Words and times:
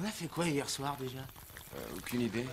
On 0.00 0.04
a 0.04 0.08
fait 0.10 0.26
quoi 0.28 0.46
hier 0.48 0.68
soir 0.68 0.96
déjà 0.98 1.18
Euh, 1.76 1.80
aucune 1.98 2.20
idée. 2.20 2.46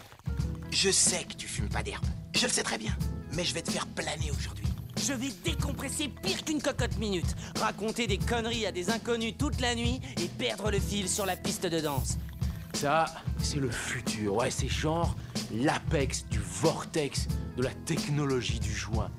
Je 0.71 0.89
sais 0.89 1.23
que 1.25 1.33
tu 1.33 1.47
fumes 1.47 1.69
pas 1.69 1.83
d'herbe. 1.83 2.05
Je 2.33 2.45
le 2.47 2.51
sais 2.51 2.63
très 2.63 2.77
bien. 2.79 2.95
Mais 3.33 3.43
je 3.45 3.53
vais 3.53 3.61
te 3.61 3.69
faire 3.71 3.85
planer 3.87 4.31
aujourd'hui. 4.31 4.65
Je 4.99 5.13
vais 5.13 5.29
décompresser 5.43 6.07
pire 6.07 6.43
qu'une 6.43 6.61
cocotte 6.61 6.97
minute, 6.97 7.35
raconter 7.59 8.07
des 8.07 8.17
conneries 8.17 8.65
à 8.65 8.71
des 8.71 8.89
inconnus 8.89 9.35
toute 9.37 9.59
la 9.61 9.75
nuit 9.75 9.99
et 10.21 10.27
perdre 10.27 10.71
le 10.71 10.79
fil 10.79 11.07
sur 11.09 11.25
la 11.25 11.35
piste 11.35 11.65
de 11.67 11.79
danse. 11.79 12.17
Ça, 12.73 13.05
c'est 13.41 13.59
le 13.59 13.69
futur. 13.69 14.35
Ouais, 14.35 14.49
c'est 14.51 14.67
genre 14.67 15.15
l'apex 15.53 16.25
du 16.29 16.39
vortex 16.39 17.27
de 17.57 17.63
la 17.63 17.73
technologie 17.85 18.59
du 18.59 18.73
joint. 18.73 19.11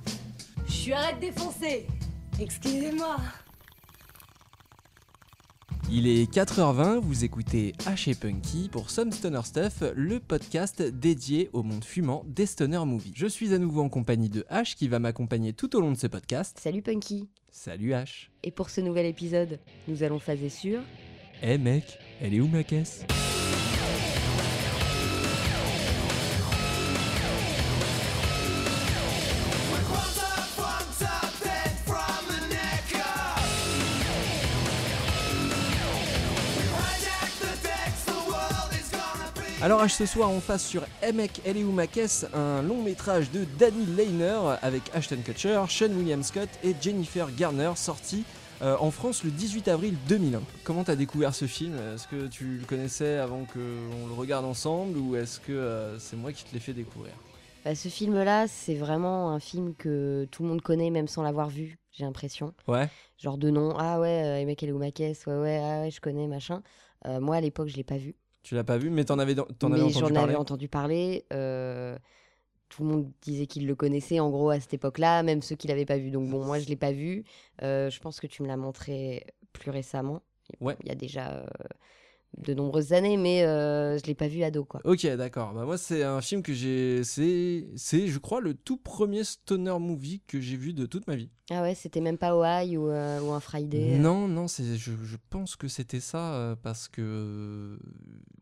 Je 0.67 0.73
suis 0.73 0.93
arrête 0.93 1.17
de 1.17 1.27
défoncer. 1.27 1.87
Excusez-moi. 2.41 3.19
Il 5.95 6.07
est 6.07 6.33
4h20, 6.33 7.01
vous 7.01 7.23
écoutez 7.23 7.75
H 7.81 8.09
et 8.09 8.15
Punky 8.15 8.71
pour 8.73 8.89
Some 8.89 9.13
Stoner 9.13 9.43
Stuff, 9.45 9.83
le 9.95 10.21
podcast 10.21 10.81
dédié 10.81 11.51
au 11.53 11.63
monde 11.63 11.85
fumant 11.85 12.25
des 12.27 12.47
Stoner 12.47 12.83
Movies. 12.87 13.13
Je 13.15 13.27
suis 13.27 13.53
à 13.53 13.59
nouveau 13.59 13.83
en 13.83 13.91
compagnie 13.91 14.31
de 14.31 14.47
H 14.51 14.75
qui 14.75 14.89
va 14.89 14.99
m'accompagner 15.01 15.53
tout 15.53 15.77
au 15.77 15.83
long 15.83 15.93
de 15.93 15.99
ce 15.99 16.07
podcast. 16.07 16.59
Salut 16.59 16.81
Punky. 16.81 17.29
Salut 17.51 17.91
H. 17.91 18.29
Et 18.43 18.51
pour 18.51 18.71
ce 18.71 18.81
nouvel 18.81 19.05
épisode, 19.05 19.61
nous 19.87 20.03
allons 20.03 20.19
phaser 20.19 20.49
sur 20.49 20.81
Eh 21.43 21.59
mec, 21.59 21.99
elle 22.23 22.33
est 22.33 22.41
où 22.41 22.49
ma 22.49 22.65
caisse? 22.65 23.05
Alors 39.63 39.89
ce 39.89 40.07
soir 40.07 40.29
on 40.33 40.41
face 40.41 40.67
sur 40.67 40.83
Eh 41.05 41.63
où 41.63 41.71
ma 41.71 41.87
caisse 41.87 42.27
Un 42.35 42.63
long 42.63 42.83
métrage 42.83 43.31
de 43.31 43.47
Danny 43.61 43.87
Lehner 43.87 44.57
avec 44.61 44.83
Ashton 44.93 45.19
Kutcher, 45.25 45.63
Sean 45.69 45.91
William 45.91 46.25
Scott 46.25 46.49
et 46.65 46.75
Jennifer 46.81 47.29
Garner 47.31 47.71
sorti 47.77 48.25
euh, 48.61 48.77
en 48.81 48.91
France 48.91 49.23
le 49.23 49.31
18 49.31 49.69
avril 49.69 49.95
2001. 50.09 50.43
Comment 50.65 50.83
t'as 50.83 50.97
découvert 50.97 51.33
ce 51.33 51.47
film? 51.47 51.79
Est-ce 51.95 52.09
que 52.09 52.27
tu 52.27 52.59
le 52.59 52.65
connaissais 52.65 53.19
avant 53.19 53.45
qu'on 53.45 54.09
le 54.09 54.15
regarde 54.15 54.45
ensemble 54.45 54.99
ou 54.99 55.15
est-ce 55.15 55.39
que 55.39 55.53
euh, 55.53 55.97
c'est 56.01 56.17
moi 56.17 56.33
qui 56.33 56.43
te 56.43 56.53
l'ai 56.53 56.61
fait 56.61 56.73
découvrir? 56.73 57.13
Bah, 57.65 57.77
Ce 57.77 57.89
film-là, 57.89 58.49
c'est 58.49 58.75
vraiment 58.75 59.31
un 59.31 59.39
film 59.39 59.77
que 59.77 60.27
tout 60.33 60.43
le 60.43 60.49
monde 60.49 60.63
connaît 60.63 60.91
même 60.91 61.07
sans 61.07 61.23
l'avoir 61.23 61.49
vu, 61.49 61.79
j'ai 61.93 62.03
l'impression. 62.05 62.53
Ouais. 62.67 62.89
Genre 63.17 63.39
de 63.39 63.51
nom, 63.51 63.77
ah 63.79 64.01
ouais, 64.01 64.45
euh, 64.45 64.51
est 64.51 64.73
où 64.73 64.79
ma 64.79 64.91
caisse? 64.91 65.25
Ouais, 65.27 65.39
ouais, 65.39 65.61
ah 65.63 65.83
ouais, 65.83 65.93
je 65.93 66.01
connais, 66.01 66.27
machin. 66.27 66.63
Euh, 67.07 67.21
moi, 67.21 67.37
à 67.37 67.41
l'époque, 67.41 67.69
je 67.69 67.77
l'ai 67.77 67.85
pas 67.85 67.97
vu. 67.97 68.17
Tu 68.43 68.55
l'as 68.55 68.65
pas 68.65 68.77
vu 68.79 68.91
mais 68.91 69.05
t'en 69.05 69.19
avais, 69.19 69.35
t'en 69.35 69.73
avais 69.73 69.83
entendu 69.83 69.93
j'en 69.93 70.01
parler 70.01 70.19
avais 70.19 70.35
entendu 70.37 70.69
parler. 70.69 71.25
euh, 71.33 71.97
tout 72.69 72.85
le 72.85 72.89
monde 72.89 73.13
disait 73.21 73.47
qu'il 73.47 73.67
le 73.67 73.75
connaissait 73.75 74.19
en 74.19 74.31
gros 74.31 74.49
à 74.51 74.59
cette 74.59 74.73
époque-là, 74.73 75.23
même 75.23 75.43
ceux 75.43 75.57
qui 75.57 75.69
l'avaient 75.69 75.85
pas 75.85 75.99
vu. 75.99 76.11
Donc 76.11 76.29
bon, 76.31 76.45
moi 76.45 76.59
je 76.59 76.67
l'ai 76.69 76.77
pas 76.77 76.93
vu. 76.93 77.25
Euh, 77.63 77.91
je 77.91 78.01
pense 78.01 78.19
que 78.19 78.27
tu 78.27 78.43
me 78.43 78.49
l'as 78.49 78.57
montré 78.57 79.27
plus 79.53 79.71
récemment. 79.71 80.23
Ouais. 80.61 80.77
Il 80.83 80.89
y 80.89 80.91
a 80.91 80.95
déjà 80.95 81.33
euh, 81.33 81.47
de 82.39 82.55
nombreuses 82.55 82.93
années, 82.93 83.17
mais 83.17 83.45
euh, 83.45 83.99
je 83.99 84.05
l'ai 84.07 84.15
pas 84.15 84.29
vu 84.29 84.43
ado 84.43 84.65
quoi. 84.65 84.81
Ok, 84.85 85.07
d'accord. 85.17 85.53
Bah 85.55 85.65
moi, 85.65 85.77
c'est 85.79 86.03
un 86.03 86.21
film 86.21 86.43
que 86.43 86.53
j'ai. 86.53 87.05
C'est, 87.05 87.67
c'est, 87.77 88.07
je 88.09 88.19
crois, 88.19 88.41
le 88.41 88.55
tout 88.55 88.77
premier 88.79 89.23
stoner 89.25 89.79
movie 89.79 90.23
que 90.27 90.41
j'ai 90.41 90.57
vu 90.57 90.73
de 90.73 90.87
toute 90.87 91.07
ma 91.07 91.17
vie. 91.17 91.29
Ah 91.51 91.63
ouais, 91.63 91.75
c'était 91.75 92.01
même 92.01 92.17
pas 92.19 92.29
Hawaii 92.29 92.77
ou, 92.77 92.89
euh, 92.89 93.21
ou 93.21 93.33
un 93.33 93.41
Friday. 93.41 93.95
euh. 93.95 93.99
Non, 93.99 94.29
non, 94.29 94.49
c'est, 94.49 94.77
je, 94.77 94.93
je 95.05 95.17
pense 95.29 95.57
que 95.57 95.69
c'était 95.69 96.01
ça 96.01 96.35
euh, 96.35 96.57
parce 96.61 96.89
que. 96.89 97.79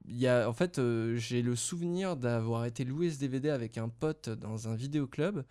Y 0.08 0.26
a, 0.26 0.48
en 0.48 0.52
fait, 0.52 0.80
j'ai 1.16 1.42
le 1.42 1.56
souvenir 1.56 2.16
d'avoir 2.16 2.64
été 2.66 2.84
loué 2.84 3.10
ce 3.10 3.18
DVD 3.18 3.50
avec 3.50 3.78
un 3.78 3.88
pote 3.88 4.28
dans 4.28 4.68
un 4.68 4.74
vidéoclub. 4.74 5.42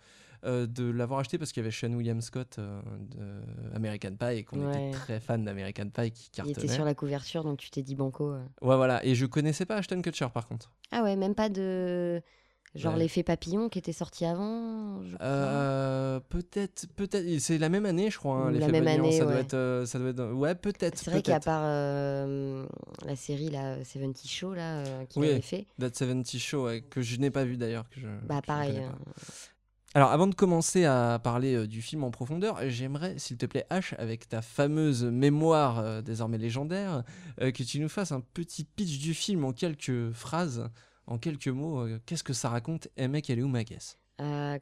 Euh, 0.44 0.66
de 0.66 0.90
l'avoir 0.90 1.20
acheté 1.20 1.36
parce 1.38 1.52
qu'il 1.52 1.62
y 1.62 1.66
avait 1.66 1.70
Sean 1.74 1.92
William 1.92 2.20
Scott 2.20 2.56
euh, 2.58 2.80
de 3.00 3.74
American 3.76 4.14
Pie 4.18 4.36
et 4.38 4.44
qu'on 4.44 4.66
Ouais. 4.66 4.88
était 4.88 4.98
très 4.98 5.20
fan 5.20 5.44
d'American 5.44 5.88
Pie 5.90 6.10
qui 6.12 6.26
Il 6.32 6.36
cartonnait. 6.36 6.64
était 6.64 6.68
sur 6.74 6.84
la 6.84 6.94
couverture, 6.94 7.44
donc 7.44 7.58
tu 7.58 7.70
t'es 7.70 7.82
dit 7.82 7.94
banco. 7.94 8.32
euh. 8.32 8.38
Ouais, 8.62 8.76
voilà. 8.76 9.04
Et 9.04 9.14
je 9.14 9.26
connaissais 9.26 9.66
pas 9.66 9.76
Ashton 9.76 10.00
Kutcher 10.02 10.28
par 10.32 10.46
contre. 10.48 10.70
Ah 10.92 11.02
ouais, 11.02 11.16
même 11.16 11.34
pas 11.34 11.48
de. 11.48 12.22
Genre 12.76 12.92
Ouais. 12.92 13.00
l'effet 13.00 13.24
papillon 13.24 13.68
qui 13.68 13.80
était 13.80 13.92
sorti 13.92 14.24
avant. 14.24 15.00
Euh, 15.20 16.20
peut-être, 16.28 16.86
peut-être. 16.94 17.26
C'est 17.40 17.58
la 17.58 17.68
même 17.68 17.84
année, 17.84 18.12
je 18.12 18.16
crois. 18.18 18.36
hein, 18.46 18.50
l'effet 18.52 18.66
la 18.66 18.72
même 18.72 18.84
Papillon, 18.84 19.04
année, 19.06 19.18
ça 19.18 19.24
doit 19.24 19.40
être, 19.40 19.82
ça 19.86 19.98
doit 19.98 20.10
être. 20.10 20.32
Ouais, 20.34 20.54
peut-être. 20.54 20.96
C'est 20.96 21.10
vrai 21.10 21.20
qu'à 21.20 21.40
part 21.40 21.62
la 21.64 23.16
série 23.16 23.50
là, 23.50 23.74
70 23.84 24.28
Show 24.28 24.54
là, 24.54 24.84
qu'il 25.06 25.20
Oui. 25.20 25.30
avait 25.30 25.40
fait, 25.40 25.66
That 25.80 25.90
70 25.94 26.38
Show, 26.38 26.68
que 26.90 27.02
je 27.02 27.16
n'ai 27.18 27.30
pas 27.32 27.42
vu 27.44 27.56
d'ailleurs. 27.56 27.88
que 27.90 27.98
je- 28.00 28.06
bah 28.28 28.40
que 28.40 28.46
pareil. 28.46 28.80
Alors, 29.92 30.12
avant 30.12 30.28
de 30.28 30.36
commencer 30.36 30.84
à 30.84 31.18
parler 31.18 31.56
euh, 31.56 31.66
du 31.66 31.82
film 31.82 32.04
en 32.04 32.12
profondeur, 32.12 32.60
j'aimerais, 32.68 33.18
s'il 33.18 33.36
te 33.36 33.46
plaît, 33.46 33.66
H, 33.72 33.96
avec 33.96 34.28
ta 34.28 34.40
fameuse 34.40 35.02
mémoire 35.02 35.80
euh, 35.80 36.00
désormais 36.00 36.38
légendaire, 36.38 37.02
euh, 37.40 37.50
que 37.50 37.64
tu 37.64 37.80
nous 37.80 37.88
fasses 37.88 38.12
un 38.12 38.20
petit 38.20 38.62
pitch 38.62 39.00
du 39.00 39.14
film 39.14 39.44
en 39.44 39.52
quelques 39.52 40.12
phrases, 40.12 40.70
en 41.08 41.18
quelques 41.18 41.48
mots. 41.48 41.88
Qu'est-ce 42.06 42.22
que 42.22 42.32
ça 42.32 42.50
raconte 42.50 42.86
Eh 42.96 43.08
mec, 43.08 43.30
elle 43.30 43.40
est 43.40 43.42
où 43.42 43.48
ma 43.48 43.64
caisse? 43.64 43.98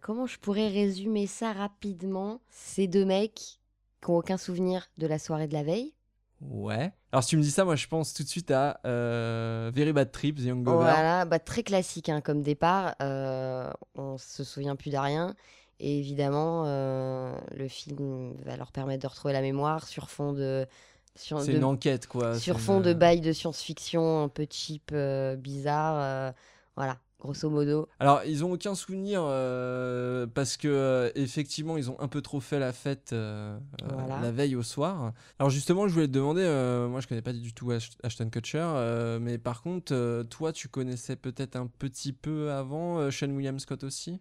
Comment 0.01 0.27
je 0.27 0.39
pourrais 0.39 0.69
résumer 0.69 1.27
ça 1.27 1.53
rapidement? 1.53 2.41
Ces 2.49 2.87
deux 2.87 3.05
mecs 3.05 3.59
qui 4.01 4.11
ont 4.11 4.17
aucun 4.17 4.39
souvenir 4.39 4.87
de 4.97 5.07
la 5.09 5.19
soirée 5.19 5.49
de 5.49 5.53
la 5.53 5.65
veille. 5.65 5.93
Ouais. 6.41 6.93
Alors, 7.13 7.23
si 7.25 7.31
tu 7.31 7.37
me 7.37 7.43
dis 7.43 7.51
ça, 7.51 7.65
moi, 7.65 7.75
je 7.77 7.87
pense 7.89 8.15
tout 8.15 8.23
de 8.23 8.29
suite 8.29 8.51
à 8.51 8.81
euh, 8.87 9.71
Very 9.75 9.93
Bad 9.93 10.13
Trip, 10.13 10.37
The 10.37 10.43
Young 10.45 10.63
Gover. 10.63 10.77
Voilà, 10.79 11.25
bah, 11.25 11.39
très 11.39 11.63
classique 11.63 12.09
hein, 12.09 12.21
comme 12.21 12.43
départ. 12.43 12.95
euh, 13.03 13.71
on 13.97 14.19
se 14.19 14.45
souvient 14.45 14.77
plus 14.77 14.91
de 14.91 14.99
rien. 14.99 15.35
Et 15.81 15.99
évidemment, 15.99 16.65
euh, 16.67 17.33
le 17.57 17.69
film 17.69 18.35
va 18.45 18.57
leur 18.57 18.73
permettre 18.73 19.03
de 19.03 19.09
retrouver 19.09 19.33
la 19.33 19.41
mémoire 19.43 19.87
sur 19.87 20.11
fond 20.11 20.33
de. 20.33 20.67
Sur, 21.15 21.41
C'est 21.41 21.53
de- 21.53 21.57
une 21.59 21.65
enquête, 21.65 22.07
quoi. 22.07 22.39
sur 22.39 22.61
fond 22.61 22.77
une- 22.77 22.83
de 22.85 22.93
bail 22.95 23.21
de 23.21 23.33
science-fiction 23.33 24.23
un 24.25 24.29
peu 24.29 24.47
cheap, 24.49 24.91
euh, 24.93 25.35
bizarre. 25.37 25.97
euh, 25.99 26.33
voilà, 26.77 26.99
grosso 27.19 27.51
modo. 27.51 27.89
Alors, 27.99 28.23
ils 28.25 28.45
ont 28.45 28.53
aucun 28.53 28.75
souvenir 28.75 29.23
euh, 29.25 30.27
parce 30.27 30.57
que 30.57 30.69
euh, 30.69 31.11
effectivement, 31.15 31.77
ils 31.77 31.91
ont 31.91 31.99
un 32.01 32.09
peu 32.09 32.21
trop 32.23 32.41
fait 32.41 32.59
la 32.59 32.73
fête 32.73 33.13
euh, 33.13 33.59
Voilà. 33.83 34.21
la 34.21 34.31
veille 34.31 34.55
au 34.57 34.63
soir. 34.63 35.13
Alors 35.39 35.51
justement, 35.51 35.89
je 35.89 35.95
voulais 35.95 36.07
te 36.07 36.13
demander, 36.13 36.43
moi, 36.89 37.01
je 37.01 37.07
connais 37.09 37.23
pas 37.23 37.33
du 37.33 37.53
tout 37.53 37.71
Ash- 37.73 37.91
Ashton 38.03 38.31
Kutcher, 38.31 39.19
mais 39.21 39.39
par 39.39 39.63
contre, 39.63 40.23
toi, 40.31 40.53
tu 40.53 40.69
connaissais 40.69 41.17
peut-être 41.17 41.57
un 41.57 41.67
petit 41.67 42.13
peu 42.13 42.51
avant 42.53 43.11
Sean 43.11 43.31
William 43.31 43.59
Scott 43.59 43.85
aussi? 43.85 44.19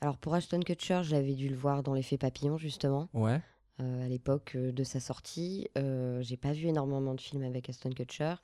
Alors 0.00 0.18
pour 0.18 0.34
Ashton 0.34 0.60
Kutcher, 0.60 1.00
j'avais 1.02 1.32
dû 1.34 1.48
le 1.48 1.56
voir 1.56 1.82
dans 1.82 1.94
l'effet 1.94 2.18
papillon 2.18 2.58
justement. 2.58 3.08
Ouais. 3.14 3.40
à 3.78 4.06
l'époque 4.08 4.54
de 4.56 4.84
sa 4.84 5.00
sortie. 5.00 5.68
J'ai 6.20 6.36
pas 6.36 6.52
vu 6.52 6.66
énormément 6.66 7.14
de 7.14 7.20
films 7.20 7.42
avec 7.44 7.70
Aston 7.70 7.90
Kutcher. 7.90 8.34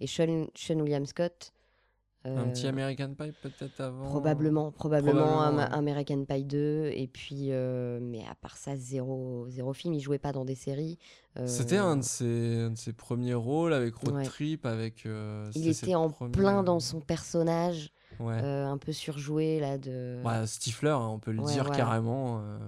Et 0.00 0.06
Sean, 0.06 0.46
Sean 0.54 0.80
William 0.80 1.04
Scott. 1.04 1.52
Un 2.24 2.30
euh, 2.48 2.52
petit 2.52 2.66
American 2.66 3.14
Pie 3.14 3.32
peut-être 3.40 3.80
avant. 3.80 4.04
Probablement, 4.10 4.70
probablement, 4.72 5.20
Probablement, 5.38 5.56
ouais. 5.58 5.68
American 5.72 6.24
Pie 6.26 6.44
2. 6.44 6.90
Et 6.94 7.06
puis, 7.06 7.46
euh, 7.50 7.98
mais 8.02 8.24
à 8.30 8.34
part 8.34 8.56
ça, 8.58 8.76
zéro, 8.76 9.46
zéro 9.48 9.72
film. 9.72 9.94
Il 9.94 10.00
jouait 10.00 10.18
pas 10.18 10.32
dans 10.32 10.44
des 10.44 10.54
séries. 10.54 10.98
euh, 11.38 11.46
C'était 11.46 11.78
un 11.78 11.96
de 11.96 12.02
ses, 12.02 12.58
un 12.66 12.70
de 12.72 12.76
ses 12.76 12.92
premiers 12.92 13.32
rôles 13.34 13.72
avec 13.72 13.94
Road 13.94 14.14
Ouais. 14.16 14.24
Trip, 14.24 14.66
avec. 14.66 15.06
euh, 15.06 15.50
Il 15.54 15.60
c'était 15.62 15.72
ses 15.72 15.84
était 15.86 15.94
en 15.94 16.10
plein 16.10 16.62
dans 16.62 16.78
son 16.80 17.00
personnage, 17.00 17.90
Ouais. 18.18 18.38
euh, 18.42 18.66
un 18.66 18.76
peu 18.76 18.92
surjoué 18.92 19.60
là 19.60 19.78
de. 19.78 20.20
Bah, 20.22 20.46
Stifler, 20.46 20.90
hein, 20.90 21.08
on 21.10 21.18
peut 21.18 21.30
le 21.30 21.40
Ouais, 21.40 21.52
dire 21.52 21.64
voilà. 21.64 21.76
carrément. 21.78 22.42
euh, 22.42 22.58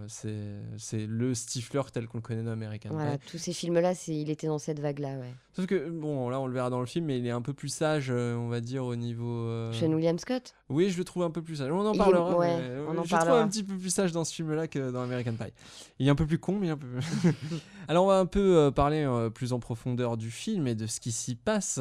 c'est 0.78 1.06
le 1.06 1.34
Stifler 1.34 1.82
tel 1.92 2.06
qu'on 2.06 2.18
le 2.18 2.22
connaît 2.22 2.42
dans 2.42 2.52
American 2.52 2.90
Voilà, 2.92 3.18
Pie. 3.18 3.26
tous 3.32 3.38
ces 3.38 3.52
films-là, 3.52 3.94
c'est, 3.94 4.14
il 4.14 4.30
était 4.30 4.46
dans 4.46 4.58
cette 4.58 4.80
vague-là, 4.80 5.18
ouais. 5.18 5.34
Sauf 5.54 5.66
que, 5.66 5.90
bon, 5.90 6.30
là, 6.30 6.40
on 6.40 6.46
le 6.46 6.54
verra 6.54 6.70
dans 6.70 6.80
le 6.80 6.86
film, 6.86 7.04
mais 7.06 7.18
il 7.18 7.26
est 7.26 7.30
un 7.30 7.42
peu 7.42 7.52
plus 7.52 7.68
sage, 7.68 8.06
euh, 8.10 8.34
on 8.36 8.48
va 8.48 8.60
dire, 8.60 8.84
au 8.86 8.96
niveau. 8.96 9.46
euh, 9.46 9.72
Sean 9.74 9.92
William 9.92 10.18
Scott? 10.18 10.54
Oui, 10.70 10.88
je 10.88 10.96
le 10.96 11.04
trouve 11.04 11.24
un 11.24 11.30
peu 11.30 11.42
plus 11.42 11.56
sage. 11.56 11.70
On 11.70 11.80
en 11.86 11.92
est- 11.92 11.98
parlera. 11.98 12.38
ouais, 12.38 12.56
mais, 12.56 12.62
euh, 12.70 12.86
on 12.86 12.92
en 12.92 12.94
je 12.94 12.96
le 13.02 13.08
trouve 13.08 13.10
parlera. 13.10 13.40
un 13.42 13.48
petit 13.48 13.62
peu 13.64 13.76
plus 13.76 13.90
sage 13.90 14.12
dans 14.12 14.24
ce 14.24 14.32
film-là 14.34 14.68
que 14.68 14.90
dans 14.90 15.02
American 15.02 15.34
Pie. 15.34 15.52
Il 15.98 16.06
est 16.06 16.10
un 16.10 16.14
peu 16.14 16.26
plus 16.26 16.38
con, 16.38 16.56
mais 16.58 16.70
un 16.70 16.78
peu. 16.78 16.86
Alors, 17.88 18.04
on 18.04 18.08
va 18.08 18.18
un 18.18 18.26
peu 18.26 18.70
parler 18.74 19.06
plus 19.34 19.52
en 19.52 19.58
profondeur 19.60 20.16
du 20.16 20.30
film 20.30 20.66
et 20.66 20.74
de 20.74 20.86
ce 20.86 21.00
qui 21.00 21.12
s'y 21.12 21.34
passe. 21.34 21.78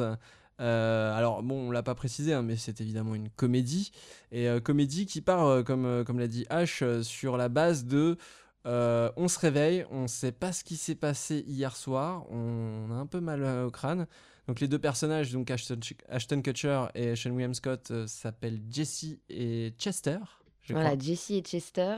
Euh, 0.62 1.12
alors, 1.14 1.42
bon, 1.42 1.68
on 1.68 1.70
l'a 1.70 1.82
pas 1.82 1.94
précisé, 1.94 2.32
hein, 2.32 2.42
mais 2.42 2.56
c'est 2.56 2.80
évidemment 2.80 3.14
une 3.14 3.28
comédie. 3.30 3.90
Et 4.30 4.48
euh, 4.48 4.60
comédie 4.60 5.06
qui 5.06 5.20
part, 5.20 5.44
euh, 5.46 5.62
comme, 5.62 6.04
comme 6.06 6.20
l'a 6.20 6.28
dit 6.28 6.46
H, 6.50 6.82
euh, 6.84 7.02
sur 7.02 7.36
la 7.36 7.48
base 7.48 7.84
de. 7.84 8.16
on 8.64 9.28
se 9.28 9.38
réveille, 9.40 9.84
on 9.90 10.06
sait 10.06 10.32
pas 10.32 10.52
ce 10.52 10.62
qui 10.62 10.76
s'est 10.76 10.94
passé 10.94 11.44
hier 11.48 11.76
soir, 11.76 12.24
on 12.30 12.90
a 12.90 12.94
un 12.94 13.06
peu 13.06 13.20
mal 13.20 13.42
au 13.64 13.70
crâne. 13.70 14.06
Donc 14.48 14.60
les 14.60 14.68
deux 14.68 14.78
personnages, 14.78 15.32
donc 15.32 15.50
Ashton, 15.50 15.78
Ashton 16.08 16.42
Kutcher 16.42 16.86
et 16.94 17.14
Sean 17.14 17.30
William 17.30 17.54
Scott, 17.54 17.92
s'appellent 18.06 18.60
Jesse 18.70 19.16
et 19.28 19.72
Chester. 19.78 20.18
je 20.62 20.72
Voilà, 20.72 20.90
crois. 20.90 21.04
Jesse 21.04 21.30
et 21.30 21.40
Chester. 21.40 21.96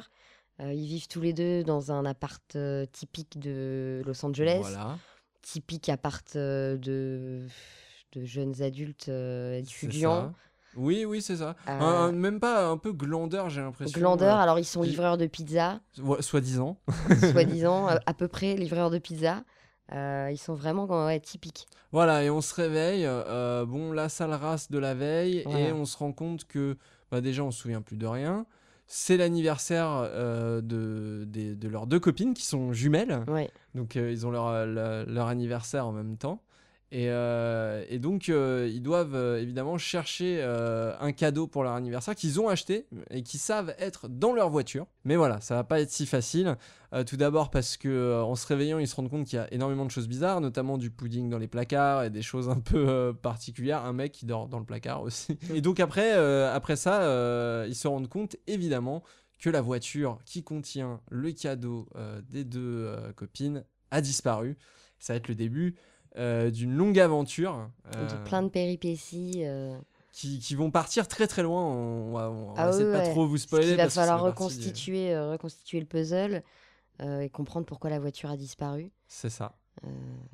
ils 0.60 0.86
vivent 0.86 1.08
tous 1.08 1.20
les 1.20 1.32
deux 1.32 1.64
dans 1.64 1.92
un 1.92 2.04
appart 2.04 2.56
typique 2.92 3.38
de 3.38 4.02
Los 4.06 4.24
Angeles. 4.24 4.60
Voilà. 4.60 4.98
Typique 5.42 5.90
appart 5.90 6.34
de, 6.36 7.46
de 8.18 8.24
jeunes 8.24 8.62
adultes 8.62 9.08
euh, 9.08 9.58
étudiants. 9.58 10.32
ça. 10.32 10.32
Oui, 10.76 11.04
oui, 11.04 11.22
c'est 11.22 11.36
ça. 11.36 11.54
Euh, 11.68 11.80
Un- 11.80 12.12
même 12.12 12.40
pas 12.40 12.66
un 12.66 12.76
peu 12.76 12.92
glandeur, 12.92 13.48
j'ai 13.48 13.60
l'impression. 13.60 13.98
Glandeurs, 13.98 14.38
euh, 14.38 14.42
alors 14.42 14.58
ils 14.58 14.64
sont 14.64 14.82
li- 14.82 14.90
livreurs 14.90 15.16
de 15.18 15.26
pizza, 15.26 15.80
Soi-disant. 16.20 16.78
soi-disant, 17.32 17.88
euh, 17.90 17.96
à 18.06 18.14
peu 18.14 18.26
près 18.28 18.54
livreurs 18.56 18.90
de 18.90 18.98
pizza. 18.98 19.44
Euh, 19.92 20.30
ils 20.32 20.38
sont 20.38 20.54
vraiment 20.54 20.86
ouais, 21.06 21.20
typiques. 21.20 21.66
Voilà, 21.92 22.24
et 22.24 22.30
on 22.30 22.40
se 22.40 22.54
réveille, 22.54 23.04
euh, 23.06 23.64
bon, 23.66 23.92
la 23.92 24.08
sale 24.08 24.32
race 24.32 24.70
de 24.70 24.78
la 24.78 24.94
veille, 24.94 25.44
et 25.48 25.70
on 25.72 25.84
se 25.84 25.96
rend 25.96 26.12
compte 26.12 26.44
que 26.46 26.76
bah, 27.12 27.20
déjà 27.20 27.44
on 27.44 27.50
se 27.52 27.60
souvient 27.60 27.82
plus 27.82 27.96
de 27.96 28.06
rien. 28.06 28.46
C'est 28.86 29.16
l'anniversaire 29.16 29.88
euh, 29.92 30.60
de, 30.60 31.68
leurs 31.68 31.86
deux 31.86 32.00
copines 32.00 32.34
qui 32.34 32.44
sont 32.46 32.72
jumelles, 32.72 33.24
Ouais. 33.28 33.48
donc 33.74 33.96
euh, 33.96 34.10
ils 34.10 34.26
ont 34.26 34.30
leur, 34.30 34.48
euh, 34.48 34.66
leur, 34.66 35.06
leur 35.06 35.26
anniversaire 35.28 35.86
en 35.86 35.92
même 35.92 36.16
temps. 36.16 36.42
Et, 36.94 37.08
euh, 37.08 37.84
et 37.88 37.98
donc 37.98 38.28
euh, 38.28 38.70
ils 38.72 38.80
doivent 38.80 39.16
euh, 39.16 39.42
évidemment 39.42 39.78
chercher 39.78 40.40
un 40.44 41.10
cadeau 41.10 41.48
pour 41.48 41.64
leur 41.64 41.72
anniversaire 41.72 42.14
qu'ils 42.14 42.40
ont 42.40 42.48
acheté 42.48 42.86
et 43.10 43.24
qui 43.24 43.36
savent 43.36 43.74
être 43.78 44.06
dans 44.08 44.32
leur 44.32 44.48
voiture. 44.48 44.86
Mais 45.04 45.16
voilà, 45.16 45.40
ça 45.40 45.56
va 45.56 45.64
pas 45.64 45.80
être 45.80 45.90
si 45.90 46.06
facile. 46.06 46.56
Tout 47.08 47.16
d'abord 47.16 47.50
parce 47.50 47.76
que 47.76 48.22
en 48.22 48.36
se 48.36 48.46
réveillant, 48.46 48.78
ils 48.78 48.86
se 48.86 48.94
rendent 48.94 49.10
compte 49.10 49.26
qu'il 49.26 49.36
y 49.36 49.42
a 49.42 49.52
énormément 49.52 49.84
de 49.84 49.90
choses 49.90 50.06
bizarres, 50.06 50.40
notamment 50.40 50.78
du 50.78 50.92
pudding 50.92 51.28
dans 51.28 51.38
les 51.38 51.48
placards 51.48 52.04
et 52.04 52.10
des 52.10 52.22
choses 52.22 52.48
un 52.48 52.60
peu 52.60 53.12
particulières. 53.20 53.84
Un 53.84 53.92
mec 53.92 54.12
qui 54.12 54.26
dort 54.26 54.46
dans 54.46 54.60
le 54.60 54.64
placard 54.64 55.02
aussi. 55.02 55.36
Et 55.52 55.60
donc 55.60 55.80
après, 55.80 56.12
après 56.12 56.76
ça, 56.76 57.66
ils 57.66 57.74
se 57.74 57.88
rendent 57.88 58.08
compte 58.08 58.36
évidemment 58.46 59.02
que 59.40 59.50
la 59.50 59.60
voiture 59.60 60.20
qui 60.24 60.44
contient 60.44 61.00
le 61.10 61.32
cadeau 61.32 61.88
des 62.30 62.44
deux 62.44 62.94
copines 63.16 63.64
a 63.90 64.00
disparu. 64.00 64.56
Ça 65.00 65.14
va 65.14 65.16
être 65.16 65.28
le 65.28 65.34
début 65.34 65.74
d'une 66.16 66.74
longue 66.74 66.98
aventure 66.98 67.68
euh, 67.96 68.08
De 68.08 68.28
plein 68.28 68.42
de 68.42 68.48
péripéties. 68.48 69.42
euh, 69.44 69.76
qui, 70.12 70.38
qui 70.38 70.54
vont 70.54 70.70
partir 70.70 71.08
très 71.08 71.26
très 71.26 71.42
loin. 71.42 71.64
On 71.64 72.12
va, 72.12 72.30
on 72.30 72.54
Ah 72.56 72.70
oui, 72.70 72.78
de 72.84 72.92
pas 72.92 72.98
ouais. 72.98 73.10
trop 73.10 73.26
vous 73.26 73.32
parce 73.34 73.42
spoiler. 73.42 73.66
qu'il 73.66 73.76
va 73.76 73.82
parce 73.82 73.94
falloir 73.94 74.18
du- 74.18 74.24
reconstituer, 74.26 75.12
euh, 75.12 75.32
reconstituer 75.32 75.80
le 75.80 75.86
puzzle 75.86 76.42
euh, 77.02 77.20
et 77.20 77.28
comprendre 77.28 77.66
pourquoi 77.66 77.90
la 77.90 77.98
voiture 77.98 78.30
a 78.30 78.36
disparu. 78.36 78.92
C'est 79.08 79.28
ça. 79.30 79.56
Euh, 79.84 79.88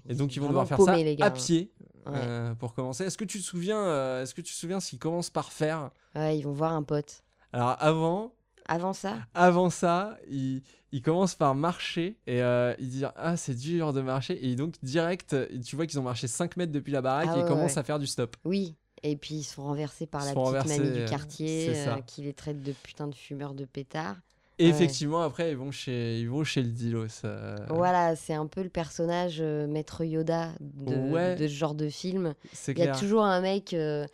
Et 0.09 0.15
donc 0.15 0.37
ils 0.37 0.41
vont 0.41 0.49
devoir 0.49 0.67
faire 0.69 0.81
ça 0.83 0.97
les 0.97 1.17
gars, 1.17 1.25
à 1.25 1.29
hein. 1.29 1.31
pied 1.31 1.73
Ouais. 2.07 2.13
euh, 2.15 2.55
pour 2.55 2.75
commencer. 2.75 3.05
Est-ce 3.05 3.17
que 3.17 3.25
tu 3.25 3.39
te 3.39 3.45
souviens, 3.45 3.79
euh, 3.79 4.23
est-ce 4.23 4.35
que 4.35 4.41
tu 4.43 4.53
te 4.53 4.59
souviens 4.59 4.81
ce 4.81 4.91
qu'ils 4.91 4.99
commencent 4.99 5.31
par 5.31 5.51
faire? 5.53 5.91
Ouais, 6.15 6.37
ils 6.39 6.43
vont 6.43 6.53
voir 6.53 6.73
un 6.73 6.83
pote. 6.83 7.23
Alors 7.55 7.77
avant, 7.79 8.33
Avant 8.73 8.93
ça, 8.93 9.19
avant 9.35 9.69
ça, 9.69 10.17
ils, 10.31 10.63
ils 10.93 11.03
commencent 11.03 11.35
par 11.35 11.55
marcher 11.55 12.17
et 12.27 12.41
euh, 12.41 12.73
ils 12.79 12.89
disent 12.89 13.09
ah 13.17 13.37
c'est 13.37 13.55
dur 13.57 13.93
de 13.93 14.01
marcher 14.01 14.39
et 14.47 14.55
donc 14.55 14.75
direct, 14.83 15.33
euh, 15.33 15.47
tu 15.65 15.75
vois 15.77 15.87
qu'ils 15.87 15.99
ont 15.99 16.03
marché 16.05 16.27
5 16.29 16.57
mètres 16.57 16.73
depuis 16.73 16.93
la 16.93 17.03
baraque 17.03 17.29
Ah 17.33 17.37
et 17.37 17.41
ils 17.41 17.47
commencent 17.47 17.73
ouais. 17.75 17.79
à 17.79 17.83
faire 17.83 17.99
du 17.99 18.07
stop. 18.07 18.37
oui. 18.45 18.77
Et 19.03 19.17
puis 19.17 19.37
ils 19.37 19.45
se 19.45 19.55
font 19.55 19.63
renverser 19.65 20.07
par 20.07 20.21
Ils 20.23 20.35
la 20.35 20.35
petite 20.61 20.79
mamie 20.79 20.89
euh, 20.91 21.05
du 21.05 21.11
quartier 21.11 21.69
c'est 21.75 21.85
ça. 21.87 21.95
euh, 21.97 22.01
qui 22.07 22.21
les 22.21 22.35
traite 22.35 22.63
de 22.63 22.73
putain 22.73 23.07
de 23.09 23.15
fumeurs 23.15 23.55
de 23.55 23.65
pétards. 23.65 24.17
Et 24.59 24.65
Ouais. 24.65 24.71
effectivement 24.73 25.23
après 25.23 25.53
ils 25.53 25.57
vont 25.57 25.71
chez 25.71 26.21
ils 26.21 26.29
vont 26.29 26.45
chez 26.45 26.61
le 26.63 26.69
Dilos. 26.69 27.07
euh, 27.25 27.57
Voilà, 27.71 28.15
c'est 28.15 28.35
un 28.35 28.47
peu 28.47 28.63
le 28.63 28.69
personnage 28.69 29.39
euh, 29.41 29.67
maître 29.67 30.05
Yoda 30.05 30.51
de, 30.61 30.95
Ouais. 31.11 31.35
de 31.35 31.49
ce 31.49 31.53
genre 31.55 31.75
de 31.75 31.89
film. 31.89 32.35
Il 32.69 32.77
y 32.79 32.83
a 32.83 32.95
toujours 32.95 33.25
un 33.25 33.41
mec 33.41 33.73
euh, 33.73 34.07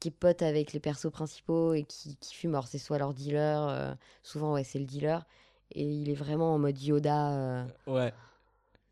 qui 0.00 0.08
est 0.08 0.12
pote 0.12 0.42
avec 0.42 0.72
les 0.72 0.80
persos 0.80 1.10
principaux 1.10 1.74
et 1.74 1.82
qui, 1.84 2.16
qui 2.16 2.34
fume. 2.34 2.54
Alors, 2.54 2.66
c'est 2.68 2.78
soit 2.78 2.98
leur 2.98 3.14
dealer, 3.14 3.66
euh, 3.68 3.94
souvent, 4.22 4.52
ouais, 4.54 4.64
c'est 4.64 4.78
le 4.78 4.84
dealer. 4.84 5.24
Et 5.72 5.84
il 5.84 6.08
est 6.08 6.14
vraiment 6.14 6.54
en 6.54 6.58
mode 6.58 6.80
Yoda. 6.80 7.32
euh, 7.32 7.64
Ouais. 7.86 8.12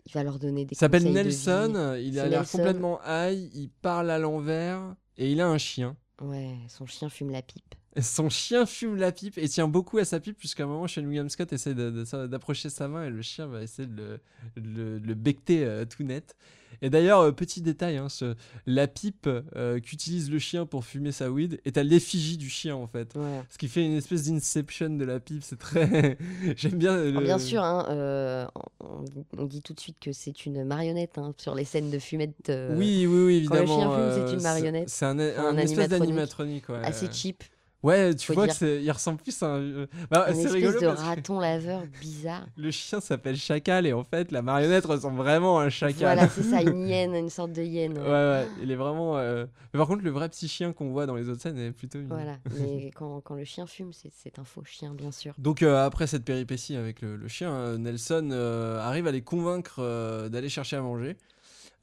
il 0.05 0.13
va 0.13 0.23
leur 0.23 0.39
donner 0.39 0.65
des 0.65 0.75
Il 0.75 0.79
s'appelle 0.79 1.05
de 1.05 1.09
Nelson, 1.09 1.97
il 2.01 2.19
a 2.19 2.29
l'air 2.29 2.49
complètement 2.51 3.01
high, 3.07 3.51
il 3.55 3.71
parle 3.71 4.11
à 4.11 4.19
l'envers 4.19 4.95
et 5.17 5.31
il 5.33 5.41
a 5.41 5.47
un 5.49 5.59
chien. 5.59 5.97
Ouais, 6.21 6.57
son 6.69 6.87
chien 6.87 7.09
fume 7.09 7.31
la 7.31 7.43
pipe. 7.43 7.75
Son 8.01 8.29
chien 8.29 8.67
fume 8.67 8.97
la 8.97 9.11
pipe 9.13 9.39
et 9.39 9.49
tient 9.49 9.69
beaucoup 9.69 9.99
à 9.99 10.05
sa 10.05 10.21
pipe, 10.21 10.37
puisqu'à 10.39 10.65
un 10.65 10.67
moment, 10.67 10.87
Shane 10.87 11.07
William 11.07 11.29
Scott 11.31 11.53
essaie 11.53 11.75
d'approcher 11.75 12.69
sa 12.69 12.89
main 12.89 13.05
et 13.07 13.11
le 13.11 13.23
chien 13.23 13.47
va 13.47 13.63
essayer 13.63 13.89
de 13.89 13.95
le, 13.97 14.61
de 14.61 14.69
le, 14.69 15.01
de 15.01 15.07
le 15.07 15.15
becter 15.15 15.65
euh, 15.65 15.85
tout 15.87 16.03
net. 16.03 16.37
Et 16.83 16.91
d'ailleurs, 16.91 17.21
euh, 17.21 17.33
petit 17.33 17.63
détail, 17.63 17.97
hein, 17.97 18.11
ce- 18.11 18.35
la 18.67 18.87
pipe 18.87 19.27
euh, 19.57 19.81
qu'utilise 19.81 20.31
le 20.31 20.39
chien 20.39 20.67
pour 20.67 20.85
fumer 20.85 21.11
sa 21.11 21.31
weed 21.31 21.59
est 21.65 21.79
à 21.79 21.83
l'effigie 21.83 22.37
du 22.37 22.51
chien 22.51 22.77
en 22.77 22.87
fait. 22.87 23.15
Ouais. 23.15 23.43
Ce 23.49 23.57
qui 23.57 23.67
fait 23.69 23.83
une 23.83 23.95
espèce 23.97 24.25
d'inception 24.25 24.91
de 24.91 25.05
la 25.07 25.19
pipe, 25.19 25.43
c'est 25.43 25.59
très. 25.59 26.19
J'aime 26.57 26.75
bien. 26.77 26.99
Le... 26.99 27.09
Alors, 27.09 27.23
bien 27.23 27.39
sûr, 27.39 27.63
hein, 27.63 27.87
euh, 27.89 28.47
on, 28.81 29.05
on 29.39 29.45
dit 29.47 29.63
tout 29.63 29.73
de 29.73 29.81
suite 29.81 29.97
que 30.01 30.13
c'est 30.13 30.45
une 30.45 30.65
marionnette 30.65 31.17
hein, 31.17 31.33
sur 31.39 31.55
les 31.55 31.65
scènes 31.65 31.91
de 31.91 31.99
fumette. 31.99 32.53
Oui, 32.75 33.07
oui, 33.07 33.25
oui, 33.25 33.47
quand 33.49 33.55
le 33.55 33.61
évidemment. 33.63 33.97
chien 33.97 34.13
fume, 34.15 34.27
c'est 34.29 34.35
une 34.35 34.43
marionnette. 34.43 34.91
C'est 34.91 35.07
un, 35.07 35.19
un 35.19 35.23
un 35.47 35.57
espèce 35.57 35.79
animatronique. 35.93 36.01
d'animatronique. 36.01 36.69
Ouais. 36.69 36.81
Assez 36.85 37.11
cheap. 37.11 37.43
Ouais, 37.87 38.15
tu 38.15 38.27
faut 38.27 38.35
vois 38.35 38.47
dire. 38.47 38.59
que 38.59 38.81
il 38.81 38.91
ressemble 38.91 39.19
plus 39.19 39.43
à 39.43 39.47
un. 39.47 39.61
euh, 39.61 39.87
Bah, 40.11 40.27
c'est 40.35 40.49
rigolo 40.49 40.81
de 40.81 40.87
parce 40.87 41.01
que 41.01 41.07
raton 41.07 41.39
laveur 41.41 41.83
bizarre. 42.01 42.47
le 42.57 42.71
chien 42.71 43.01
s'appelle 43.01 43.37
Chacal 43.37 43.87
et 43.87 43.93
en 43.93 44.03
fait 44.05 44.33
la 44.33 44.43
marionnette 44.43 44.85
ressemble 44.85 45.17
vraiment 45.17 45.59
à 45.61 45.65
un 45.65 45.69
chacal. 45.71 46.17
Voilà, 46.17 46.29
c'est 46.29 46.43
ça, 46.43 46.63
une 46.63 46.89
hyène, 46.89 47.15
une 47.15 47.31
sorte 47.31 47.53
de 47.53 47.63
hyène. 47.63 47.97
Ouais, 47.99 48.05
ouais. 48.09 48.47
il 48.63 48.71
est 48.71 48.77
vraiment. 48.77 49.17
euh, 49.19 49.47
Mais 49.73 49.79
par 49.79 49.87
contre, 49.87 50.03
le 50.03 50.11
vrai 50.11 50.29
petit 50.29 50.49
chien 50.49 50.73
qu'on 50.73 50.91
voit 50.91 51.07
dans 51.07 51.15
les 51.15 51.29
autres 51.29 51.41
scènes 51.43 51.59
est 51.59 51.71
plutôt. 51.73 51.99
Voilà, 52.09 52.39
mais 52.59 52.91
quand, 52.95 53.21
quand 53.21 53.35
le 53.35 53.45
chien 53.45 53.67
fume, 53.67 53.93
c'est 53.93 54.39
un 54.39 54.45
faux 54.45 54.65
chien, 54.65 54.93
bien 54.95 55.13
sûr. 55.13 55.35
Donc, 55.39 55.63
euh, 55.63 55.85
après 55.87 56.07
cette 56.07 56.25
péripétie 56.25 56.77
avec 56.77 57.01
le, 57.03 57.17
le 57.17 57.29
chien, 57.29 57.79
Nelson 57.79 58.31
euh, 58.33 58.81
arrive 58.81 59.07
à 59.07 59.13
les 59.13 59.23
convaincre 59.23 60.29
d'aller 60.29 60.49
chercher 60.49 60.77
à 60.77 60.83
manger. 60.83 61.17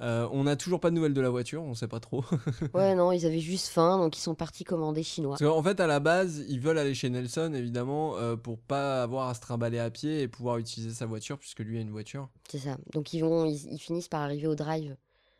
Euh, 0.02 0.28
on 0.32 0.44
n'a 0.44 0.56
toujours 0.56 0.80
pas 0.80 0.90
de 0.90 0.96
nouvelles 0.96 1.14
de 1.14 1.22
la 1.22 1.30
voiture, 1.30 1.64
on 1.64 1.76
sait 1.76 1.88
pas 1.88 2.00
trop. 2.00 2.26
Ouais, 2.74 2.96
non, 2.96 3.12
ils 3.12 3.26
avaient 3.26 3.40
juste 3.40 3.68
faim, 3.68 3.98
donc 4.00 4.18
ils 4.18 4.22
sont 4.22 4.36
partis 4.36 4.64
commander 4.64 5.04
chinois. 5.04 5.38
Parce 5.38 5.50
qu'en 5.50 5.64
fait, 5.64 5.80
à 5.80 5.88
la 5.88 6.00
base, 6.00 6.44
ils 6.50 6.60
veulent 6.60 6.78
aller 6.80 6.96
chez 6.96 7.10
Nelson, 7.10 7.54
évidemment, 7.56 8.18
euh, 8.18 8.36
pour 8.36 8.60
pas 8.60 9.04
avoir 9.04 9.30
à 9.30 9.34
se 9.34 9.40
trimballer 9.42 9.80
à 9.80 9.90
pied 9.92 10.22
et 10.22 10.28
pouvoir 10.28 10.58
utiliser 10.58 10.92
sa 10.94 11.06
voiture, 11.06 11.38
puisque 11.38 11.60
lui 11.60 11.78
a 11.78 11.82
une 11.82 11.92
voiture. 11.92 12.28
C'est 12.50 12.58
ça. 12.58 12.78
Donc 12.92 13.14
ils 13.14 13.22
vont, 13.22 13.46
ils, 13.46 13.72
ils 13.72 13.80
finissent 13.80 14.08
par 14.10 14.22
arriver 14.22 14.48
au 14.48 14.56
drive. 14.56 14.96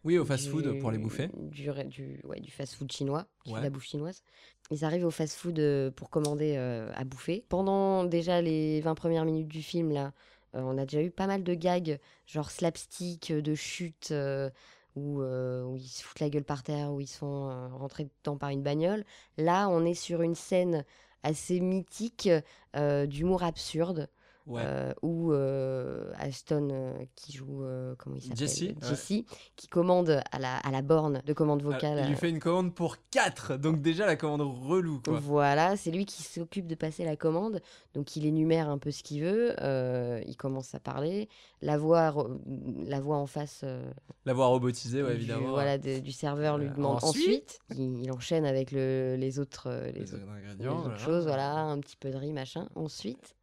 Oui, 0.06 0.18
au 0.18 0.26
fast-food 0.26 0.80
pour 0.80 0.92
les 0.92 0.98
bouffer. 0.98 1.30
Du, 1.38 1.70
ré- 1.70 1.86
du, 1.86 2.20
ouais, 2.26 2.42
du 2.42 2.52
fast-food 2.52 2.92
chinois, 2.92 3.26
Ouais. 3.48 3.60
de 3.60 3.64
la 3.64 3.70
bouffe 3.70 3.86
chinoise. 3.86 4.22
Ils 4.70 4.84
arrivent 4.84 5.06
au 5.06 5.12
fast-food 5.12 5.58
euh, 5.60 5.92
pour 5.92 6.10
commander 6.10 6.56
euh, 6.58 6.92
à 6.94 7.06
bouffer. 7.06 7.46
Pendant 7.48 8.04
déjà 8.04 8.42
les 8.42 8.82
20 8.82 8.96
premières 8.96 9.24
minutes 9.24 9.48
du 9.48 9.64
film, 9.64 9.92
là, 9.94 10.12
on 10.62 10.78
a 10.78 10.86
déjà 10.86 11.02
eu 11.02 11.12
pas 11.12 11.28
mal 11.28 11.44
de 11.44 11.54
gags, 11.54 12.00
genre 12.26 12.52
slapstick, 12.52 13.32
euh, 13.32 13.42
de 13.42 13.56
chute, 13.56 14.10
euh, 14.12 14.50
où, 14.96 15.22
euh, 15.22 15.76
ils 15.78 15.88
se 15.88 16.04
foutent 16.04 16.20
la 16.20 16.30
gueule 16.30 16.44
par 16.44 16.64
terre, 16.64 16.92
où 16.94 17.02
ils 17.02 17.08
sont 17.08 17.50
euh, 17.50 17.68
rentrés 17.70 18.10
dedans 18.24 18.38
par 18.38 18.50
une 18.50 18.62
bagnole. 18.64 19.04
Là, 19.38 19.70
on 19.70 19.86
est 19.86 19.94
sur 19.96 20.22
une 20.22 20.36
scène 20.36 20.86
assez 21.24 21.60
mythique 21.60 22.30
euh, 22.76 23.06
d'humour 23.08 23.44
absurde. 23.44 24.10
Ouais. 24.46 24.62
euh, 24.66 24.94
où 25.02 25.32
euh, 25.32 26.12
Aston, 26.18 26.68
euh, 26.72 26.94
qui 27.16 27.32
joue, 27.32 27.64
euh, 27.64 27.96
comment 27.98 28.18
il 28.18 28.22
s'appelle 28.24 28.38
Jesse, 28.38 28.62
ouais. 28.62 28.76
Jesse, 28.82 29.24
qui 29.56 29.68
commande 29.70 30.22
à 30.32 30.40
la, 30.40 30.58
à 30.58 30.70
la 30.72 30.82
borne 30.82 31.22
de 31.26 31.32
commande 31.34 31.62
Ah, 31.66 31.72
vocale. 31.72 32.00
il 32.04 32.10
lui 32.10 32.16
fait 32.18 32.30
une 32.30 32.40
commande 32.40 32.74
pour 32.76 32.98
4, 33.12 33.56
donc 33.58 33.82
déjà 33.82 34.06
la 34.06 34.18
commande 34.18 34.42
relou, 34.42 35.02
quoi. 35.02 35.18
Voilà, 35.20 35.78
c'est 35.78 35.92
lui 35.92 36.06
qui 36.06 36.24
s'occupe 36.24 36.68
de 36.68 36.76
passer 36.76 37.06
la 37.06 37.16
commande. 37.16 37.62
Donc 37.94 38.18
il 38.18 38.26
énumère 38.26 38.70
un 38.70 38.78
peu 38.78 38.92
ce 38.92 39.02
qu'il 39.04 39.22
veut. 39.24 39.56
il 40.28 40.36
commence 40.38 40.76
à 40.76 40.80
parler. 40.82 41.30
La 41.62 41.78
voix, 41.78 42.14
la 42.86 43.00
voix 43.00 43.18
en 43.18 43.26
face 43.28 43.62
euh, 43.64 43.90
L'avoir 44.26 44.50
robotisé, 44.50 45.02
ouais, 45.04 45.12
du, 45.12 45.16
évidemment. 45.22 45.52
voilà, 45.52 45.78
de- 45.78 46.00
du 46.00 46.12
serveur 46.12 46.58
lui 46.58 46.70
demande 46.70 47.02
ensuite 47.02 47.60
il, 47.70 48.02
il 48.04 48.12
enchaîne 48.12 48.44
avec 48.46 48.72
le- 48.74 49.16
les 49.18 49.40
autres, 49.40 49.70
les 49.86 49.92
Les 49.94 50.14
autres, 50.14 50.16
autres 50.16 50.26
les 50.26 50.42
ingrédients. 50.50 50.72
autres 50.74 50.82
voilà. 50.90 50.98
choses. 50.98 51.24
Voilà, 51.24 51.54
un 51.56 51.80
petit 51.80 51.96
peu 51.96 52.10
de 52.12 52.18
riz, 52.18 52.34
machin. 52.34 52.68
Ensuite, 52.76 53.36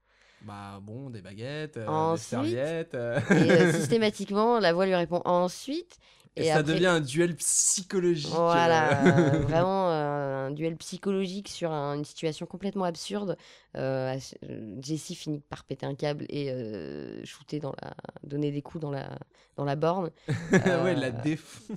Bah 0.42 0.80
bon, 0.82 1.10
des 1.10 1.20
baguettes, 1.20 1.76
euh, 1.76 2.12
des 2.14 2.18
serviettes. 2.18 2.94
euh, 2.94 3.20
et 3.30 3.50
euh, 3.50 3.72
systématiquement, 3.72 4.58
la 4.58 4.72
voix 4.72 4.86
lui 4.86 4.94
répond 4.94 5.20
ensuite. 5.24 5.98
Et, 6.36 6.42
Et 6.44 6.46
ça 6.48 6.58
après- 6.58 6.74
devient 6.74 6.86
un 6.86 7.00
duel 7.00 7.34
psychologique. 7.36 8.30
Voilà, 8.32 8.94
vraiment 9.42 9.88
un 9.90 10.50
duel 10.52 10.76
psychologique 10.76 11.48
sur 11.48 11.72
un- 11.72 11.94
une 11.94 12.04
situation 12.04 12.46
complètement 12.46 12.84
absurde. 12.84 13.36
Euh, 13.76 14.16
euh, 14.48 14.76
Jessie 14.82 15.14
finit 15.14 15.40
par 15.48 15.64
péter 15.64 15.86
un 15.86 15.94
câble 15.94 16.24
et 16.28 16.50
euh, 16.50 17.24
shooter 17.24 17.60
dans 17.60 17.72
la, 17.82 17.94
donner 18.24 18.50
des 18.50 18.62
coups 18.62 18.82
dans 18.82 18.90
la, 18.90 19.08
dans 19.56 19.64
la 19.64 19.76
borne. 19.76 20.10
ouais, 20.52 20.94
la 20.96 21.06
Euh, 21.08 21.10
défonce. 21.22 21.76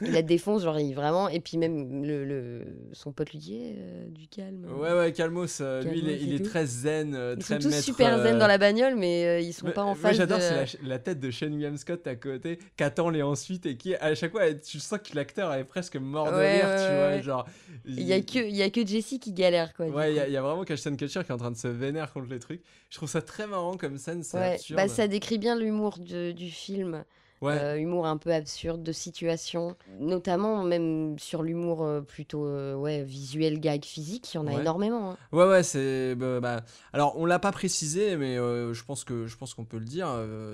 Il 0.00 0.12
la 0.12 0.22
défonce, 0.22 0.62
genre 0.62 0.78
il 0.78 0.94
vraiment. 0.94 1.28
Et 1.28 1.40
puis 1.40 1.58
même 1.58 2.04
le, 2.04 2.24
le- 2.24 2.64
son 2.92 3.12
pote 3.12 3.30
lui 3.32 3.38
dit 3.38 3.56
Eh, 3.60 3.74
euh, 3.78 4.08
du 4.10 4.28
calme. 4.28 4.64
Ouais, 4.78 4.92
ouais, 4.92 5.12
Calmos, 5.12 5.60
euh, 5.60 5.82
lui, 5.82 5.98
il 5.98 6.08
est, 6.08 6.20
il 6.20 6.42
très 6.42 6.64
zen, 6.66 7.14
euh, 7.14 7.34
Ils 7.36 7.42
très 7.42 7.56
sont 7.56 7.60
tous 7.68 7.74
maître, 7.74 7.84
super 7.84 8.16
zen 8.22 8.36
euh, 8.36 8.38
dans 8.38 8.46
la 8.46 8.56
bagnole, 8.56 8.94
mais 8.94 9.26
euh, 9.26 9.40
ils 9.40 9.52
sont 9.52 9.66
Mais- 9.66 9.72
pas 9.72 9.82
en 9.84 9.94
face 9.94 10.16
j'adore, 10.16 10.38
de... 10.38 10.42
c'est 10.42 10.82
la, 10.82 10.98
tête 10.98 11.20
de 11.20 11.30
Shane 11.30 11.52
William 11.52 11.76
Scott 11.76 12.06
à 12.06 12.14
côté, 12.16 12.58
qui 12.76 12.82
attend 12.84 13.10
les 13.10 13.22
ensuite 13.22 13.66
et 13.66 13.76
qui, 13.76 13.94
à 13.96 14.14
chaque 14.14 14.30
fois, 14.30 14.54
tu 14.54 14.78
sens 14.80 15.00
que 15.00 15.14
l'acteur 15.16 15.52
est 15.52 15.64
presque 15.64 15.96
mort 15.96 16.30
de 16.30 16.36
Ouais, 16.36 16.56
rire, 16.62 16.66
ouais, 16.70 16.76
tu 16.76 16.82
ouais, 16.92 17.10
vois. 17.12 17.20
Genre, 17.20 17.46
Il 17.84 18.02
y 18.04 18.12
a 18.14 18.20
que 18.22 18.38
il 18.38 18.56
y 18.56 18.62
a 18.62 18.70
que 18.70 18.86
Jessie 18.86 19.18
qui 19.20 19.32
galère 19.34 19.74
quoi. 19.74 19.86
Ouais, 19.86 20.12
il 20.12 20.16
y, 20.16 20.18
a- 20.18 20.22
coup. 20.24 20.30
il 20.30 20.32
y 20.32 20.36
a 20.38 20.42
vraiment 20.42 20.62
Ashton 20.62 20.96
Kutcher 20.96 21.23
qui 21.24 21.30
est 21.30 21.34
en 21.34 21.38
train 21.38 21.50
de 21.50 21.56
se 21.56 21.68
vénère 21.68 22.12
contre 22.12 22.28
les 22.28 22.38
trucs. 22.38 22.62
Je 22.90 22.96
trouve 22.96 23.08
ça 23.08 23.22
très 23.22 23.46
marrant 23.46 23.76
comme 23.76 23.98
scène, 23.98 24.22
c'est 24.22 24.38
Ouais, 24.38 24.54
absurde. 24.54 24.76
bah, 24.76 24.88
ça 24.88 25.08
décrit 25.08 25.38
bien 25.38 25.56
l'humour 25.58 25.98
du 25.98 26.50
film. 26.50 27.04
Ouais. 27.40 27.58
euh, 27.58 27.76
humour 27.78 28.06
un 28.06 28.16
peu 28.16 28.32
absurde 28.32 28.82
de 28.82 28.92
situation, 28.92 29.76
notamment 30.00 30.62
même 30.62 31.18
sur 31.18 31.42
l'humour 31.42 31.82
euh, 31.82 32.00
plutôt 32.00 32.46
euh, 32.46 32.74
ouais, 32.74 33.02
visuel, 33.02 33.60
gag, 33.60 33.84
physique, 33.84 34.32
il 34.32 34.36
y 34.36 34.38
en 34.38 34.46
a 34.46 34.52
Ouais. 34.54 34.60
énormément. 34.62 35.10
hein. 35.10 35.16
Ouais, 35.30 35.44
ouais, 35.46 35.62
c'est. 35.62 36.14
bah, 36.14 36.40
bah, 36.40 36.62
alors, 36.94 37.18
on 37.18 37.26
l'a 37.26 37.38
pas 37.38 37.52
précisé, 37.52 38.16
mais 38.16 38.36
je 38.36 38.84
pense 38.84 39.04
que 39.04 39.26
je 39.26 39.36
pense 39.36 39.52
qu'on 39.52 39.66
peut 39.66 39.78
le 39.78 39.84
dire. 39.84 40.08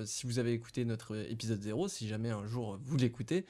si 0.05 0.25
vous 0.27 0.37
avez 0.39 0.51
écouté 0.51 0.83
notre 0.83 1.15
épisode 1.29 1.61
0, 1.61 1.87
si 1.87 2.09
jamais 2.09 2.31
un 2.31 2.45
jour 2.45 2.77
vous 2.83 2.97
l'écoutez 2.97 3.45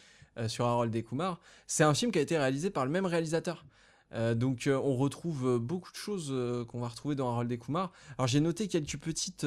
sur 0.47 0.65
Harold 0.65 0.95
Kumar, 1.03 1.39
c'est 1.65 1.83
un 1.83 1.95
film 1.95 2.11
qui 2.11 2.19
a 2.19 2.21
été 2.21 2.37
réalisé 2.37 2.69
par 2.69 2.85
le 2.85 2.91
même 2.91 3.07
réalisateur. 3.07 3.65
Euh, 4.13 4.35
donc, 4.35 4.67
euh, 4.67 4.79
on 4.83 4.95
retrouve 4.95 5.47
euh, 5.47 5.59
beaucoup 5.59 5.91
de 5.91 5.97
choses 5.97 6.29
euh, 6.31 6.65
qu'on 6.65 6.79
va 6.79 6.89
retrouver 6.89 7.15
dans 7.15 7.29
Harold 7.29 7.51
et 7.51 7.57
Kumar. 7.57 7.91
Alors, 8.17 8.27
j'ai 8.27 8.39
noté 8.39 8.67
quelques 8.67 8.97
petites, 8.97 9.45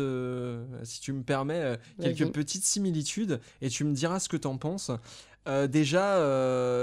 si 0.83 1.01
tu 1.01 1.13
me 1.13 1.23
permets, 1.23 1.79
quelques 2.01 2.31
petites 2.33 2.65
similitudes, 2.65 3.41
et 3.61 3.69
tu 3.69 3.85
me 3.85 3.93
diras 3.93 4.21
ce 4.21 4.29
que 4.29 4.37
t'en 4.37 4.57
penses. 4.59 4.91
Déjà, 5.47 6.19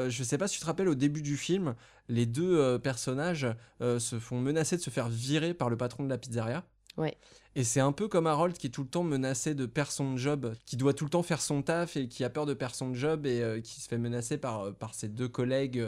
je 0.10 0.24
sais 0.24 0.38
pas 0.38 0.48
si 0.48 0.56
tu 0.56 0.62
te 0.62 0.66
rappelles 0.66 0.90
au 0.90 0.96
début 0.96 1.22
du 1.22 1.38
film, 1.38 1.76
les 2.10 2.26
deux 2.26 2.80
personnages 2.80 3.48
se 3.80 4.20
font 4.20 4.40
menacer 4.40 4.78
de 4.78 4.82
se 4.82 4.90
faire 4.90 5.10
virer 5.10 5.54
par 5.54 5.70
le 5.70 5.78
patron 5.78 6.04
de 6.04 6.10
la 6.10 6.18
pizzeria. 6.18 6.64
Ouais. 6.98 7.18
Et 7.56 7.64
c'est 7.64 7.80
un 7.80 7.92
peu 7.92 8.08
comme 8.08 8.28
Harold 8.28 8.58
qui 8.58 8.68
est 8.68 8.70
tout 8.70 8.84
le 8.84 8.90
temps 8.90 9.04
menacé 9.04 9.56
de 9.56 9.66
perdre 9.66 9.92
son 9.92 10.16
job, 10.18 10.54
qui 10.66 10.78
doit 10.78 10.94
tout 10.94 11.06
le 11.06 11.10
temps 11.10 11.24
faire 11.24 11.42
son 11.42 11.62
taf 11.62 11.98
et 11.98 12.08
qui 12.08 12.24
a 12.24 12.30
peur 12.30 12.46
de 12.46 12.54
perdre 12.54 12.76
son 12.76 12.94
job 12.94 13.26
et 13.26 13.62
qui 13.64 13.82
se 13.82 13.88
fait 13.88 13.98
menacer 13.98 14.38
par, 14.38 14.74
par 14.76 14.94
ses 14.94 15.08
deux 15.10 15.28
collègues 15.28 15.84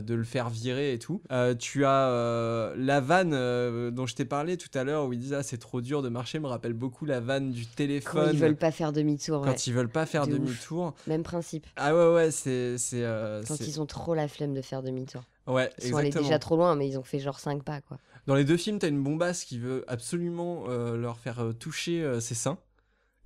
de 0.00 0.14
le 0.14 0.24
faire 0.24 0.48
virer 0.50 0.92
et 0.92 0.98
tout. 0.98 1.22
Euh, 1.32 1.54
tu 1.54 1.84
as 1.84 2.08
euh, 2.10 2.74
la 2.76 3.00
vanne 3.00 3.32
euh, 3.34 3.90
dont 3.90 4.06
je 4.06 4.14
t'ai 4.14 4.24
parlé 4.24 4.56
tout 4.56 4.68
à 4.78 4.84
l'heure 4.84 5.06
où 5.06 5.12
ils 5.12 5.18
disent 5.18 5.34
ah 5.34 5.42
c'est 5.42 5.58
trop 5.58 5.80
dur 5.80 6.02
de 6.02 6.08
marcher, 6.08 6.38
me 6.38 6.46
rappelle 6.46 6.72
beaucoup 6.74 7.04
la 7.06 7.20
vanne 7.20 7.50
du 7.52 7.64
Quand 7.64 7.74
téléphone 7.76 8.30
ils 8.32 8.38
veulent 8.38 8.56
pas 8.56 8.70
faire 8.70 8.92
demi-tour, 8.92 9.42
quand 9.42 9.50
ouais. 9.50 9.56
ils 9.66 9.72
veulent 9.72 9.88
pas 9.88 10.06
faire 10.06 10.26
De 10.26 10.32
demi-tour. 10.32 10.94
même 11.06 11.22
principe. 11.22 11.66
Ah 11.76 11.94
ouais 11.94 12.14
ouais 12.14 12.30
c'est 12.30 12.76
c'est 12.78 13.02
euh, 13.04 13.42
Quand 13.46 13.58
ils 13.60 13.80
ont 13.80 13.86
trop 13.86 14.14
la 14.14 14.28
flemme 14.28 14.54
de 14.54 14.62
faire 14.62 14.82
demi-tour. 14.82 15.22
ouais 15.46 15.70
Ils 15.82 15.90
sont 15.90 15.96
allés 15.96 16.10
déjà 16.10 16.38
trop 16.38 16.56
loin, 16.56 16.74
mais 16.76 16.88
ils 16.88 16.98
ont 16.98 17.02
fait 17.04 17.18
genre 17.20 17.40
5 17.40 17.62
pas, 17.62 17.80
quoi. 17.80 17.98
Dans 18.26 18.34
les 18.34 18.44
deux 18.44 18.58
films, 18.58 18.78
t'as 18.78 18.88
une 18.88 19.02
bombasse 19.02 19.44
qui 19.44 19.58
veut 19.58 19.84
absolument 19.88 20.64
euh, 20.68 20.96
leur 20.98 21.18
faire 21.18 21.40
euh, 21.40 21.52
toucher 21.54 22.02
euh, 22.02 22.20
ses 22.20 22.34
seins. 22.34 22.58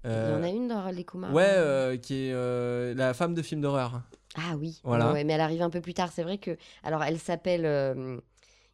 Il 0.04 0.10
y 0.10 0.12
en 0.12 0.16
Euh, 0.16 0.42
a 0.42 0.48
une 0.48 0.68
dans 0.68 0.84
les 0.90 1.04
Kumar 1.04 1.32
Ouais, 1.32 1.42
hein. 1.44 1.46
euh, 1.58 1.96
qui 1.96 2.26
est 2.28 2.32
euh, 2.32 2.92
la 2.94 3.14
femme 3.14 3.34
de 3.34 3.42
film 3.42 3.60
d'horreur. 3.60 4.02
Ah 4.36 4.56
oui, 4.58 4.80
Voilà. 4.84 5.08
ouais, 5.08 5.12
ouais, 5.12 5.24
mais 5.24 5.34
elle 5.34 5.40
arrive 5.40 5.62
un 5.62 5.70
peu 5.70 5.80
plus 5.80 5.94
tard. 5.94 6.10
C'est 6.12 6.22
vrai 6.22 6.38
que. 6.38 6.56
Alors, 6.82 7.02
elle 7.04 7.18
s'appelle. 7.18 7.66
euh, 7.66 8.18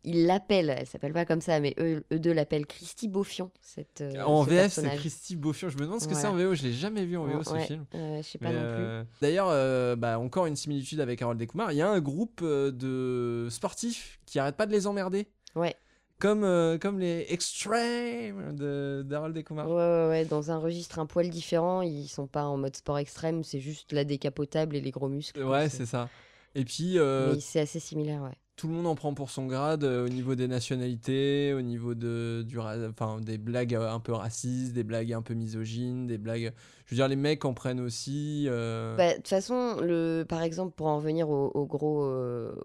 Ils 0.05 0.27
l'appellent, 0.27 0.71
elle 0.71 0.87
s'appelle 0.87 1.13
pas 1.13 1.25
comme 1.25 1.41
ça, 1.41 1.59
mais 1.59 1.75
eux, 1.81 2.05
eux 2.13 2.19
deux 2.21 2.33
l'appellent 2.33 2.67
Christy 2.67 3.09
Beaufion. 3.09 3.51
Cette, 3.61 4.01
euh, 4.01 4.23
en 4.23 4.45
ce 4.45 4.51
VF, 4.51 4.73
c'est. 4.73 4.97
Christy 4.97 5.35
Beaufion. 5.35 5.69
Je 5.69 5.77
me 5.77 5.83
demande 5.83 6.01
ce 6.01 6.07
que 6.07 6.13
Voilà. 6.15 6.29
c'est 6.29 6.35
en 6.35 6.37
VO. 6.37 6.55
Je 6.55 6.63
l'ai 6.63 6.73
jamais 6.73 7.05
vu 7.05 7.17
en 7.17 7.25
VO 7.27 7.43
ce 7.43 7.51
Ouais, 7.53 7.67
film. 7.67 7.85
euh, 7.97 8.19
je 8.19 8.23
sais 8.23 8.39
pas 8.39 8.51
Mais, 8.51 8.55
non 8.55 8.61
plus. 8.61 8.85
euh, 8.85 9.05
D'ailleurs, 9.21 9.97
bah, 9.97 10.19
encore 10.21 10.47
une 10.47 10.55
similitude 10.57 11.01
avec 11.01 11.21
Harold 11.21 11.45
Kumar. 11.47 11.73
Il 11.73 11.79
y 11.79 11.83
a 11.83 11.91
un 11.91 12.01
groupe 12.01 12.43
de 12.45 13.49
sportifs 13.51 14.21
qui 14.25 14.39
arrête 14.39 14.57
pas 14.57 14.67
de 14.67 14.73
les 14.73 14.87
emmerder. 14.87 15.27
Ouais. 15.57 15.75
Comme, 16.21 16.43
euh, 16.43 16.79
comme 16.79 16.99
les 16.99 17.27
Extreme 17.29 18.57
de 18.57 19.05
d'Harold 19.07 19.45
Kumar. 19.45 19.69
Ouais, 19.69 19.75
ouais, 19.75 20.09
ouais, 20.09 20.25
dans 20.25 20.51
un 20.51 20.59
registre 20.59 20.99
un 20.99 21.07
poil 21.07 21.31
différent, 21.31 21.81
ils 21.83 22.09
sont 22.09 22.27
pas 22.27 22.45
en 22.45 22.57
mode 22.57 22.75
sport 22.75 22.99
extrême, 22.99 23.45
c'est 23.45 23.61
juste 23.61 23.93
la 23.93 24.05
décapotable 24.05 24.75
et 24.75 24.81
les 24.81 24.91
gros 24.91 25.09
muscles. 25.09 25.43
Ouais, 25.45 25.69
c'est 25.69 25.87
ça. 25.87 26.09
Et 26.55 26.65
puis, 26.65 26.99
euh, 26.99 27.35
Mais 27.35 27.41
c'est 27.41 27.61
assez 27.61 27.79
similaire, 27.79 28.23
ouais. 28.23 28.37
Tout 28.59 28.69
le 28.69 28.75
monde 28.75 28.89
en 28.89 28.97
prend 28.97 29.15
pour 29.15 29.31
son 29.31 29.47
grade 29.47 29.85
euh, 29.85 30.05
au 30.05 30.09
niveau 30.11 30.35
des 30.35 30.49
nationalités, 30.49 31.55
au 31.55 31.63
niveau 31.63 31.95
de, 31.95 32.45
du, 32.47 32.59
enfin, 32.59 33.21
des 33.21 33.39
blagues 33.39 33.75
euh, 33.75 33.91
un 33.91 34.01
peu 34.01 34.13
racistes, 34.13 34.75
des 34.75 34.85
blagues 34.85 35.13
un 35.13 35.23
peu 35.23 35.35
misogynes, 35.35 36.09
des 36.09 36.19
blagues. 36.19 36.53
Je 36.87 36.91
veux 36.95 36.97
dire, 36.97 37.09
les 37.09 37.17
mecs 37.17 37.45
en 37.45 37.55
prennent 37.55 37.81
aussi. 37.81 38.47
euh, 38.49 38.97
Bah, 38.97 39.13
De 39.13 39.17
toute 39.17 39.29
façon, 39.29 39.77
le, 39.81 40.25
par 40.29 40.43
exemple, 40.43 40.75
pour 40.75 40.89
en 40.89 40.97
revenir 40.97 41.31
au, 41.31 41.67
gros, 41.67 42.03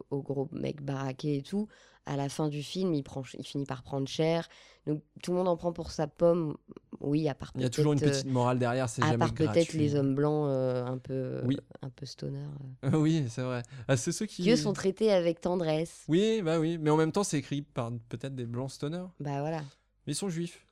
au 0.09 0.21
gros 0.21 0.49
mec 0.51 0.81
baraqué 0.83 1.37
et 1.37 1.41
tout, 1.43 1.67
à 2.05 2.17
la 2.17 2.27
fin 2.27 2.49
du 2.49 2.63
film, 2.63 2.93
il, 2.93 3.03
prend, 3.03 3.23
il 3.37 3.45
finit 3.45 3.65
par 3.65 3.83
prendre 3.83 4.07
cher. 4.07 4.49
Donc 4.85 5.01
tout 5.21 5.31
le 5.31 5.37
monde 5.37 5.47
en 5.47 5.55
prend 5.55 5.71
pour 5.71 5.91
sa 5.91 6.07
pomme. 6.07 6.57
Oui, 6.99 7.27
à 7.27 7.35
part 7.35 7.51
Il 7.55 7.61
y 7.61 7.65
a 7.65 7.69
toujours 7.69 7.93
une 7.93 8.03
euh, 8.03 8.09
petite 8.09 8.27
morale 8.27 8.59
derrière, 8.59 8.87
c'est 8.89 9.01
à 9.03 9.07
jamais 9.07 9.17
part 9.17 9.33
peut-être 9.33 9.73
les 9.73 9.95
hommes 9.95 10.15
blancs 10.15 10.47
euh, 10.49 10.85
un 10.85 10.97
peu, 10.97 11.41
Oui. 11.45 11.57
un 11.81 11.89
peu 11.89 12.05
stoner, 12.05 12.39
euh, 12.85 12.91
oui, 12.97 13.25
c'est 13.29 13.41
vrai. 13.41 13.61
Ah, 13.87 13.97
c'est 13.97 14.11
ceux 14.11 14.25
qui. 14.25 14.49
eux 14.49 14.55
sont 14.55 14.73
traités 14.73 15.11
avec 15.11 15.41
tendresse. 15.41 16.03
Oui, 16.07 16.41
bah 16.41 16.59
oui, 16.59 16.77
mais 16.77 16.89
en 16.89 16.97
même 16.97 17.11
temps, 17.11 17.23
c'est 17.23 17.37
écrit 17.39 17.61
par 17.61 17.91
peut-être 18.09 18.35
des 18.35 18.45
blancs 18.45 18.71
stoners. 18.71 19.05
Bah 19.19 19.39
voilà. 19.41 19.59
Mais 20.05 20.13
ils 20.13 20.15
sont 20.15 20.29
juifs. 20.29 20.65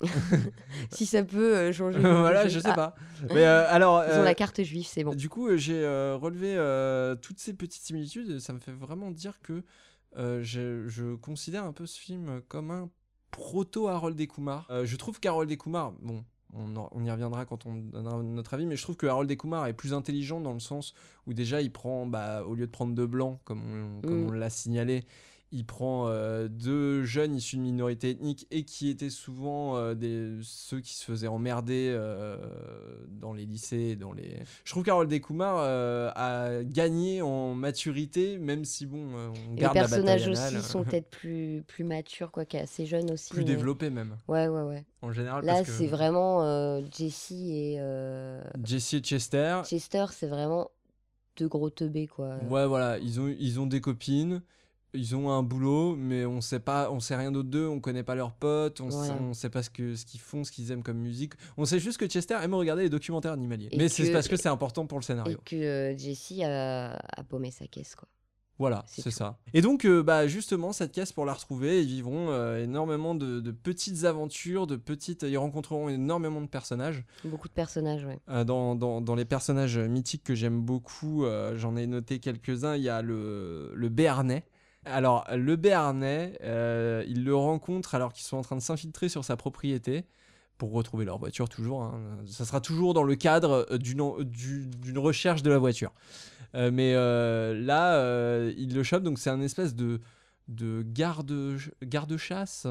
si 0.90 1.06
ça 1.06 1.22
peut 1.22 1.56
euh, 1.56 1.72
changer. 1.72 1.98
voilà, 2.00 2.48
je 2.48 2.58
sais 2.58 2.68
Ah, 2.70 2.74
pas. 2.74 2.94
Mais 3.34 3.44
euh, 3.46 3.66
alors. 3.68 4.02
Ils 4.04 4.12
ont 4.12 4.20
euh, 4.20 4.24
la 4.24 4.34
carte 4.34 4.62
juive, 4.62 4.86
c'est 4.86 5.04
bon. 5.04 5.14
Du 5.14 5.28
coup, 5.28 5.48
euh, 5.48 5.56
j'ai 5.56 5.84
euh, 5.84 6.16
relevé 6.16 6.54
euh, 6.56 7.14
toutes 7.16 7.38
ces 7.38 7.52
petites 7.52 7.82
similitudes 7.82 8.30
et 8.30 8.40
ça 8.40 8.52
me 8.52 8.58
fait 8.58 8.72
vraiment 8.72 9.10
dire 9.10 9.40
que 9.42 9.62
euh, 10.16 10.40
je, 10.42 10.88
je 10.88 11.14
considère 11.16 11.64
un 11.64 11.72
peu 11.72 11.86
ce 11.86 11.98
film 11.98 12.40
comme 12.48 12.70
un 12.70 12.88
proto 13.30 13.88
Harold 13.88 14.20
et 14.20 14.26
Kumar. 14.26 14.66
Euh, 14.70 14.84
je 14.84 14.96
trouve 14.96 15.20
qu'Harold 15.20 15.50
et 15.50 15.56
Kumar, 15.56 15.92
bon, 16.02 16.24
on, 16.52 16.74
en- 16.76 16.88
on 16.92 17.04
y 17.04 17.10
reviendra 17.10 17.44
quand 17.44 17.64
on 17.66 17.74
donnera 17.76 18.22
notre 18.22 18.54
avis, 18.54 18.66
mais 18.66 18.76
je 18.76 18.82
trouve 18.82 18.96
que 18.96 19.06
Harold 19.06 19.30
et 19.30 19.36
Kumar 19.36 19.66
est 19.66 19.72
plus 19.72 19.94
intelligent 19.94 20.40
dans 20.40 20.52
le 20.52 20.58
sens 20.60 20.94
où 21.26 21.32
déjà 21.34 21.60
il 21.62 21.70
prend, 21.72 22.06
bah, 22.06 22.42
au 22.44 22.54
lieu 22.54 22.66
de 22.66 22.70
prendre 22.72 22.94
deux 22.94 23.06
blancs, 23.06 23.38
comme 23.44 23.62
on, 23.62 24.00
comme 24.02 24.24
Mm. 24.24 24.26
on 24.28 24.32
l'a 24.32 24.50
signalé, 24.50 25.04
il 25.52 25.64
prend 25.66 26.06
euh, 26.06 26.46
deux 26.48 27.02
jeunes 27.04 27.34
issus 27.34 27.56
de 27.56 27.62
minorités 27.62 28.10
ethniques 28.10 28.46
et 28.52 28.64
qui 28.64 28.88
étaient 28.88 29.10
souvent 29.10 29.76
euh, 29.76 29.94
des, 29.94 30.38
ceux 30.42 30.80
qui 30.80 30.94
se 30.94 31.04
faisaient 31.04 31.26
emmerder 31.26 31.90
euh, 31.92 32.36
dans 33.08 33.32
les 33.32 33.46
lycées. 33.46 33.96
Dans 33.96 34.12
les... 34.12 34.38
Je 34.64 34.70
trouve 34.70 34.84
Kumar 35.20 35.56
euh, 35.58 36.10
a 36.14 36.62
gagné 36.62 37.20
en 37.20 37.54
maturité, 37.54 38.38
même 38.38 38.64
si 38.64 38.86
bon, 38.86 39.08
on 39.48 39.50
les 39.54 39.56
garde 39.56 39.74
la 39.74 39.80
personnages 39.82 40.28
aussi 40.28 40.60
sont 40.62 40.84
peut-être 40.84 41.10
plus, 41.10 41.64
plus 41.66 41.82
matures, 41.84 42.30
quoi, 42.30 42.44
assez 42.54 42.86
jeunes 42.86 43.10
aussi. 43.10 43.30
plus 43.30 43.40
mais- 43.40 43.46
développés 43.46 43.90
même, 43.90 44.16
Ouais, 44.28 44.46
ouais, 44.46 44.62
ouais. 44.62 44.84
en 45.02 45.10
général. 45.10 45.44
Là, 45.44 45.64
que 45.64 45.70
c'est 45.70 45.88
vraiment 45.88 46.80
Jessie 46.96 47.52
et 47.56 47.80
Jesse 48.64 48.94
et 48.94 49.00
Chester, 49.00 49.62
Chester, 49.64 50.06
c'est 50.12 50.28
vraiment 50.28 50.70
deux 51.36 51.48
gros 51.48 51.70
teubés, 51.70 52.06
quoi. 52.06 52.36
ouais 52.48 52.66
voilà, 52.66 52.98
ils 52.98 53.18
ont, 53.20 53.34
ils 53.38 53.58
ont 53.58 53.66
des 53.66 53.80
copines. 53.80 54.42
Ils 54.92 55.14
ont 55.14 55.30
un 55.30 55.42
boulot, 55.44 55.94
mais 55.96 56.26
on 56.26 56.40
sait 56.40 56.58
pas, 56.58 56.90
on 56.90 56.98
sait 57.00 57.14
rien 57.14 57.30
d'autre 57.30 57.48
d'eux, 57.48 57.68
on 57.68 57.78
connaît 57.80 58.02
pas 58.02 58.14
leurs 58.16 58.32
potes, 58.32 58.80
on, 58.80 58.90
sait, 58.90 59.10
Ouais. 59.10 59.16
on 59.20 59.34
sait 59.34 59.48
pas 59.50 59.62
ce 59.62 59.70
que 59.70 59.94
ce 59.94 60.04
qu'ils 60.04 60.20
font, 60.20 60.42
ce 60.42 60.50
qu'ils 60.50 60.72
aiment 60.72 60.82
comme 60.82 60.98
musique. 60.98 61.34
On 61.56 61.64
sait 61.64 61.78
juste 61.78 61.98
que 61.98 62.06
Chester 62.06 62.36
aime 62.42 62.54
regarder 62.54 62.82
les 62.82 62.90
documentaires 62.90 63.32
animaliers. 63.32 63.68
Et 63.70 63.76
mais 63.76 63.88
c'est 63.88 64.10
parce 64.12 64.26
que 64.26 64.36
c'est 64.36 64.48
important 64.48 64.86
pour 64.86 64.98
le 64.98 65.04
Et 65.04 65.06
scénario. 65.06 65.38
que 65.44 65.54
euh, 65.56 65.96
Jessie 65.96 66.42
a, 66.42 66.94
a 66.96 67.22
paumé 67.22 67.50
sa 67.52 67.66
caisse, 67.68 67.94
quoi. 67.94 68.08
Voilà, 68.58 68.84
C'est 68.86 69.10
ça. 69.10 69.38
Et 69.54 69.62
donc, 69.62 69.86
euh, 69.86 70.02
bah, 70.02 70.26
justement, 70.26 70.72
cette 70.74 70.92
caisse, 70.92 71.12
pour 71.14 71.24
la 71.24 71.32
retrouver, 71.32 71.80
ils 71.80 71.86
vivront 71.88 72.28
euh, 72.28 72.62
énormément 72.62 73.14
de, 73.14 73.40
de 73.40 73.50
petites 73.52 74.04
aventures, 74.04 74.66
de 74.66 74.76
petites. 74.76 75.22
Ils 75.22 75.38
rencontreront 75.38 75.88
énormément 75.88 76.42
de 76.42 76.46
personnages. 76.46 77.02
Beaucoup 77.24 77.48
de 77.48 77.54
personnages. 77.54 78.06
Euh, 78.28 78.44
dans, 78.44 78.74
dans- 78.74 79.00
dans 79.00 79.14
les 79.14 79.24
personnages 79.24 79.78
mythiques 79.78 80.24
que 80.24 80.34
j'aime 80.34 80.60
beaucoup, 80.60 81.24
j'en 81.56 81.74
ai 81.76 81.86
noté 81.86 82.18
quelques-uns. 82.18 82.76
Il 82.76 82.82
y 82.82 82.90
a 82.90 83.00
le, 83.00 83.72
le 83.74 83.88
Béarnais. 83.88 84.44
Alors, 84.86 85.26
le 85.30 85.56
Béarnais, 85.56 86.38
euh, 86.42 87.04
ils 87.06 87.24
le 87.24 87.34
rencontrent 87.34 87.94
alors 87.94 88.12
qu'ils 88.12 88.24
sont 88.24 88.38
en 88.38 88.42
train 88.42 88.56
de 88.56 88.62
s'infiltrer 88.62 89.08
sur 89.08 89.24
sa 89.24 89.36
propriété 89.36 90.04
pour 90.56 90.72
retrouver 90.72 91.04
leur 91.04 91.18
voiture, 91.18 91.48
toujours. 91.48 91.82
hein. 91.82 92.18
Ça 92.26 92.44
sera 92.44 92.60
toujours 92.60 92.94
dans 92.94 93.02
le 93.02 93.14
cadre 93.14 93.66
euh, 93.70 93.78
d'une 93.78 94.98
recherche 94.98 95.42
de 95.42 95.50
la 95.50 95.58
voiture. 95.58 95.92
Euh, 96.54 96.70
mais 96.72 96.94
là, 96.94 98.02
ils 98.56 98.74
le 98.74 98.82
chopent, 98.82 99.02
donc 99.02 99.18
c'est 99.18 99.30
un 99.30 99.40
espèce 99.40 99.74
de, 99.74 100.00
de 100.48 100.82
garde, 100.82 101.58
garde-chasse 101.82 102.66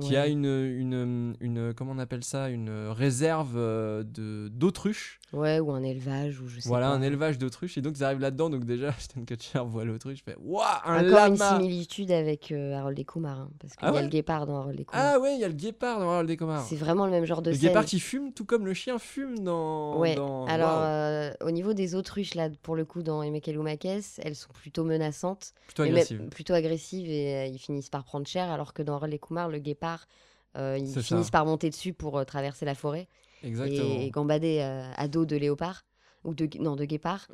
qui 0.00 0.10
Ouais. 0.10 0.16
a 0.16 0.26
une, 0.26 0.44
une, 0.46 1.36
une, 1.40 1.72
comment 1.74 1.92
on 1.92 1.98
appelle 1.98 2.24
ça, 2.24 2.48
une 2.48 2.88
réserve 2.90 3.52
euh, 3.56 4.02
de 4.02 4.48
d'autruches. 4.48 5.20
Ouais, 5.32 5.58
ou 5.60 5.72
un 5.72 5.82
élevage, 5.82 6.40
ou 6.40 6.46
je 6.48 6.60
sais 6.60 6.68
Voilà, 6.68 6.88
pas. 6.88 6.94
un 6.94 7.02
élevage 7.02 7.38
d'autruches. 7.38 7.76
Et 7.78 7.80
donc, 7.80 7.96
ils 7.98 8.04
arrivent 8.04 8.20
là-dedans. 8.20 8.50
Donc, 8.50 8.64
déjà, 8.64 8.88
Ashton 8.96 9.24
Kutcher 9.24 9.60
voit 9.66 9.84
l'autruche. 9.84 10.22
fait 10.24 10.36
Waouh, 10.40 10.64
un 10.84 11.06
Encore 11.08 11.26
une 11.26 11.36
similitude 11.36 12.10
avec 12.12 12.52
euh, 12.52 12.74
Harold 12.74 12.98
et 12.98 13.04
Kumar, 13.04 13.40
hein, 13.40 13.50
parce 13.60 13.74
qu'il 13.76 13.86
Ah 13.88 13.92
y 13.92 13.98
a 13.98 14.02
le 14.02 14.08
guépard 14.08 14.46
dans 14.46 14.58
Harold 14.60 14.78
et 14.80 14.84
Kumar. 14.84 15.12
Ah 15.14 15.18
ouais, 15.20 15.34
il 15.34 15.40
y 15.40 15.44
a 15.44 15.48
le 15.48 15.54
guépard 15.54 15.98
dans 16.00 16.10
Harold 16.10 16.30
et 16.30 16.36
Kumar. 16.36 16.64
C'est 16.64 16.76
vraiment 16.76 17.04
le 17.06 17.10
même 17.12 17.24
genre 17.24 17.42
de 17.42 17.50
Le 17.50 17.56
scène. 17.56 17.68
guépard 17.68 17.84
qui 17.84 17.98
fume, 18.00 18.32
tout 18.32 18.44
comme 18.44 18.64
le 18.66 18.74
chien 18.74 18.98
fume 18.98 19.38
dans. 19.40 19.98
Ouais, 19.98 20.14
dans- 20.14 20.46
alors 20.46 20.78
euh, 20.82 21.30
au 21.40 21.50
niveau 21.50 21.72
des 21.72 21.94
autruches, 21.94 22.34
là, 22.34 22.48
pour 22.62 22.76
le 22.76 22.84
coup, 22.84 23.02
dans 23.02 23.22
Emekelumakes, 23.22 23.84
elles 24.18 24.34
sont 24.36 24.52
plutôt 24.52 24.84
menaçantes, 24.84 25.52
plutôt 25.66 25.82
mais 25.82 25.88
même 25.90 25.96
agressive. 25.98 26.28
plutôt 26.30 26.52
agressives 26.54 27.08
et 27.10 27.34
euh, 27.36 27.46
ils 27.46 27.58
finissent 27.58 27.90
par 27.90 28.04
prendre 28.04 28.26
cher, 28.26 28.50
alors 28.50 28.72
que 28.72 28.82
dans 28.82 28.94
Harold 28.94 29.12
et 29.14 29.18
Kumar, 29.18 29.48
le 29.48 29.58
guépard, 29.58 29.83
euh, 30.56 30.78
ils 30.78 30.88
C'est 30.88 31.02
finissent 31.02 31.26
ça. 31.26 31.32
par 31.32 31.46
monter 31.46 31.70
dessus 31.70 31.92
pour 31.92 32.18
euh, 32.18 32.24
traverser 32.24 32.64
la 32.64 32.74
forêt 32.74 33.08
Exactement. 33.42 34.00
et 34.00 34.10
gambader 34.10 34.60
euh, 34.60 34.90
à 34.96 35.08
dos 35.08 35.24
de 35.26 35.36
léopard, 35.36 35.84
ou 36.24 36.34
de, 36.34 36.48
non, 36.58 36.76
de 36.76 36.84
guépard. 36.84 37.28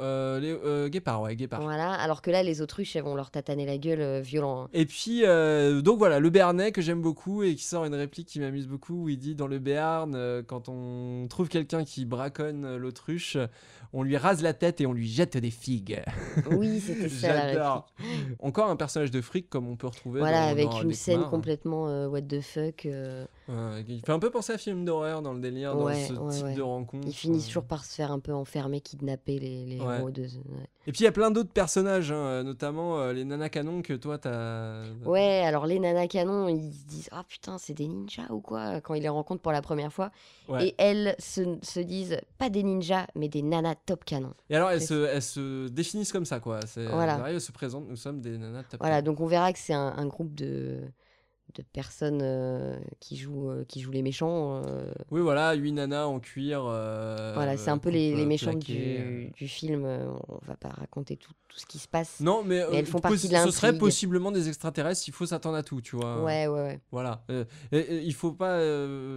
Euh, 0.00 0.40
les, 0.40 0.50
euh, 0.52 0.88
guépard, 0.88 1.22
ouais, 1.22 1.36
guépard. 1.36 1.62
Voilà, 1.62 1.92
alors 1.92 2.22
que 2.22 2.30
là, 2.30 2.42
les 2.42 2.60
autruches, 2.62 2.96
elles 2.96 3.02
vont 3.04 3.14
leur 3.14 3.30
tataner 3.30 3.66
la 3.66 3.78
gueule 3.78 4.00
euh, 4.00 4.20
violent. 4.20 4.64
hein. 4.64 4.68
Et 4.72 4.86
puis, 4.86 5.22
euh, 5.24 5.80
donc 5.82 5.98
voilà, 5.98 6.20
le 6.20 6.30
Béarnais 6.30 6.72
que 6.72 6.82
j'aime 6.82 7.02
beaucoup 7.02 7.42
et 7.42 7.54
qui 7.54 7.64
sort 7.64 7.84
une 7.84 7.94
réplique 7.94 8.28
qui 8.28 8.40
m'amuse 8.40 8.66
beaucoup 8.66 9.04
où 9.04 9.08
il 9.08 9.18
dit 9.18 9.34
dans 9.34 9.46
le 9.46 9.58
Béarn, 9.58 10.14
euh, 10.14 10.42
quand 10.46 10.68
on 10.68 11.26
trouve 11.28 11.48
quelqu'un 11.48 11.84
qui 11.84 12.04
braconne 12.04 12.64
euh, 12.64 12.78
l'autruche, 12.78 13.36
on 13.92 14.02
lui 14.02 14.16
rase 14.16 14.42
la 14.42 14.52
tête 14.54 14.80
et 14.80 14.86
on 14.86 14.92
lui 14.92 15.08
jette 15.08 15.36
des 15.36 15.50
figues. 15.50 16.02
Oui, 16.50 16.80
c'était 16.80 17.08
ça 17.08 17.28
la 17.34 17.48
J'adore. 17.54 17.86
réplique. 17.98 18.36
Encore 18.40 18.68
un 18.70 18.76
personnage 18.76 19.10
de 19.10 19.20
fric 19.20 19.48
comme 19.48 19.68
on 19.68 19.76
peut 19.76 19.86
retrouver 19.86 20.18
Voilà, 20.20 20.46
dans, 20.46 20.50
avec 20.50 20.66
dans 20.68 20.82
une 20.82 20.92
scène 20.92 21.22
complètement 21.30 21.88
euh, 21.88 22.08
what 22.08 22.22
the 22.22 22.40
fuck. 22.40 22.86
euh, 22.86 23.24
Ouais, 23.46 23.84
il 23.88 24.00
fait 24.00 24.12
un 24.12 24.18
peu 24.18 24.30
penser 24.30 24.52
à 24.54 24.58
film 24.58 24.84
d'horreur 24.86 25.20
dans 25.20 25.34
le 25.34 25.40
délire, 25.40 25.76
dans 25.76 25.84
Ouais, 25.84 26.06
ce 26.08 26.14
ouais, 26.14 26.32
type 26.32 26.44
ouais. 26.46 26.54
de 26.54 26.62
rencontre. 26.62 27.06
Ils 27.06 27.12
finissent 27.14 27.46
toujours 27.46 27.64
par 27.66 27.84
se 27.84 27.94
faire 27.94 28.10
un 28.10 28.18
peu 28.18 28.32
enfermer, 28.32 28.80
kidnapper 28.80 29.38
les, 29.38 29.66
les 29.66 29.73
Ouais. 29.80 29.96
héros 29.98 30.10
de. 30.10 30.22
ouais. 30.22 30.68
Et 30.86 30.92
puis 30.92 31.00
il 31.00 31.04
y 31.04 31.06
a 31.08 31.12
plein 31.12 31.30
d'autres 31.30 31.50
personnages, 31.52 32.12
hein, 32.12 32.16
euh, 32.16 32.42
notamment 32.42 32.98
euh, 32.98 33.12
les 33.12 33.24
nanas 33.24 33.48
canons 33.48 33.80
que 33.82 33.94
toi 33.94 34.18
t'as. 34.18 34.82
Ouais, 35.06 35.42
alors 35.46 35.66
les 35.66 35.78
nanas 35.78 36.06
canons, 36.08 36.48
ils 36.48 36.72
se 36.74 36.84
disent 36.86 37.08
Ah 37.12 37.24
putain, 37.26 37.56
c'est 37.58 37.72
des 37.74 37.88
ninjas 37.88 38.26
ou 38.30 38.40
quoi 38.40 38.80
quand 38.82 38.94
ils 38.94 39.02
les 39.02 39.08
rencontrent 39.08 39.40
pour 39.42 39.52
la 39.52 39.62
première 39.62 39.92
fois. 39.92 40.10
Ouais. 40.48 40.68
Et 40.68 40.74
elles 40.78 41.14
se, 41.18 41.56
se 41.62 41.80
disent 41.80 42.18
pas 42.38 42.50
des 42.50 42.62
ninjas, 42.62 43.06
mais 43.14 43.28
des 43.28 43.42
nanas 43.42 43.76
top 43.86 44.04
canon. 44.04 44.34
Et 44.50 44.56
alors 44.56 44.70
elles 44.70 44.82
se, 44.82 45.06
elles 45.06 45.22
se 45.22 45.68
définissent 45.68 46.12
comme 46.12 46.26
ça, 46.26 46.40
quoi. 46.40 46.60
C'est- 46.66 46.86
Voilà. 46.86 47.18
elles 47.28 47.40
se 47.40 47.52
présentent, 47.52 47.88
nous 47.88 47.96
sommes 47.96 48.20
des 48.20 48.36
nanas 48.36 48.64
top 48.64 48.80
Voilà, 48.80 49.00
donc 49.00 49.20
on 49.20 49.26
verra 49.26 49.52
que 49.52 49.58
c'est 49.58 49.72
un, 49.74 49.94
un 49.96 50.06
groupe 50.06 50.34
de, 50.34 50.80
de 51.54 51.62
personnes 51.62 52.20
euh, 52.22 52.76
qui, 53.00 53.16
jouent, 53.16 53.50
euh, 53.50 53.64
qui 53.68 53.80
jouent 53.80 53.92
les 53.92 54.02
méchants. 54.02 54.62
euh, 54.66 54.92
Oui, 55.10 55.20
voilà, 55.20 55.52
huit 55.54 55.72
nanas 55.72 56.06
en 56.06 56.18
cuir. 56.18 56.62
voilà, 56.62 57.56
c'est 57.56 57.70
un 57.70 57.78
peu 57.78 57.90
les, 57.90 58.14
les 58.14 58.26
méchants 58.26 58.54
du, 58.54 59.30
du 59.36 59.48
film. 59.48 59.84
On 59.84 60.38
va 60.46 60.56
pas 60.56 60.70
raconter 60.70 61.16
tout, 61.16 61.32
tout 61.48 61.58
ce 61.58 61.66
qui 61.66 61.78
se 61.78 61.86
passe. 61.86 62.20
Non, 62.20 62.42
mais, 62.44 62.56
elles 62.72 62.86
font 62.86 62.98
partie 63.00 63.28
de 63.28 63.36
ce 63.36 63.50
serait 63.50 63.76
possiblement 63.78 64.32
des 64.32 64.48
extraterrestres, 64.48 65.02
il 65.06 65.12
faut 65.12 65.26
s'attendre 65.26 65.56
à 65.56 65.62
tout, 65.62 65.80
tu 65.80 65.94
vois. 65.96 66.22
Ouais, 66.24 66.46
ouais, 66.48 66.60
ouais. 66.62 66.80
Voilà. 66.90 67.22
Et- 67.72 67.78
et 67.78 67.98
il 68.00 68.14
faut 68.14 68.32
pas. 68.32 68.58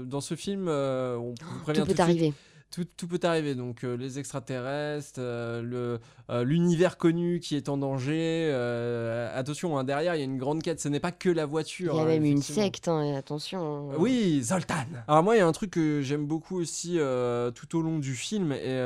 dans 0.06 0.22
ce 0.22 0.36
film, 0.36 0.68
on 0.68 1.34
vous 1.42 1.60
prévient 1.64 1.80
Tout 1.80 1.86
tout 1.86 1.88
peut 1.88 1.92
suite, 1.94 2.00
arriver. 2.00 2.34
Tout, 2.70 2.86
tout 2.86 3.08
peut 3.08 3.20
arriver. 3.24 3.56
Donc, 3.56 3.84
euh, 3.84 3.96
les 3.96 4.20
extraterrestres, 4.20 5.20
euh, 5.20 5.98
euh, 6.30 6.44
l'univers 6.44 6.98
connu 6.98 7.40
qui 7.40 7.56
est 7.56 7.70
en 7.70 7.78
danger. 7.78 8.50
euh, 8.52 9.30
attention, 9.38 9.78
hein, 9.78 9.84
derrière, 9.84 10.16
il 10.16 10.20
y 10.20 10.22
a 10.22 10.26
une 10.26 10.38
grande 10.38 10.62
quête. 10.62 10.80
Ce 10.82 10.90
n'est 10.90 11.00
pas 11.00 11.12
que 11.14 11.30
la 11.30 11.44
Il 11.44 11.50
voiture. 11.50 11.96
y 11.96 12.00
a 12.00 12.02
hein, 12.02 12.06
même 12.06 12.26
une 12.26 12.42
secte, 12.42 12.88
hein, 12.90 13.16
attention. 13.16 13.92
hein. 13.92 13.96
Oui, 13.98 14.42
Zoltan. 14.44 14.86
Alors 15.08 15.24
moi, 15.24 15.36
il 15.36 15.40
y 15.40 15.42
a 15.42 15.48
un 15.48 15.52
truc 15.54 15.72
que 15.72 16.02
j'aime 16.02 16.26
beaucoup 16.28 16.58
aussi 16.60 16.98
tout 17.56 17.78
au 17.78 17.82
long 17.82 18.00
du 18.00 18.14
film, 18.16 18.52
et 18.52 18.82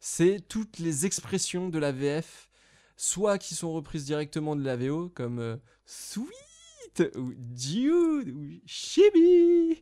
c'est 0.00 0.40
toutes 0.48 0.78
les 0.78 1.06
expressions 1.06 1.68
de 1.68 1.78
la 1.78 1.92
VF, 1.92 2.48
soit 2.96 3.38
qui 3.38 3.54
sont 3.54 3.72
reprises 3.72 4.04
directement 4.04 4.56
de 4.56 4.64
la 4.64 4.76
VO, 4.76 5.10
comme 5.14 5.58
sweet 5.84 7.08
ou 7.16 7.32
dude 7.36 8.30
ou 8.30 8.46
chibi, 8.66 9.80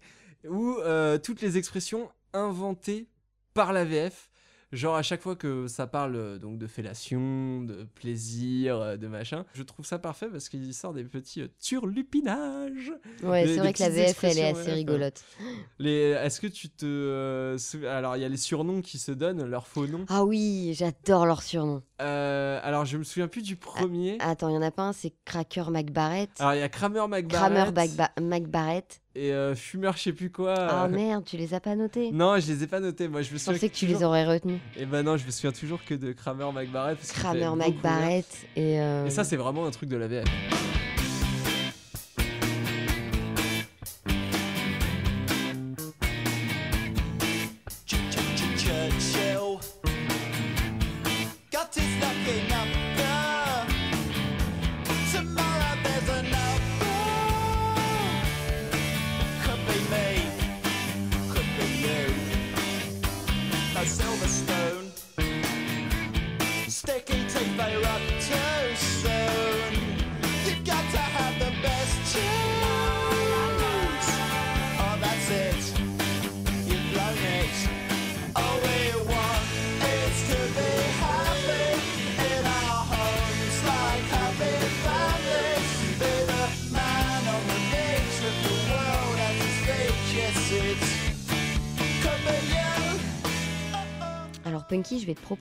ou 0.49 0.77
euh, 0.81 1.17
toutes 1.19 1.41
les 1.41 1.57
expressions 1.57 2.11
inventées 2.33 3.07
par 3.55 3.73
la 3.73 3.85
VF. 3.85 4.29
Genre 4.73 4.97
à 4.97 5.03
chaque 5.03 5.21
fois 5.21 5.37
que 5.37 5.69
ça 5.69 5.87
parle 5.87 6.17
euh, 6.17 6.39
donc 6.39 6.59
de 6.59 6.67
fellation, 6.67 7.63
de 7.63 7.85
plaisir, 7.95 8.81
euh, 8.81 8.97
de 8.97 9.07
machin, 9.07 9.45
je 9.53 9.63
trouve 9.63 9.87
ça 9.87 10.01
parfait 10.01 10.27
parce 10.27 10.49
qu'il 10.49 10.75
sort 10.75 10.93
des 10.93 11.05
petits 11.05 11.43
euh, 11.43 11.49
turlupinages. 11.63 12.93
Ouais, 13.23 13.47
c'est 13.47 13.59
vrai 13.59 13.73
que 13.73 13.81
la 13.81 13.89
VF, 13.91 14.25
elle 14.25 14.39
est 14.39 14.51
assez 14.51 14.73
rigolote. 14.73 15.25
Les, 15.79 16.11
est-ce 16.11 16.41
que 16.41 16.49
tu 16.49 16.71
te, 16.71 16.87
euh, 16.87 17.57
alors 17.89 18.17
il 18.17 18.23
y 18.23 18.25
a 18.25 18.29
les 18.29 18.37
surnoms 18.37 18.81
qui 18.81 18.99
se 18.99 19.13
donnent, 19.13 19.45
leurs 19.45 19.69
faux 19.69 19.87
noms? 19.87 20.07
Ah 20.09 20.25
oui, 20.25 20.73
j'adore 20.75 21.27
leur 21.27 21.43
surnom. 21.43 21.83
Euh, 22.03 22.59
alors 22.65 22.85
je 22.85 22.97
me 22.99 23.05
souviens 23.05 23.29
plus 23.29 23.43
du 23.43 23.57
premier. 23.57 24.17
Attends, 24.21 24.49
il 24.49 24.55
y 24.55 24.59
en 24.59 24.63
a 24.63 24.71
pas 24.73 24.83
un, 24.83 24.93
c'est 24.93 25.13
Cracker 25.25 25.65
McBarrett. 25.71 26.31
Alors 26.41 26.55
il 26.55 26.59
y 26.61 26.63
a 26.63 26.69
Kramer 26.69 27.07
McBarrett 27.09 27.73
Kramer 27.73 28.01
McBarrett. 28.21 29.01
et 29.15 29.33
euh, 29.33 29.55
Fumeur, 29.55 29.97
je 29.97 30.03
sais 30.03 30.13
plus 30.13 30.31
quoi. 30.31 30.55
Ah 30.57 30.85
euh, 30.85 30.89
merde, 30.95 31.25
tu 31.25 31.37
les 31.37 31.55
as 31.55 31.61
pas 31.61 31.77
notés. 31.77 32.11
Non, 32.13 32.39
je 32.41 32.51
les 32.53 32.65
ai 32.65 32.67
pas 32.67 32.81
notés. 32.81 33.07
Moi, 33.07 33.23
je 33.23 33.33
me 33.33 33.39
Je 33.39 33.43
souviens 33.45 33.55
pensais 33.55 33.69
que 33.69 33.75
tu 33.77 33.87
les 33.87 34.03
aurais 34.03 34.27
retenus. 34.27 34.59
Eh 34.77 34.87
ben 34.87 35.03
non, 35.05 35.17
je 35.17 35.25
me 35.25 35.31
souviens 35.31 35.53
toujours 35.53 35.85
que 35.85 35.95
de 35.95 36.13
Kramer 36.13 36.51
McBarrett. 36.53 36.97
parce 36.99 37.13
Kramer. 37.13 37.51
McBarrett 37.57 38.27
et. 38.57 38.81
euh, 38.81 39.07
Et 39.07 39.11
ça, 39.11 39.23
c'est 39.23 39.37
vraiment 39.37 39.65
un 39.67 39.71
truc 39.71 39.89
de 39.89 39.97
la 39.97 40.09
VF. 40.09 40.25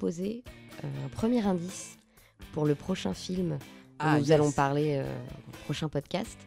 Proposer 0.04 0.44
euh, 0.84 0.88
un 1.06 1.10
premier 1.10 1.46
indice 1.46 1.98
pour 2.52 2.66
le 2.66 2.76
prochain 2.76 3.14
film 3.14 3.52
dont 3.52 3.58
Ah, 4.00 4.18
nous 4.20 4.26
yes. 4.26 4.32
allons 4.32 4.52
parler 4.52 4.96
euh, 4.98 5.06
au 5.48 5.52
prochain 5.64 5.88
podcast. 5.88 6.38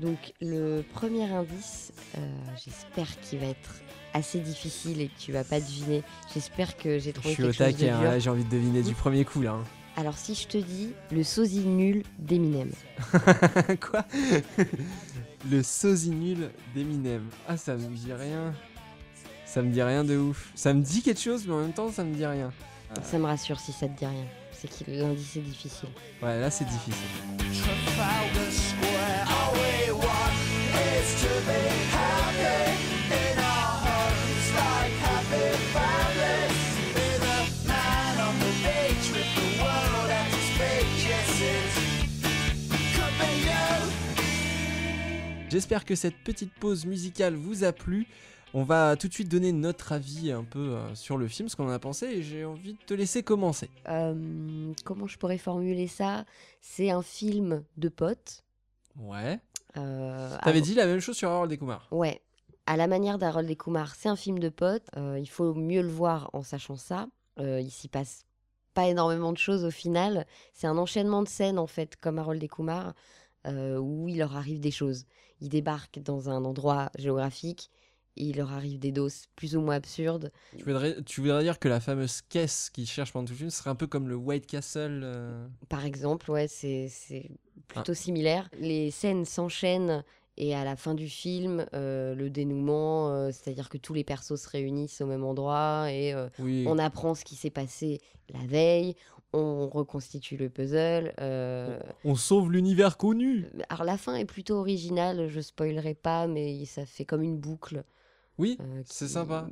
Donc, 0.00 0.32
le 0.40 0.82
premier 0.94 1.24
indice, 1.24 1.92
euh, 2.16 2.20
j'espère 2.64 3.20
qu'il 3.20 3.40
va 3.40 3.46
être 3.46 3.74
assez 4.14 4.40
difficile 4.40 5.00
et 5.02 5.08
que 5.08 5.18
tu 5.18 5.30
vas 5.30 5.44
pas 5.44 5.60
deviner. 5.60 6.02
J'espère 6.32 6.76
que 6.78 6.98
j'ai 6.98 7.12
trouvé 7.12 7.34
quelque 7.36 7.46
chose 7.48 7.52
de 7.58 7.64
taquet, 7.64 7.90
hein, 7.90 8.00
dur. 8.00 8.10
là, 8.10 8.18
j'ai 8.18 8.30
envie 8.30 8.44
de 8.44 8.50
deviner 8.50 8.82
du 8.82 8.94
premier 8.94 9.24
coup 9.26 9.42
là. 9.42 9.52
hein. 9.52 9.64
Alors, 9.96 10.16
si 10.16 10.34
je 10.34 10.48
te 10.48 10.58
dis 10.58 10.88
le 11.12 11.22
sosie 11.22 11.60
nul 11.66 12.02
d'Eminem. 12.18 12.70
Quoi? 13.80 14.04
Le 15.50 15.62
sosie 15.62 16.10
nul 16.10 16.50
d'Eminem. 16.74 17.28
Ah, 17.46 17.56
ça 17.58 17.76
me 17.76 17.86
dit 17.94 18.12
rien. 18.12 18.52
Ça 19.54 19.62
me 19.62 19.70
dit 19.70 19.82
rien 19.84 20.02
de 20.02 20.16
ouf. 20.16 20.50
Ça 20.56 20.74
me 20.74 20.82
dit 20.82 21.00
quelque 21.00 21.20
chose, 21.20 21.46
mais 21.46 21.54
en 21.54 21.60
même 21.60 21.72
temps, 21.72 21.88
ça 21.88 22.02
me 22.02 22.12
dit 22.12 22.26
rien. 22.26 22.52
Ça 23.04 23.20
me 23.20 23.24
rassure 23.24 23.60
si 23.60 23.70
ça 23.70 23.86
te 23.86 23.96
dit 23.96 24.04
rien. 24.04 24.26
C'est 24.50 24.66
que 24.66 24.90
l'indice 24.90 25.36
est 25.36 25.42
difficile. 25.42 25.90
Ouais, 26.20 26.40
là, 26.40 26.50
c'est 26.50 26.64
difficile. 26.64 26.92
J'espère 45.48 45.84
que 45.84 45.94
cette 45.94 46.16
petite 46.24 46.52
pause 46.54 46.84
musicale 46.86 47.36
vous 47.36 47.62
a 47.62 47.70
plu. 47.70 48.08
On 48.56 48.62
va 48.62 48.96
tout 48.96 49.08
de 49.08 49.12
suite 49.12 49.28
donner 49.28 49.50
notre 49.50 49.90
avis 49.90 50.30
un 50.30 50.44
peu 50.44 50.76
euh, 50.76 50.94
sur 50.94 51.16
le 51.16 51.26
film, 51.26 51.48
ce 51.48 51.56
qu'on 51.56 51.66
en 51.66 51.72
a 51.72 51.80
pensé, 51.80 52.06
et 52.06 52.22
j'ai 52.22 52.44
envie 52.44 52.74
de 52.74 52.78
te 52.86 52.94
laisser 52.94 53.24
commencer. 53.24 53.68
Euh, 53.88 54.72
comment 54.84 55.08
je 55.08 55.18
pourrais 55.18 55.38
formuler 55.38 55.88
ça? 55.88 56.24
C'est 56.60 56.90
un 56.90 57.02
film 57.02 57.64
de 57.76 57.88
potes. 57.88 58.44
Ouais. 58.96 59.40
Euh, 59.76 60.38
T'avais 60.44 60.60
dit 60.60 60.74
la 60.74 60.86
même 60.86 61.00
chose 61.00 61.16
sur 61.16 61.30
Harold 61.30 61.50
et 61.50 61.58
Kumar. 61.58 61.88
Ouais. 61.90 62.22
À 62.66 62.76
la 62.76 62.86
manière 62.86 63.18
d'Harold 63.18 63.50
et 63.50 63.56
Kumar, 63.56 63.96
c'est 63.96 64.08
un 64.08 64.14
film 64.14 64.38
de 64.38 64.50
potes. 64.50 64.86
Euh, 64.96 65.18
il 65.18 65.28
faut 65.28 65.52
mieux 65.52 65.82
le 65.82 65.88
voir 65.88 66.30
en 66.32 66.44
sachant 66.44 66.76
ça. 66.76 67.08
Il 67.40 67.72
s'y 67.72 67.88
passe 67.88 68.24
pas 68.72 68.86
énormément 68.86 69.32
de 69.32 69.38
choses 69.38 69.64
au 69.64 69.72
final. 69.72 70.28
C'est 70.52 70.68
un 70.68 70.78
enchaînement 70.78 71.24
de 71.24 71.28
scènes, 71.28 71.58
en 71.58 71.66
fait, 71.66 71.96
comme 71.96 72.20
Harold 72.20 72.40
et 72.40 72.48
Kumar, 72.48 72.94
où 73.44 74.08
il 74.08 74.18
leur 74.18 74.36
arrive 74.36 74.60
des 74.60 74.70
choses. 74.70 75.06
Ils 75.40 75.48
débarquent 75.48 75.98
dans 75.98 76.30
un 76.30 76.44
endroit 76.44 76.92
géographique. 76.96 77.68
Il 78.16 78.36
leur 78.36 78.52
arrive 78.52 78.78
des 78.78 78.92
doses 78.92 79.24
plus 79.34 79.56
ou 79.56 79.60
moins 79.60 79.74
absurdes. 79.76 80.30
Tu 80.56 80.64
voudrais, 80.64 81.02
tu 81.02 81.20
voudrais 81.20 81.42
dire 81.42 81.58
que 81.58 81.68
la 81.68 81.80
fameuse 81.80 82.20
caisse 82.22 82.70
qu'ils 82.70 82.86
cherchent 82.86 83.12
pendant 83.12 83.24
tout 83.26 83.32
le 83.32 83.38
film 83.38 83.50
serait 83.50 83.70
un 83.70 83.74
peu 83.74 83.86
comme 83.88 84.08
le 84.08 84.14
White 84.16 84.46
Castle 84.46 85.00
euh, 85.02 85.46
Par 85.68 85.84
exemple, 85.84 86.30
ouais, 86.30 86.46
c'est 86.46 86.88
c'est 86.88 87.28
plutôt 87.68 87.92
Ah. 87.92 87.94
similaire. 87.96 88.48
Les 88.58 88.90
scènes 88.90 89.24
s'enchaînent 89.24 90.04
Et 90.36 90.52
à 90.54 90.64
la 90.64 90.74
fin 90.74 90.94
du 90.94 91.08
film, 91.08 91.64
euh, 91.74 92.12
le 92.16 92.28
dénouement, 92.28 93.10
euh, 93.10 93.30
c'est-à-dire 93.30 93.68
que 93.68 93.78
tous 93.78 93.94
les 93.94 94.02
persos 94.02 94.34
se 94.34 94.48
réunissent 94.48 95.00
au 95.00 95.06
même 95.06 95.22
endroit 95.22 95.92
et 95.92 96.12
Oui. 96.40 96.64
on 96.66 96.76
apprend 96.78 97.14
ce 97.14 97.24
qui 97.24 97.36
s'est 97.36 97.50
passé 97.50 98.00
la 98.30 98.44
veille, 98.44 98.96
on 99.32 99.68
reconstitue 99.68 100.36
le 100.36 100.48
puzzle. 100.50 101.12
euh, 101.20 101.78
On 102.04 102.16
sauve 102.16 102.50
l'univers 102.50 102.96
connu. 102.96 103.46
Alors 103.68 103.84
la 103.84 103.96
fin 103.96 104.16
est 104.16 104.24
plutôt 104.24 104.56
originale, 104.56 105.28
je 105.28 105.40
spoilerai 105.40 105.94
pas, 105.94 106.26
mais 106.26 106.64
ça 106.64 106.84
fait 106.84 107.04
comme 107.04 107.22
une 107.22 107.38
boucle. 107.38 107.84
Oui, 108.36 108.58
euh, 108.60 108.82
c'est 108.84 109.06
sympa. 109.06 109.46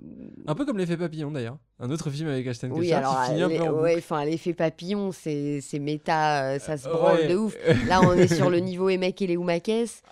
Un 0.47 0.55
peu 0.57 0.65
comme 0.65 0.77
l'effet 0.77 0.97
papillon 0.97 1.31
d'ailleurs. 1.31 1.57
Un 1.79 1.91
autre 1.91 2.11
film 2.11 2.29
avec 2.29 2.45
Ashton 2.49 2.69
Kutcher 2.69 2.81
Oui, 2.81 2.93
alors 2.93 3.21
qui 3.23 3.31
finit 3.31 3.43
un 3.43 3.49
les- 3.49 3.57
peu 3.59 3.63
en 3.63 3.73
ouais, 3.81 3.95
boucle. 3.95 3.99
enfin, 4.05 4.25
l'effet 4.25 4.55
papillon, 4.55 5.13
c'est 5.13 5.61
c'est 5.61 5.79
méta, 5.79 6.55
euh, 6.55 6.59
ça 6.59 6.77
se 6.77 6.89
Euh, 6.89 6.93
branle 6.93 7.17
ouais. 7.21 7.29
de 7.29 7.37
ouf. 7.37 7.55
Là, 7.89 8.01
on 8.03 8.13
est 8.15 8.35
sur 8.35 8.51
le 8.51 8.59
niveau 8.59 8.89
Emek 8.89 9.23
et 9.23 9.27
les 9.29 9.37
Oumakes, 9.37 9.71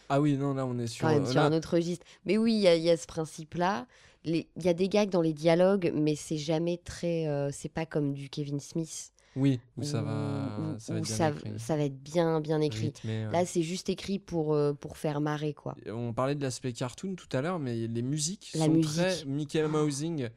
Ah 0.09 0.21
oui, 0.21 0.37
non, 0.37 0.55
là 0.55 0.65
on 0.67 0.79
est 0.79 0.87
sur. 0.87 1.09
là- 1.09 1.15
un 1.45 1.53
autre 1.53 1.75
registre. 1.75 2.07
Mais 2.27 2.39
oui, 2.39 2.53
il 2.55 2.61
y, 2.61 2.69
a- 2.69 2.77
il 2.77 2.83
y 2.83 2.91
a 2.91 2.97
ce 2.97 3.07
principe-là. 3.07 3.87
Il 4.25 4.45
y 4.63 4.69
a 4.69 4.75
des 4.75 4.89
gags 4.89 5.09
dans 5.11 5.23
les 5.23 5.33
dialogues, 5.33 5.91
mais 5.95 6.15
c'est 6.15 6.37
jamais 6.39 6.77
très. 6.85 7.27
euh, 7.27 7.51
c'est 7.53 7.73
pas 7.73 7.87
comme 7.87 8.13
du 8.13 8.29
Kevin 8.29 8.61
Smith. 8.61 9.13
Oui, 9.37 9.61
où 9.77 9.83
ça 9.85 10.03
va, 10.03 10.11
où- 10.13 10.79
ça 10.81 10.93
va 10.93 10.99
où 10.99 11.03
être 11.03 11.07
bien 11.07 11.17
ça, 11.17 11.31
écrit. 11.31 11.51
ça 11.59 11.77
va 11.77 11.85
être 11.85 12.03
bien, 12.03 12.41
bien 12.41 12.61
écrit. 12.61 12.87
rythmé, 12.87 13.27
ouais. 13.27 13.33
Là, 13.33 13.47
c'est 13.47 13.63
juste 13.63 13.89
écrit 13.89 14.19
pour, 14.19 14.55
euh, 14.55 14.73
pour 14.73 14.97
faire 14.97 15.21
marrer, 15.21 15.55
quoi. 15.55 15.77
On 15.87 16.13
parlait 16.13 16.35
de 16.35 16.43
l'aspect 16.43 16.73
cartoon 16.73 17.15
tout 17.15 17.29
à 17.37 17.41
l'heure, 17.41 17.59
mais 17.61 17.87
les 17.87 18.03
musiques 18.03 18.51
La 18.55 18.65
sont 18.67 18.73
musique. 18.73 18.93
très 18.97 19.25
Mickey 19.27 19.67
Mousing. 19.69 20.29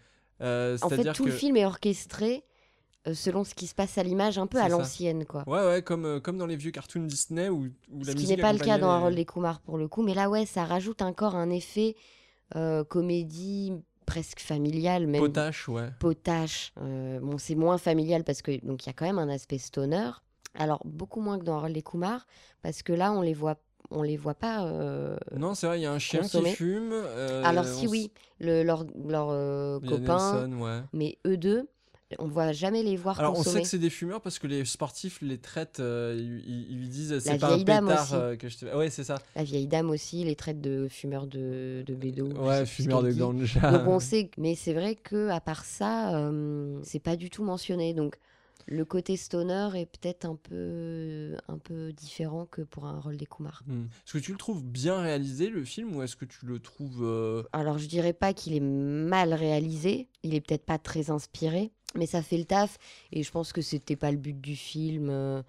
Euh, 0.42 0.78
En 0.82 0.90
fait, 0.90 1.12
tout 1.14 1.24
que... 1.24 1.30
le 1.30 1.36
film 1.36 1.58
est 1.58 1.66
orchestré 1.66 2.44
euh, 3.08 3.14
selon 3.14 3.44
ce 3.44 3.54
qui 3.56 3.68
se 3.68 3.76
passe 3.76 3.98
à 3.98 4.04
l'image, 4.04 4.38
un 4.38 4.48
peu 4.48 4.60
à 4.62 4.70
l'ancienne, 4.70 5.26
quoi. 5.26 5.44
Ouais, 5.48 5.66
ouais, 5.68 5.82
comme, 5.82 6.06
euh, 6.06 6.20
comme 6.20 6.38
dans 6.38 6.46
les 6.48 6.56
vieux 6.56 6.72
cartoons 6.72 7.04
Disney 7.04 7.50
où, 7.50 7.66
où 7.92 8.00
la 8.04 8.12
Ce 8.12 8.16
qui 8.16 8.28
n'est 8.28 8.38
pas 8.38 8.54
le 8.54 8.60
cas 8.60 8.78
dans 8.78 8.90
Harold 8.92 9.18
et 9.20 9.26
Kumar 9.26 9.60
pour 9.60 9.78
le 9.78 9.88
coup, 9.88 10.04
mais 10.04 10.14
là 10.14 10.30
ouais, 10.30 10.46
ça 10.46 10.64
rajoute 10.66 11.02
encore 11.02 11.36
un 11.36 11.50
effet 11.50 11.96
euh, 12.56 12.84
comédie 12.84 13.74
presque 14.14 14.42
familiale, 14.42 15.08
même 15.08 15.22
Potache, 15.22 15.68
ouais. 15.70 15.90
potache. 16.00 16.72
Euh, 16.80 17.20
bon, 17.20 17.40
c'est 17.40 17.56
moins 17.56 17.80
familial 17.80 18.24
parce 18.24 18.44
que 18.44 18.64
donc 18.64 18.86
il 18.86 18.88
y 18.88 18.90
a 18.92 18.94
quand 18.94 19.06
même 19.06 19.18
un 19.18 19.30
aspect 19.30 19.58
stoner. 19.58 20.12
Alors 20.54 20.82
beaucoup 20.86 21.20
moins 21.20 21.40
que 21.40 21.44
dans 21.44 21.58
Harold 21.58 21.76
et 21.76 21.82
Kumar 21.82 22.28
parce 22.62 22.84
que 22.84 22.94
là 22.94 23.12
on 23.12 23.22
les 23.24 23.34
voit, 23.34 23.56
on 23.90 24.04
les 24.04 24.16
voit 24.18 24.36
pas. 24.36 24.66
euh, 24.68 25.18
Non, 25.36 25.56
c'est 25.56 25.66
vrai, 25.66 25.80
il 25.80 25.84
y 25.84 25.88
a 25.88 25.92
un 25.92 25.98
chien 25.98 26.22
Consommer. 26.22 26.52
qui 26.52 26.56
fume. 26.58 26.92
euh, 26.94 27.42
Alors 27.44 27.66
si 27.66 27.88
oui, 27.88 28.12
le, 28.40 28.62
leur, 28.62 28.86
leur 29.08 29.28
copain, 29.82 30.46
Nelson, 30.48 30.62
ouais. 30.62 30.82
mais 30.94 31.18
eux 31.26 31.38
deux, 31.38 31.68
on 32.20 32.28
voit 32.28 32.52
jamais 32.52 32.84
les 32.84 32.96
voir 32.96 33.20
Alors 33.20 33.38
on 33.38 33.44
sait 33.44 33.62
que 33.62 33.68
c'est 33.68 33.78
des 33.80 33.90
fumeurs 33.90 34.22
parce 34.22 34.40
que 34.40 34.48
les 34.48 34.66
sportifs 34.66 35.22
les 35.22 35.38
traitent, 35.38 35.80
euh, 35.80 36.16
ils, 36.18 36.72
ils- 36.72 36.90
disent 36.90 37.20
c'est 37.20 37.38
pas 37.38 37.54
un 37.54 37.58
pétard 37.60 38.14
euh, 38.14 38.36
que 38.36 38.50
je 38.50 38.58
te... 38.58 38.66
Ouais, 38.76 38.90
c'est 38.90 39.04
ça. 39.04 39.16
La 39.36 39.44
vieille 39.44 39.68
dame 39.68 39.90
aussi 39.90 40.24
les 40.24 40.36
traite 40.36 40.62
de 40.62 40.88
fumeurs 40.90 41.28
de, 41.28 41.84
de 41.86 41.96
bédo. 41.96 42.28
Ouais, 42.28 42.64
plus 42.64 42.68
ce 42.68 42.82
fumeur 42.84 43.04
de 43.04 43.12
ganja. 43.12 43.72
Donc 43.72 43.88
on 43.88 44.00
sait, 44.00 44.30
mais 44.38 44.56
c'est 44.56 44.74
vrai 44.74 44.96
que 44.96 45.30
à 45.30 45.40
part 45.42 45.66
ça, 45.66 46.16
euh, 46.18 46.80
c'est 46.84 47.00
pas 47.00 47.16
du 47.16 47.30
tout 47.30 47.44
mentionné. 47.44 47.94
Donc 47.94 48.18
le 48.66 48.86
côté 48.86 49.18
stoner 49.18 49.70
est 49.76 49.86
peut-être 49.86 50.24
un 50.26 50.36
peu, 50.36 51.36
un 51.50 51.58
peu 51.58 51.92
différent 51.92 52.46
que 52.50 52.62
pour 52.62 52.86
un 52.86 53.00
rôle 53.00 53.18
des 53.18 53.26
Kumar. 53.26 53.62
Hmm. 53.68 53.84
Est-ce 54.06 54.14
que 54.14 54.20
tu 54.20 54.32
le 54.32 54.38
trouves 54.38 54.64
bien 54.64 55.02
réalisé 55.02 55.50
le 55.50 55.66
film 55.66 55.96
ou 55.96 56.02
est-ce 56.02 56.16
que 56.16 56.24
tu 56.26 56.46
le 56.46 56.60
trouves 56.60 57.46
Alors 57.52 57.78
je 57.78 57.88
dirais 57.88 58.14
pas 58.14 58.34
qu'il 58.34 58.54
est 58.56 58.62
mal 58.62 59.34
réalisé, 59.34 60.08
il 60.24 60.34
est 60.34 60.40
peut-être 60.42 60.66
pas 60.66 60.78
très 60.78 61.10
inspiré, 61.10 61.72
mais 61.96 62.06
ça 62.06 62.22
fait 62.22 62.38
le 62.38 62.46
taf. 62.46 62.78
Et 63.12 63.24
je 63.24 63.32
pense 63.32 63.54
que 63.54 63.62
c'était 63.62 63.96
pas 63.96 64.12
le 64.12 64.18
but 64.18 64.40
du 64.40 64.56
film. 64.56 65.10
euh, 65.10 65.42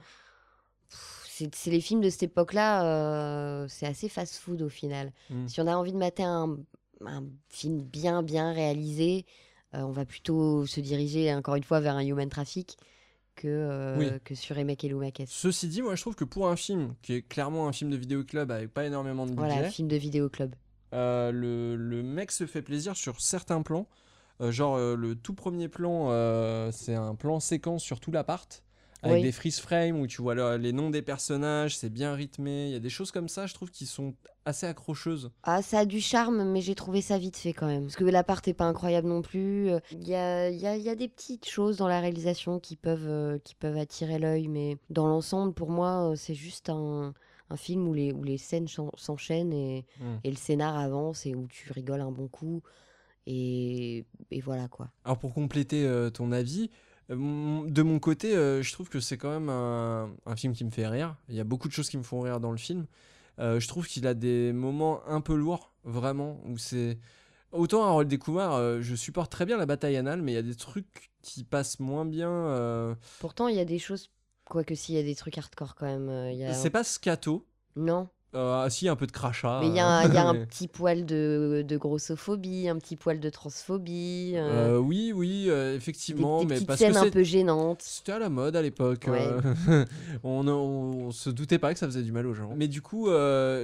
C'est 0.89 1.71
les 1.71 1.81
films 1.81 2.01
de 2.01 2.11
cette 2.11 2.25
époque-là, 2.25 2.85
euh, 2.85 3.67
c'est 3.69 3.87
assez 3.87 4.09
fast-food 4.09 4.63
au 4.63 4.69
final. 4.69 5.13
Mm. 5.31 5.49
Si 5.49 5.61
on 5.61 5.67
a 5.67 5.75
envie 5.75 5.93
de 5.93 5.97
mater 5.99 6.23
un, 6.23 6.57
un 7.05 7.25
film 7.49 7.81
bien 7.83 8.23
bien 8.23 8.53
réalisé, 8.53 9.27
euh, 9.75 9.81
on 9.81 9.91
va 9.91 10.05
plutôt 10.05 10.65
se 10.67 10.81
diriger 10.81 11.35
encore 11.35 11.57
une 11.57 11.65
fois 11.65 11.81
vers 11.81 11.97
un 11.97 12.05
Human 12.07 12.29
Traffic 12.29 12.77
que, 13.35 13.49
euh, 13.49 13.97
Oui. 13.99 14.21
que 14.25 14.37
sur 14.37 14.57
Emek 14.57 14.85
et 14.85 14.89
Loumakes. 14.89 15.25
Ceci 15.27 15.67
dit, 15.67 15.83
moi 15.83 15.97
je 15.97 16.03
trouve 16.03 16.15
que 16.15 16.23
pour 16.25 16.49
un 16.49 16.55
film 16.55 16.95
qui 17.03 17.15
est 17.15 17.23
clairement 17.23 17.67
un 17.67 17.73
film 17.73 17.91
de 17.91 17.97
vidéoclub 17.97 18.53
avec 18.53 18.73
pas 18.73 18.85
énormément 18.85 19.27
de 19.27 19.33
budget, 19.33 19.49
Voilà, 19.49 19.71
film 19.71 19.89
de 19.89 19.97
vidéo 19.97 20.29
club. 20.29 20.55
euh, 20.93 21.33
le, 21.33 21.75
le 21.75 22.03
mec 22.05 22.31
se 22.31 22.47
fait 22.47 22.63
plaisir 22.63 22.97
sur 22.97 23.21
certains 23.21 23.63
plans. 23.63 23.89
Euh, 24.41 24.51
genre 24.51 24.77
euh, 24.77 24.97
le 24.97 25.15
tout 25.15 25.35
premier 25.35 25.69
plan, 25.69 26.09
euh, 26.11 26.71
c'est 26.73 26.95
un 26.95 27.15
plan 27.15 27.41
séquence 27.41 27.83
sur 27.83 28.01
tout 28.01 28.11
l'appart. 28.11 28.63
Avec 29.03 29.17
Oui. 29.19 29.23
des 29.23 29.33
freeze 29.33 29.61
frames 29.61 30.01
où 30.01 30.07
tu 30.07 30.23
vois 30.23 30.35
le- 30.35 30.57
les 30.57 30.73
noms 30.73 30.89
des 30.89 31.03
personnages, 31.03 31.77
c'est 31.77 31.91
bien 31.91 32.15
rythmé. 32.15 32.69
Il 32.69 32.73
y 32.73 32.77
a 32.77 32.79
des 32.81 32.89
choses 32.89 33.11
comme 33.13 33.29
ça, 33.29 33.47
je 33.47 33.53
trouve, 33.53 33.71
qui 33.71 33.85
sont 33.85 34.15
assez 34.47 34.65
accrocheuses. 34.67 35.31
Ah, 35.43 35.61
ça 35.61 35.81
a 35.81 35.85
du 35.85 36.01
charme, 36.01 36.43
mais 36.51 36.63
j'ai 36.63 36.75
trouvé 36.75 37.03
ça 37.03 37.19
vite 37.19 37.37
fait 37.37 37.53
quand 37.53 37.67
même. 37.67 37.83
Parce 37.83 37.97
que 37.97 38.05
l'appart 38.05 38.47
est 38.49 38.55
pas 38.55 38.65
incroyable 38.65 39.07
non 39.09 39.21
plus. 39.21 39.69
Il 39.93 40.09
y 40.09 40.15
a, 40.15 40.49
il 40.49 40.59
y 40.59 40.67
a- 40.67 40.77
il 40.79 40.83
y 40.83 40.89
a 40.89 40.95
des 40.95 41.09
petites 41.09 41.47
choses 41.47 41.77
dans 41.77 41.87
la 41.89 42.01
réalisation 42.01 42.59
qui 42.61 42.77
peuvent, 42.77 43.07
euh, 43.07 43.39
qui 43.45 43.55
peuvent 43.55 43.77
attirer 43.77 44.19
l'œil, 44.19 44.49
mais 44.49 44.79
dans 44.89 45.07
l'ensemble, 45.07 45.53
pour 45.53 45.69
moi, 45.69 46.11
euh, 46.13 46.17
c'est 46.17 46.35
juste 46.35 46.71
un, 46.71 47.13
un 47.51 47.57
film 47.59 47.87
où 47.87 47.93
les, 47.93 48.11
où 48.11 48.23
les 48.23 48.39
scènes 48.39 48.69
s'en- 48.69 48.91
s'enchaînent 48.97 49.53
et, 49.53 49.85
Mm. 50.01 50.15
et 50.25 50.31
le 50.31 50.37
scénar 50.37 50.79
avance 50.79 51.27
et 51.27 51.35
où 51.35 51.47
tu 51.47 51.71
rigoles 51.73 52.01
un 52.01 52.11
bon 52.11 52.27
coup. 52.29 52.63
Et, 53.27 54.05
et 54.31 54.41
voilà 54.41 54.69
quoi. 54.69 54.91
Alors 55.05 55.19
pour 55.19 55.33
compléter 55.33 55.87
euh, 55.87 56.11
ton 56.11 56.31
avis, 56.33 56.71
euh, 57.11 57.63
de 57.67 57.83
mon 57.83 57.99
côté, 57.99 58.35
euh, 58.37 58.63
je 58.63 58.73
trouve 58.73 58.89
que 58.89 59.01
c'est 59.01 59.17
quand 59.17 59.31
même 59.31 59.49
un, 59.49 60.11
un 60.27 60.37
film 60.37 60.53
qui 60.53 60.65
me 60.65 60.71
fait 60.71 60.87
rire. 60.87 61.17
Il 61.29 61.35
y 61.35 61.41
a 61.41 61.45
beaucoup 61.45 61.69
de 61.69 61.73
choses 61.73 61.89
qui 61.89 61.97
me 61.99 62.03
font 62.03 62.21
rire 62.21 62.41
dans 62.41 62.51
le 62.51 62.59
film. 62.59 62.87
Euh, 63.39 63.59
je 63.61 63.69
trouve 63.69 63.87
qu'il 63.87 64.07
a 64.07 64.15
des 64.15 64.53
moments 64.53 65.07
un 65.07 65.21
peu 65.21 65.35
lourds, 65.35 65.73
vraiment, 65.85 66.41
où 66.47 66.59
c'est... 66.59 66.99
Autant 67.51 67.85
Harold 67.85 68.13
euh, 68.29 68.83
je 68.83 68.95
supporte 68.97 69.31
très 69.31 69.47
bien 69.47 69.57
la 69.57 69.67
bataille 69.67 69.97
anale, 69.97 70.23
mais 70.23 70.33
il 70.33 70.35
y 70.35 70.39
a 70.39 70.43
des 70.43 70.57
trucs 70.57 71.11
qui 71.23 71.45
passent 71.45 71.79
moins 71.79 72.05
bien. 72.05 72.97
Pourtant, 73.21 73.47
il 73.49 73.57
y 73.57 73.61
a 73.61 73.65
des 73.65 73.79
choses. 73.79 74.11
Quoique, 74.45 74.75
s'il 74.75 74.97
y 74.97 74.99
a 74.99 75.03
des 75.03 75.15
trucs 75.15 75.39
hardcore 75.39 75.77
quand 75.77 75.87
même. 75.87 76.33
y 76.37 76.45
a... 76.45 76.53
C'est 76.53 76.71
pas 76.71 76.85
scato. 76.85 77.47
Non. 77.77 78.09
Euh, 78.35 78.65
ah, 78.65 78.71
si, 78.71 78.89
un 78.89 78.97
peu 78.97 79.07
de 79.07 79.13
crachat. 79.13 79.61
Mais 79.61 79.69
il 79.69 79.77
y, 79.77 79.81
a 79.81 79.87
un- 79.87 80.13
y 80.13 80.17
a 80.17 80.27
un 80.27 80.35
petit 80.47 80.67
poil 80.67 81.07
de, 81.07 81.65
de 81.67 81.77
grossophobie, 81.77 82.69
un 82.69 82.79
petit 82.79 82.97
poil 82.97 83.21
de 83.21 83.31
transphobie. 83.31 84.33
euh, 84.35 84.75
euh, 84.75 84.79
oui, 84.79 85.13
oui, 85.15 85.47
euh, 85.49 85.71
des, 85.71 85.77
effectivement, 85.77 86.41
des 86.41 86.47
mais 86.47 86.55
petites 86.57 86.67
parce 86.67 86.81
que 86.81 86.87
scènes 86.87 86.97
un 86.97 87.05
c'est 87.05 87.11
peu 87.13 87.23
gênantes. 87.23 87.83
C'était 87.83 88.13
à 88.13 88.19
la 88.19 88.29
mode 88.31 88.57
à 88.57 88.63
l'époque. 88.63 89.07
Ouais. 89.09 89.29
on, 90.25 90.49
on, 90.49 91.07
on 91.07 91.11
se 91.13 91.31
doutait 91.31 91.59
pas 91.59 91.73
que 91.73 91.79
ça 91.79 91.87
faisait 91.87 92.03
du 92.03 92.13
mal 92.13 92.27
aux 92.27 92.35
gens. 92.35 92.53
Mais 92.57 92.67
du 92.69 92.83
coup, 92.83 93.09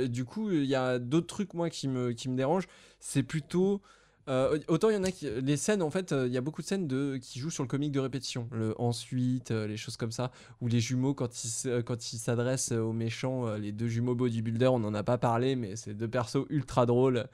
du 0.08 0.24
coup, 0.24 0.50
il 0.52 0.64
y 0.66 0.74
a 0.76 0.98
d'autres 0.98 1.26
trucs 1.26 1.54
moi 1.54 1.68
qui 1.70 1.88
me 1.88 2.12
qui 2.12 2.28
me 2.28 2.36
dérangent. 2.36 2.68
C'est 3.00 3.22
plutôt 3.22 3.80
euh, 4.28 4.58
autant 4.68 4.90
il 4.90 4.94
y 4.94 4.96
en 4.98 5.04
a 5.04 5.10
qui 5.10 5.28
les 5.42 5.56
scènes 5.56 5.82
en 5.82 5.90
fait, 5.90 6.12
euh, 6.12 6.26
il 6.26 6.32
y 6.32 6.36
a 6.36 6.40
beaucoup 6.40 6.62
de 6.62 6.66
scènes 6.66 6.86
de 6.86 7.16
qui 7.20 7.38
jouent 7.38 7.50
sur 7.50 7.62
le 7.62 7.68
comique 7.68 7.92
de 7.92 8.00
répétition, 8.00 8.48
le 8.52 8.74
ensuite, 8.80 9.50
euh, 9.50 9.66
les 9.66 9.76
choses 9.76 9.96
comme 9.96 10.12
ça, 10.12 10.30
ou 10.60 10.68
les 10.68 10.80
jumeaux 10.80 11.14
quand 11.14 11.44
ils 11.44 11.48
se- 11.48 11.80
quand 11.80 12.12
ils 12.12 12.18
s'adressent 12.18 12.72
aux 12.72 12.92
méchants, 12.92 13.54
les 13.56 13.72
deux 13.72 13.88
jumeaux 13.88 14.14
bodybuilder, 14.14 14.66
on 14.68 14.78
n'en 14.78 14.94
a 14.94 15.02
pas 15.02 15.18
parlé, 15.18 15.56
mais 15.56 15.76
c'est 15.76 15.94
deux 15.94 16.08
persos 16.08 16.46
ultra 16.50 16.86
drôles. 16.86 17.26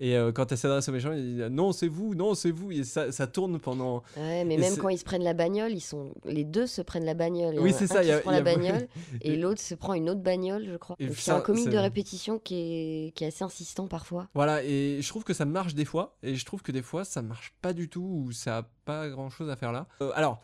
Et 0.00 0.16
quand 0.34 0.50
elles 0.50 0.58
s'adressent 0.58 0.88
aux 0.88 0.92
méchants, 0.92 1.12
ils 1.12 1.36
disent 1.36 1.44
non 1.52 1.70
c'est 1.70 1.86
vous, 1.86 2.16
non 2.16 2.34
c'est 2.34 2.50
vous, 2.50 2.72
et 2.72 2.82
ça, 2.82 3.12
ça 3.12 3.28
tourne 3.28 3.60
pendant 3.60 4.02
Ouais, 4.16 4.44
mais 4.44 4.54
Et 4.54 4.58
même 4.58 4.76
quand 4.76 4.88
ils 4.88 4.98
se 4.98 5.04
prennent 5.04 5.22
la 5.22 5.34
bagnole, 5.34 5.70
ils 5.72 5.80
sont 5.80 6.12
les 6.24 6.42
deux 6.42 6.66
se 6.66 6.82
prennent 6.82 7.04
la 7.04 7.14
bagnole. 7.14 7.60
Oui, 7.60 7.72
c'est 7.72 7.86
ça, 7.86 8.02
il 8.02 8.08
y 8.08 8.10
a- 8.10 8.16
se 8.18 8.22
prend 8.22 8.32
la 8.32 8.42
bagnole 8.42 8.88
et 9.22 9.36
l'autre 9.36 9.60
se 9.60 9.74
prend 9.76 9.94
une 9.94 10.10
autre 10.10 10.20
bagnole, 10.20 10.66
je 10.68 10.76
crois. 10.76 10.96
C'est 11.16 11.30
un 11.30 11.40
comique 11.40 11.68
de 11.68 11.76
répétition 11.78 12.40
qui 12.40 12.56
est, 12.56 13.12
qui 13.14 13.22
est 13.22 13.28
assez 13.28 13.44
insistant 13.44 13.86
parfois. 13.86 14.26
Voilà, 14.34 14.64
et 14.64 14.98
je 15.00 15.08
trouve 15.08 15.22
que 15.22 15.32
ça 15.32 15.44
marche 15.44 15.74
des 15.76 15.84
fois, 15.84 16.16
et 16.24 16.33
je 16.36 16.44
trouve 16.44 16.62
que 16.62 16.72
des 16.72 16.82
fois 16.82 17.04
ça 17.04 17.22
marche 17.22 17.54
pas 17.62 17.72
du 17.72 17.88
tout, 17.88 18.24
ou 18.26 18.32
ça 18.32 18.58
a 18.58 18.62
pas 18.84 19.08
grand 19.08 19.30
chose 19.30 19.50
à 19.50 19.56
faire 19.56 19.72
là. 19.72 19.86
Euh, 20.00 20.10
alors, 20.14 20.40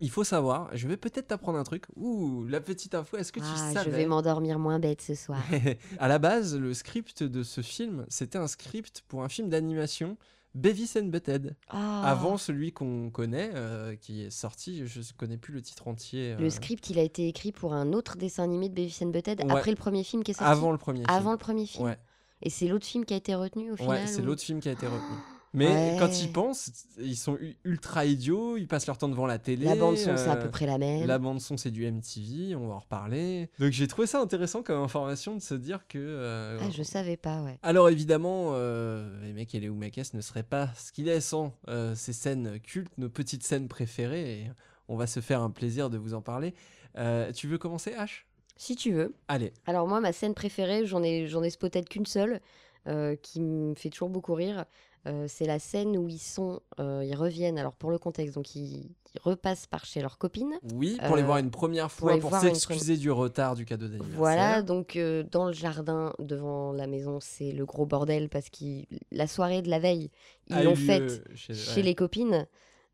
il 0.00 0.10
faut 0.10 0.24
savoir, 0.24 0.74
je 0.76 0.88
vais 0.88 0.96
peut-être 0.96 1.28
t'apprendre 1.28 1.58
un 1.58 1.64
truc. 1.64 1.84
Ouh, 1.96 2.44
la 2.46 2.60
petite 2.60 2.94
info, 2.94 3.16
est-ce 3.16 3.32
que 3.32 3.40
tu 3.40 3.46
Ah, 3.48 3.68
je 3.70 3.74
savais 3.74 3.90
vais 3.90 4.06
m'endormir 4.06 4.58
moins 4.58 4.78
bête 4.78 5.02
ce 5.02 5.14
soir. 5.14 5.42
À 5.98 6.08
la 6.08 6.18
base, 6.18 6.56
le 6.56 6.74
script 6.74 7.22
de 7.22 7.42
ce 7.42 7.60
film, 7.60 8.06
c'était 8.08 8.38
un 8.38 8.46
script 8.46 9.02
pour 9.08 9.22
un 9.22 9.28
film 9.28 9.48
d'animation, 9.48 10.16
Beavis 10.54 10.96
and 10.96 11.06
Butthead. 11.06 11.54
Ah. 11.68 12.02
Avant 12.04 12.36
celui 12.36 12.72
qu'on 12.72 13.10
connaît, 13.10 13.50
euh, 13.54 13.94
qui 13.96 14.22
est 14.22 14.30
sorti, 14.30 14.86
je 14.86 15.00
connais 15.16 15.36
plus 15.36 15.54
le 15.54 15.62
titre 15.62 15.86
entier. 15.86 16.34
Le 16.38 16.46
euh, 16.46 16.50
script, 16.50 16.90
il 16.90 16.98
a 16.98 17.02
été 17.02 17.28
écrit 17.28 17.52
pour 17.52 17.72
un 17.72 17.92
autre 17.92 18.16
dessin 18.16 18.42
animé 18.42 18.68
de 18.68 18.74
Beavis 18.74 18.98
and 19.02 19.10
Butthead 19.10 19.40
Ouais. 19.44 19.50
après 19.52 19.70
le 19.70 19.76
premier 19.76 20.02
film 20.02 20.24
qui 20.24 20.32
est 20.32 20.34
sorti. 20.34 20.50
Avant 20.50 20.72
le 20.72 20.78
premier 20.78 21.00
film. 21.00 21.10
Avant 21.10 21.32
le 21.32 21.38
premier 21.38 21.66
film. 21.66 21.84
Ouais. 21.86 21.98
Et 22.42 22.50
c'est 22.50 22.66
l'autre 22.68 22.86
film 22.86 23.04
qui 23.04 23.14
a 23.14 23.16
été 23.18 23.34
retenu 23.34 23.72
au 23.72 23.76
final. 23.76 23.90
Ouais, 23.90 24.06
c'est 24.06 24.22
ou- 24.22 24.26
l'autre 24.26 24.42
film 24.42 24.60
qui 24.60 24.68
a 24.68 24.72
été 24.72 24.86
retenu. 24.86 25.16
Mais 25.52 25.66
Ouais. 25.66 25.96
quand 25.98 26.22
ils 26.22 26.30
pensent, 26.32 26.70
ils 26.96 27.16
sont 27.16 27.36
ultra 27.64 28.04
idiots, 28.04 28.56
ils 28.56 28.68
passent 28.68 28.86
leur 28.86 28.98
temps 28.98 29.08
devant 29.08 29.26
la 29.26 29.40
télé. 29.40 29.64
La 29.66 29.74
bande 29.74 29.96
son, 29.96 30.16
c'est 30.16 30.28
à 30.28 30.36
euh, 30.36 30.42
peu 30.44 30.48
près 30.48 30.64
la 30.64 30.78
même. 30.78 31.04
La 31.08 31.18
bande 31.18 31.40
son, 31.40 31.56
c'est 31.56 31.72
du 31.72 31.84
MTV, 31.84 32.54
on 32.54 32.68
va 32.68 32.74
en 32.74 32.78
reparler. 32.78 33.50
Donc 33.58 33.72
j'ai 33.72 33.88
trouvé 33.88 34.06
ça 34.06 34.20
intéressant 34.20 34.62
comme 34.62 34.80
information 34.80 35.34
de 35.34 35.40
se 35.42 35.54
dire 35.54 35.88
que. 35.88 35.98
euh, 35.98 36.56
Ah, 36.62 36.70
je 36.70 36.84
savais 36.84 37.16
pas, 37.16 37.42
ouais. 37.42 37.58
Alors 37.64 37.88
évidemment, 37.88 38.50
euh, 38.52 39.20
les 39.24 39.32
mecs 39.32 39.52
et 39.56 39.58
les 39.58 39.68
Oumakes 39.68 40.14
ne 40.14 40.20
seraient 40.20 40.44
pas 40.44 40.68
ce 40.76 40.92
qu'il 40.92 41.08
est 41.08 41.20
sans 41.20 41.52
euh, 41.68 41.96
ces 41.96 42.12
scènes 42.12 42.60
cultes, 42.60 42.96
nos 42.96 43.08
petites 43.08 43.42
scènes 43.42 43.66
préférées. 43.66 44.42
Et 44.42 44.50
on 44.86 44.96
va 44.96 45.08
se 45.08 45.18
faire 45.18 45.42
un 45.42 45.50
plaisir 45.50 45.90
de 45.90 45.98
vous 45.98 46.14
en 46.14 46.22
parler. 46.22 46.54
Euh, 46.96 47.32
tu 47.32 47.48
veux 47.48 47.58
commencer, 47.58 47.90
H? 47.98 48.22
Si 48.60 48.76
tu 48.76 48.92
veux. 48.92 49.14
Allez. 49.26 49.54
Alors 49.64 49.88
moi, 49.88 50.00
ma 50.00 50.12
scène 50.12 50.34
préférée, 50.34 50.84
j'en 50.84 51.02
ai, 51.02 51.26
j'en 51.28 51.42
ai 51.42 51.50
peut-être 51.58 51.88
qu'une 51.88 52.04
seule, 52.04 52.42
euh, 52.86 53.16
qui 53.16 53.40
me 53.40 53.74
fait 53.74 53.88
toujours 53.88 54.10
beaucoup 54.10 54.34
rire. 54.34 54.66
Euh, 55.06 55.24
c'est 55.28 55.46
la 55.46 55.58
scène 55.58 55.96
où 55.96 56.10
ils 56.10 56.18
sont, 56.18 56.60
euh, 56.78 57.02
ils 57.02 57.16
reviennent. 57.16 57.58
Alors 57.58 57.72
pour 57.72 57.90
le 57.90 57.96
contexte, 57.96 58.34
donc 58.34 58.54
ils, 58.54 58.90
ils 59.14 59.20
repassent 59.22 59.66
par 59.66 59.86
chez 59.86 60.02
leur 60.02 60.18
copine. 60.18 60.58
Oui, 60.74 60.98
pour 61.06 61.16
les 61.16 61.22
voir 61.22 61.38
une 61.38 61.50
première 61.50 61.90
fois, 61.90 62.18
pour 62.18 62.34
une 62.34 62.40
s'excuser 62.40 62.98
du 62.98 63.10
retard 63.10 63.54
du 63.54 63.64
cadeau 63.64 63.86
d'anniversaire. 63.86 64.18
Voilà, 64.18 64.60
donc 64.60 64.98
dans 65.30 65.46
le 65.46 65.54
jardin 65.54 66.12
devant 66.18 66.72
la 66.72 66.86
maison, 66.86 67.18
c'est 67.18 67.52
le 67.52 67.64
gros 67.64 67.86
bordel 67.86 68.28
parce 68.28 68.50
que 68.50 68.84
la 69.10 69.26
soirée 69.26 69.62
de 69.62 69.70
la 69.70 69.78
veille, 69.78 70.10
ils 70.50 70.62
l'ont 70.62 70.76
faite 70.76 71.26
chez, 71.34 71.54
chez 71.54 71.76
ouais. 71.76 71.82
les 71.82 71.94
copines. 71.94 72.46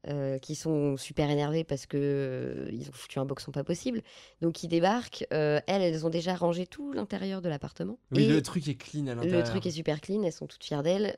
Euh, 0.09 0.38
qui 0.38 0.54
sont 0.54 0.96
super 0.96 1.30
énervées 1.30 1.64
parce 1.64 1.87
que 1.87 1.96
euh, 1.98 2.68
ils 2.72 2.88
ont 2.88 2.92
foutu 2.92 3.18
un 3.18 3.24
boxon 3.24 3.50
pas 3.52 3.64
possible. 3.64 4.02
Donc 4.40 4.62
ils 4.62 4.68
débarquent. 4.68 5.26
euh, 5.32 5.61
elles, 5.66 5.82
elles 5.82 6.06
ont 6.06 6.11
déjà 6.11 6.35
rangé 6.37 6.66
tout 6.66 6.92
l'intérieur 6.92 7.42
de 7.42 7.48
l'appartement. 7.48 7.98
Oui, 8.12 8.24
Et 8.24 8.28
le 8.28 8.40
truc 8.42 8.68
est 8.68 8.76
clean 8.76 9.06
à 9.09 9.14
l'intérieur. 9.14 9.38
le 9.38 9.44
truc 9.44 9.66
est 9.66 9.70
super 9.72 10.00
clean. 10.00 10.22
Elles 10.22 10.32
sont 10.32 10.46
toutes 10.46 10.62
fières 10.64 10.82
d'elles 10.82 11.16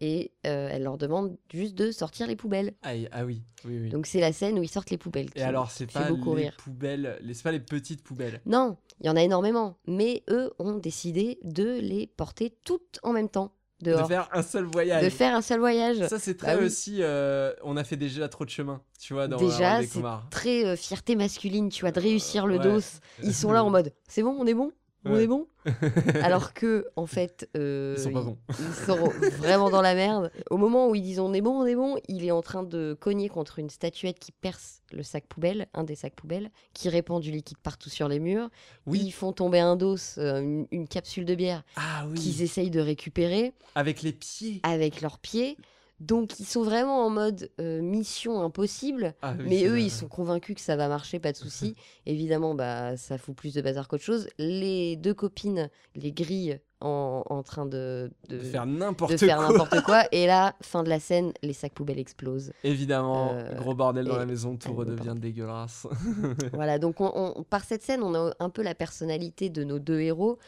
et 0.00 0.32
elles 0.42 0.82
leur 0.82 0.96
demandent 0.98 1.36
juste 1.52 1.74
de 1.74 1.90
sortir 1.90 2.26
les 2.26 2.36
poubelles. 2.36 2.74
Ah, 2.82 2.92
ah 3.12 3.24
oui, 3.24 3.42
oui, 3.64 3.78
oui. 3.78 3.88
Donc 3.90 4.06
c'est 4.06 4.20
la 4.20 4.32
scène 4.32 4.58
où 4.58 4.62
ils 4.62 4.68
sortent 4.70 4.90
les 4.90 4.98
poubelles. 4.98 5.28
Et 5.36 5.42
alors, 5.42 5.70
c'est 5.70 5.90
pas 5.90 6.08
les 6.10 6.16
rire. 6.44 6.56
poubelles, 6.56 7.18
les- 7.20 7.34
c'est 7.34 7.42
pas 7.42 7.52
les 7.52 7.60
petites 7.60 8.02
poubelles. 8.02 8.40
Non, 8.46 8.76
il 9.00 9.06
y 9.06 9.10
en 9.10 9.16
a 9.16 9.22
énormément, 9.22 9.76
mais 9.86 10.22
eux 10.30 10.52
ont 10.58 10.76
décidé 10.78 11.38
de 11.42 11.78
les 11.78 12.06
porter 12.06 12.54
toutes 12.64 12.98
en 13.02 13.12
même 13.12 13.28
temps 13.28 13.52
dehors, 13.82 14.02
De 14.02 14.06
faire 14.08 14.28
un 14.32 14.42
seul 14.42 14.64
voyage. 14.64 15.04
de 15.04 15.08
faire 15.10 15.34
un 15.34 15.42
seul 15.42 15.58
voyage. 15.60 16.06
Ça, 16.08 16.18
c'est 16.18 16.36
très 16.36 16.56
Bah 16.56 16.62
aussi. 16.64 16.98
euh, 17.00 17.52
on 17.62 17.76
a 17.76 17.84
fait 17.84 17.96
déjà 17.96 18.28
trop 18.28 18.44
de 18.44 18.50
chemin, 18.50 18.80
tu 18.98 19.14
vois, 19.14 19.28
dans 19.28 19.36
Déjà, 19.36 19.82
c'est 19.82 20.02
très 20.30 20.64
euh, 20.64 20.76
fierté 20.76 21.16
masculine, 21.16 21.68
tu 21.70 21.82
vois, 21.82 21.90
de 21.92 22.00
réussir 22.00 22.46
le 22.46 22.58
ouais. 22.58 22.64
dos. 22.64 22.80
Ils 23.22 23.34
sont 23.34 23.52
là 23.52 23.64
en 23.64 23.70
mode, 23.70 23.92
c'est 24.08 24.22
bon, 24.22 24.36
on 24.38 24.46
est 24.46 24.54
bon, 24.54 24.72
on 25.04 25.14
Ouais. 25.14 25.24
est 25.24 25.26
bon. 25.26 25.46
Alors 26.22 26.52
que, 26.54 26.86
en 26.96 27.06
fait, 27.06 27.48
euh, 27.56 27.94
Ils 27.96 28.02
sont 28.02 28.12
pas 28.12 28.22
bons. 28.22 28.38
ils 28.58 28.84
sont 28.86 29.08
vraiment 29.38 29.70
dans 29.70 29.82
la 29.82 29.94
merde. 29.94 30.30
Au 30.50 30.56
moment 30.56 30.88
où 30.88 30.94
ils 30.94 31.02
disent 31.02 31.20
on 31.20 31.32
est 31.32 31.40
bon, 31.40 31.52
on 31.62 31.66
est 31.66 31.74
bon, 31.74 31.96
il 32.08 32.24
est 32.24 32.30
en 32.30 32.42
train 32.42 32.62
de 32.62 32.96
cogner 32.98 33.28
contre 33.28 33.58
une 33.58 33.70
statuette 33.70 34.18
qui 34.18 34.32
perce 34.32 34.82
le 34.92 35.02
sac 35.02 35.26
poubelle, 35.26 35.68
un 35.74 35.84
des 35.84 35.94
sacs 35.94 36.14
poubelles, 36.14 36.50
qui 36.74 36.88
répand 36.88 37.20
du 37.22 37.30
liquide 37.30 37.58
partout 37.58 37.90
sur 37.90 38.08
les 38.08 38.18
murs. 38.18 38.48
Oui. 38.86 39.00
Ils 39.04 39.12
font 39.12 39.32
tomber 39.32 39.60
un 39.60 39.76
dos, 39.76 39.96
euh, 40.18 40.40
une, 40.40 40.66
une 40.70 40.88
capsule 40.88 41.24
de 41.24 41.34
bière 41.34 41.62
Ah 41.76 42.06
oui. 42.08 42.18
qu'ils 42.18 42.42
essayent 42.42 42.70
de 42.70 42.80
récupérer 42.80 43.52
Avec 43.74 44.02
les 44.02 44.12
pieds. 44.12 44.60
avec 44.64 45.00
leurs 45.00 45.18
pieds. 45.18 45.56
Donc 46.00 46.40
ils 46.40 46.46
sont 46.46 46.62
vraiment 46.62 47.04
en 47.04 47.10
mode 47.10 47.50
euh, 47.60 47.82
mission 47.82 48.40
impossible. 48.42 49.14
Ah 49.22 49.34
oui, 49.38 49.44
Mais 49.48 49.64
eux, 49.64 49.70
vrai. 49.72 49.82
ils 49.84 49.90
sont 49.90 50.08
convaincus 50.08 50.54
que 50.56 50.62
ça 50.62 50.74
va 50.74 50.88
marcher, 50.88 51.18
pas 51.18 51.32
de 51.32 51.36
souci. 51.36 51.74
Évidemment, 52.06 52.54
bah, 52.54 52.96
ça 52.96 53.18
fout 53.18 53.36
plus 53.36 53.52
de 53.54 53.60
bazar 53.60 53.86
qu'autre 53.86 54.02
chose. 54.04 54.26
Les 54.38 54.96
deux 54.96 55.12
copines 55.14 55.68
les 55.94 56.10
grillent 56.12 56.58
en, 56.80 57.22
en 57.28 57.42
train 57.42 57.66
de, 57.66 58.10
de, 58.30 58.38
De 58.38 58.42
faire 58.42 58.64
n'importe 58.66 59.82
quoi. 59.82 60.04
Et 60.12 60.26
là, 60.26 60.56
fin 60.62 60.82
de 60.82 60.88
la 60.88 60.98
scène, 60.98 61.34
les 61.42 61.52
sacs 61.52 61.74
poubelles 61.74 61.98
explosent. 61.98 62.52
Évidemment, 62.64 63.32
Euh, 63.34 63.54
gros 63.56 63.74
bordel 63.74 64.06
dans 64.06 64.16
la 64.16 64.24
maison, 64.24 64.56
tout 64.56 64.72
redevient 64.72 65.14
dégueulasse. 65.18 65.86
voilà, 66.54 66.78
donc 66.78 67.02
on- 67.02 67.12
on- 67.36 67.42
par 67.42 67.64
cette 67.64 67.82
scène, 67.82 68.02
on 68.02 68.14
a 68.14 68.32
un 68.40 68.48
peu 68.48 68.62
la 68.62 68.74
personnalité 68.74 69.50
de 69.50 69.64
nos 69.64 69.78
deux 69.78 70.00
héros 70.00 70.38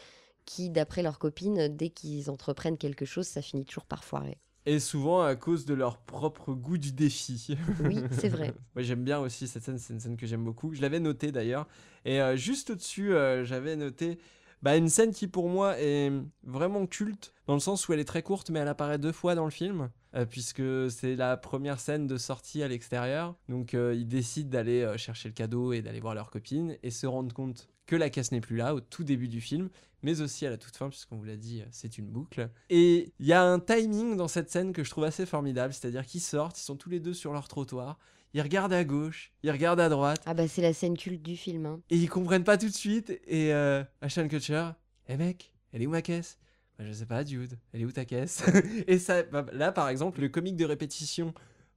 qui, 0.45 0.71
d'après 0.71 1.03
leurs 1.03 1.19
copines, 1.19 1.67
dès 1.67 1.89
qu'ils 1.89 2.31
entreprennent 2.31 2.77
quelque 2.79 3.05
chose, 3.05 3.27
ça 3.27 3.43
finit 3.43 3.63
toujours 3.65 3.85
par 3.85 4.03
foirer. 4.03 4.39
Et 4.65 4.79
souvent 4.79 5.21
à 5.21 5.35
cause 5.35 5.65
de 5.65 5.73
leur 5.73 5.97
propre 5.97 6.53
goût 6.53 6.77
du 6.77 6.91
défi. 6.91 7.57
Oui, 7.83 7.99
c'est 8.11 8.29
vrai. 8.29 8.53
Moi 8.75 8.83
j'aime 8.83 9.03
bien 9.03 9.19
aussi 9.19 9.47
cette 9.47 9.63
scène, 9.63 9.77
c'est 9.77 9.93
une 9.93 9.99
scène 9.99 10.17
que 10.17 10.25
j'aime 10.25 10.43
beaucoup. 10.43 10.73
Je 10.73 10.81
l'avais 10.81 10.99
notée 10.99 11.31
d'ailleurs. 11.31 11.67
Et 12.05 12.21
euh, 12.21 12.35
juste 12.35 12.69
au-dessus, 12.69 13.13
euh, 13.13 13.43
j'avais 13.43 13.75
noté 13.75 14.19
bah, 14.63 14.77
une 14.77 14.87
scène 14.87 15.11
qui 15.11 15.27
pour 15.27 15.49
moi 15.49 15.77
est 15.77 16.09
vraiment 16.43 16.87
culte, 16.87 17.33
dans 17.47 17.53
le 17.53 17.59
sens 17.59 17.85
où 17.85 17.93
elle 17.93 17.99
est 17.99 18.05
très 18.05 18.23
courte, 18.23 18.49
mais 18.49 18.59
elle 18.59 18.69
apparaît 18.69 18.97
deux 18.97 19.11
fois 19.11 19.35
dans 19.35 19.43
le 19.43 19.51
film, 19.51 19.89
euh, 20.15 20.25
puisque 20.25 20.63
c'est 20.89 21.17
la 21.17 21.35
première 21.35 21.81
scène 21.81 22.07
de 22.07 22.15
sortie 22.15 22.63
à 22.63 22.69
l'extérieur. 22.69 23.35
Donc 23.49 23.73
euh, 23.73 23.93
ils 23.93 24.07
décident 24.07 24.49
d'aller 24.49 24.81
euh, 24.83 24.95
chercher 24.95 25.27
le 25.27 25.33
cadeau 25.33 25.73
et 25.73 25.81
d'aller 25.81 25.99
voir 25.99 26.15
leur 26.15 26.31
copine, 26.31 26.77
et 26.81 26.91
se 26.91 27.05
rendent 27.05 27.33
compte 27.33 27.67
que 27.85 27.95
la 27.95 28.09
caisse 28.09 28.31
n'est 28.31 28.41
plus 28.41 28.55
là 28.57 28.73
au 28.75 28.79
tout 28.79 29.03
début 29.03 29.27
du 29.27 29.41
film, 29.41 29.69
mais 30.01 30.21
aussi 30.21 30.45
à 30.45 30.49
la 30.49 30.57
toute 30.57 30.75
fin, 30.75 30.89
puisqu'on 30.89 31.17
vous 31.17 31.23
l'a 31.25 31.37
dit, 31.37 31.61
euh, 31.61 31.65
c'est 31.71 31.97
une 31.97 32.07
boucle. 32.07 32.49
Et 32.69 33.13
il 33.19 33.25
y 33.25 33.33
a 33.33 33.43
un 33.43 33.59
timing 33.59 34.15
dans 34.17 34.27
cette 34.27 34.49
scène 34.49 34.73
que 34.73 34.83
je 34.83 34.89
trouve 34.89 35.03
assez 35.05 35.25
formidable, 35.25 35.73
c'est-à-dire 35.73 36.05
qu'ils 36.05 36.21
sortent, 36.21 36.59
ils 36.59 36.63
sont 36.63 36.75
tous 36.75 36.89
les 36.89 36.99
deux 36.99 37.13
sur 37.13 37.33
leur 37.33 37.47
trottoir, 37.47 37.97
ils 38.33 38.41
regardent 38.41 38.73
à 38.73 38.83
gauche, 38.83 39.31
ils 39.43 39.51
regardent 39.51 39.79
à 39.79 39.89
droite, 39.89 40.21
Ah 40.25 40.33
bah 40.33 40.47
c'est 40.47 40.61
la 40.61 40.73
scène 40.73 40.97
culte 40.97 41.21
du 41.21 41.37
film. 41.37 41.65
hein. 41.65 41.81
et 41.89 41.97
ils 41.97 42.09
comprennent 42.09 42.43
pas 42.43 42.57
tout 42.57 42.67
de 42.67 42.73
suite. 42.73 43.11
Et 43.27 43.53
euh, 43.53 43.83
Ashton 44.01 44.27
Kutcher, 44.27 44.69
eh 45.07 45.17
mec, 45.17 45.53
elle 45.71 45.81
est 45.81 45.85
où 45.87 45.91
ma 45.91 46.01
caisse? 46.01 46.37
Bah, 46.79 46.85
Je 46.87 46.91
sais 46.93 47.05
pas, 47.05 47.23
dude, 47.23 47.59
elle 47.73 47.81
est 47.81 47.85
où 47.85 47.91
ta 47.91 48.05
caisse? 48.05 48.43
Et 48.87 48.97
ça, 48.97 49.23
bah, 49.23 49.45
là 49.53 49.71
par 49.71 49.87
exemple, 49.89 50.19
le 50.21 50.29
comique 50.29 50.55
de 50.55 50.65
répétition 50.65 51.33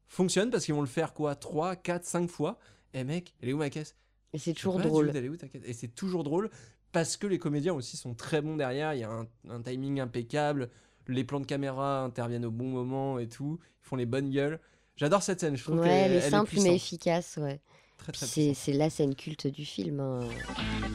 fonctionne 0.09 0.51
parce 0.51 0.65
qu'ils 0.65 0.75
vont 0.75 0.81
le 0.81 0.87
faire 0.87 1.13
quoi 1.13 1.35
3, 1.35 1.77
4, 1.77 2.05
5 2.05 2.31
fois. 2.31 2.59
Eh 2.95 3.05
mec, 3.05 3.35
elle 3.43 3.51
est 3.51 3.53
où 3.53 3.59
ma 3.59 3.69
caisse? 3.71 3.95
Et 4.37 4.39
c'est 4.39 4.53
toujours 4.53 4.79
drôle. 4.79 5.11
où 5.15 5.37
Et 5.65 5.73
c'est 5.73 5.89
toujours 5.89 6.23
drôle 6.25 6.51
parce 6.93 7.17
que 7.17 7.27
les 7.27 7.39
comédiens 7.39 7.73
aussi 7.73 7.97
sont 7.97 8.13
très 8.15 8.43
bons 8.43 8.57
derrière. 8.57 8.93
Il 8.93 9.01
y 9.01 9.05
a 9.05 9.11
un, 9.11 9.27
un 9.49 9.63
timing 9.63 9.99
impeccable. 10.01 10.69
Les 11.09 11.25
plans 11.25 11.41
de 11.41 11.47
caméra 11.47 12.03
interviennent 12.05 12.45
au 12.45 12.51
bon 12.51 12.69
moment 12.69 13.19
et 13.19 13.29
tout. 13.29 13.59
Ils 13.83 13.89
font 13.89 13.97
les 13.97 14.05
bonnes 14.07 14.31
gueules. 14.31 14.61
J'adore 14.97 15.23
cette 15.23 15.41
scène. 15.41 15.57
Je 15.57 15.63
trouve 15.65 15.79
Ouais, 15.81 15.89
qu'elle 15.89 16.13
elle 16.13 16.19
est 16.19 16.31
simple 16.31 16.55
mais 16.63 16.75
efficace, 16.75 17.39
ouais. 17.41 17.61
Très, 17.97 18.13
Puis 18.13 18.19
très 18.21 18.27
C'est 18.27 18.41
puissante. 18.43 18.57
c'est 18.65 18.73
la 18.75 18.91
scène 18.91 19.15
culte 19.15 19.47
du 19.47 19.65
film. 19.65 20.01
hein. 20.01 20.21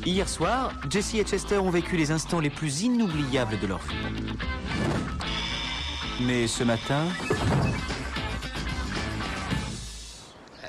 Hier 0.06 0.30
soir, 0.30 0.71
Jesse 0.89 1.15
et 1.15 1.23
Chester 1.23 1.58
ont 1.58 1.71
vécu 1.71 1.97
les 1.97 2.12
instants 2.12 2.39
les 2.39 2.51
plus 2.51 2.84
inoubliables 2.84 3.60
de 3.60 3.65
leur 3.65 3.80
vie. 3.80 3.95
Mais 6.21 6.45
ce 6.45 6.63
matin, 6.63 7.08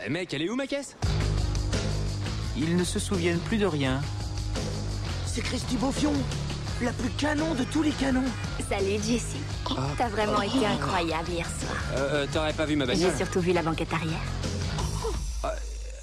Eh, 0.04 0.08
mec, 0.10 0.32
elle 0.34 0.42
est 0.42 0.48
où 0.50 0.56
ma 0.56 0.66
caisse? 0.66 0.96
Ils 2.56 2.76
ne 2.76 2.84
se 2.84 2.98
souviennent 2.98 3.38
plus 3.38 3.58
de 3.58 3.66
rien. 3.66 4.00
C'est 5.26 5.42
Christy 5.42 5.76
Beaufion, 5.76 6.12
la 6.82 6.92
plus 6.92 7.08
canon 7.10 7.54
de 7.54 7.64
tous 7.64 7.82
les 7.82 7.92
canons. 7.92 8.24
Salut 8.68 8.92
Jessie. 9.02 9.40
T'as 9.96 10.08
vraiment 10.08 10.42
été 10.42 10.66
incroyable 10.66 11.30
hier 11.30 11.46
soir. 11.46 11.76
Euh, 11.96 12.24
euh, 12.24 12.26
t'aurais 12.32 12.52
pas 12.52 12.66
vu 12.66 12.76
ma 12.76 12.84
J'ai 12.86 12.92
bagnole 12.92 13.16
surtout 13.16 13.40
vu 13.40 13.52
la 13.52 13.62
banquette 13.62 13.92
arrière. 13.92 14.20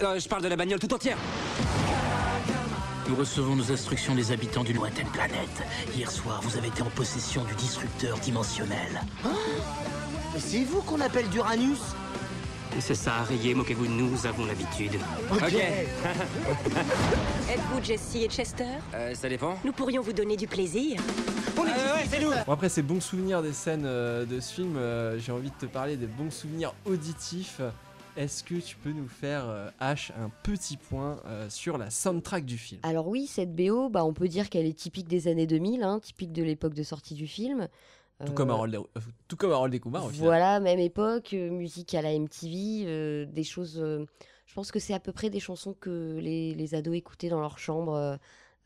Euh, 0.01 0.19
Je 0.19 0.27
parle 0.27 0.41
de 0.43 0.47
la 0.47 0.55
bagnole 0.55 0.79
tout 0.79 0.93
entière. 0.93 1.17
Nous 3.07 3.15
recevons 3.15 3.55
nos 3.55 3.71
instructions 3.71 4.13
des 4.13 4.31
habitants 4.31 4.63
d'une 4.63 4.77
lointaine 4.77 5.07
planète. 5.07 5.63
Hier 5.95 6.09
soir, 6.11 6.41
vous 6.43 6.57
avez 6.57 6.67
été 6.67 6.83
en 6.83 6.89
possession 6.91 7.43
du 7.43 7.55
disrupteur 7.55 8.17
dimensionnel. 8.19 9.01
Mais 9.23 10.39
c'est 10.39 10.63
vous 10.63 10.81
qu'on 10.81 11.01
appelle 11.01 11.27
d'Uranus 11.29 11.79
C'est 12.77 12.95
ça, 12.95 13.23
rayez, 13.23 13.53
moquez-vous 13.55 13.87
de 13.87 13.91
nous, 13.91 14.09
nous 14.09 14.25
avons 14.25 14.45
l'habitude. 14.45 14.91
Ok. 15.31 15.53
Êtes-vous 17.49 17.83
Jessie 17.83 18.23
et 18.23 18.29
Chester? 18.29 18.63
Euh, 18.93 19.13
ça 19.15 19.27
dépend. 19.27 19.55
Nous 19.65 19.73
pourrions 19.73 20.01
vous 20.01 20.13
donner 20.13 20.37
du 20.37 20.47
plaisir. 20.47 21.01
ouais, 21.57 21.65
c'est 22.09 22.21
nous 22.21 22.29
Bon, 22.45 22.53
après 22.53 22.69
ces 22.69 22.81
bons 22.81 23.01
souvenirs 23.01 23.41
des 23.41 23.53
scènes 23.53 23.85
euh, 23.85 24.25
de 24.25 24.39
ce 24.39 24.53
film, 24.53 24.77
euh, 24.77 25.19
j'ai 25.19 25.31
envie 25.31 25.49
de 25.49 25.55
te 25.55 25.65
parler 25.65 25.97
des 25.97 26.07
bons 26.07 26.31
souvenirs 26.31 26.73
auditifs. 26.85 27.59
Est-ce 28.19 28.43
que 28.43 28.55
tu 28.55 28.75
peux 28.75 28.91
nous 28.91 29.07
faire, 29.07 29.45
euh, 29.47 29.69
H, 29.79 30.11
un 30.19 30.29
petit 30.43 30.75
point 30.77 31.21
euh, 31.25 31.49
sur 31.49 31.77
la 31.77 31.89
soundtrack 31.89 32.43
du 32.43 32.57
film? 32.57 32.81
Alors 32.83 33.07
oui, 33.07 33.27
cette 33.27 33.55
BO, 33.55 33.87
bah, 33.89 34.03
on 34.03 34.13
peut 34.13 34.27
dire 34.27 34.49
qu'elle 34.49 34.65
est 34.65 34.77
typique 34.77 35.07
des 35.07 35.27
années 35.27 35.47
2000, 35.47 35.83
hein, 35.83 35.99
typique 36.01 36.33
de 36.33 36.43
l'époque 36.43 36.73
de 36.73 36.83
sortie 36.83 37.13
du 37.13 37.27
film. 37.27 37.67
Tout 38.25 38.31
Euh, 38.31 38.35
comme 38.35 38.49
Harold, 38.49 38.75
euh, 38.75 38.81
tout 39.27 39.35
comme 39.37 39.51
Harold 39.51 39.73
au 39.75 39.79
final. 39.89 40.11
Voilà, 40.13 40.59
même 40.59 40.79
époque, 40.79 41.33
euh, 41.33 41.49
musique 41.49 41.93
à 41.95 42.01
la 42.01 42.11
MTV, 42.13 42.83
euh, 42.85 43.25
des 43.25 43.43
choses. 43.43 43.79
euh, 43.79 44.05
je 44.45 44.53
pense 44.53 44.71
que 44.71 44.79
c'est 44.79 44.93
à 44.93 44.99
peu 44.99 45.11
près 45.11 45.29
des 45.29 45.39
chansons 45.39 45.73
que 45.73 46.17
les, 46.19 46.53
les 46.55 46.75
ados 46.75 46.95
écoutaient 46.95 47.29
dans 47.29 47.39
leur 47.39 47.59
chambre 47.59 47.93
euh, 47.95 48.17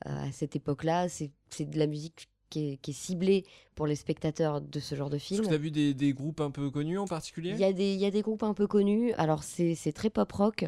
à 0.06 0.32
cette 0.32 0.56
époque-là. 0.56 1.08
C'est 1.10 1.32
de 1.60 1.78
la 1.78 1.88
musique 1.88 2.30
qui 2.50 2.74
est, 2.74 2.78
qui 2.78 2.92
est 2.92 2.94
ciblée 2.94 3.46
pour 3.76 3.86
les 3.86 3.96
spectateurs 3.96 4.62
de 4.62 4.80
ce 4.80 4.96
genre 4.96 5.10
de 5.10 5.18
Est-ce 5.18 5.26
film. 5.26 5.42
que 5.44 5.48
tu 5.50 5.54
as 5.54 5.58
vu 5.58 5.72
des, 5.72 5.94
des 5.94 6.14
groupes 6.14 6.40
un 6.42 6.52
peu 6.52 6.70
connus 6.72 6.98
en 6.98 7.06
particulier? 7.08 7.52
Il 7.52 7.60
y, 7.60 7.64
a 7.64 7.74
des, 7.74 7.94
il 7.94 8.00
y 8.00 8.06
a 8.06 8.12
des 8.12 8.22
groupes 8.22 8.44
un 8.44 8.54
peu 8.54 8.66
connus. 8.68 9.14
Alors, 9.14 9.44
c'est 9.44 9.76
c'est 9.76 9.92
très 9.94 10.10
pop 10.10 10.32
rock. 10.32 10.66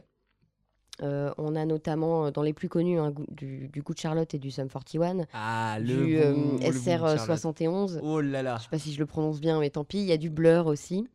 Euh, 1.03 1.31
on 1.37 1.55
a 1.55 1.65
notamment 1.65 2.27
euh, 2.27 2.31
dans 2.31 2.41
les 2.41 2.53
plus 2.53 2.69
connus 2.69 2.97
goût- 3.11 3.25
du, 3.29 3.67
du 3.67 3.81
Goût 3.81 3.93
de 3.93 3.99
Charlotte 3.99 4.33
et 4.33 4.39
du 4.39 4.49
Sum 4.49 4.69
41, 4.69 5.25
Ah, 5.33 5.77
le 5.79 5.85
du 6.05 6.17
euh, 6.19 6.57
Charlotte. 6.59 7.29
SR71. 7.29 7.99
Oh 8.01 8.21
là 8.21 8.41
là 8.41 8.55
Je 8.59 8.63
sais 8.63 8.69
pas 8.69 8.79
si 8.79 8.93
je 8.93 8.99
le 8.99 9.05
prononce 9.05 9.41
bien, 9.41 9.59
mais 9.59 9.69
tant 9.69 9.83
pis. 9.83 9.97
Il 9.99 10.05
y 10.05 10.13
a 10.13 10.17
du 10.17 10.29
Blur 10.29 10.67
aussi. 10.67 11.07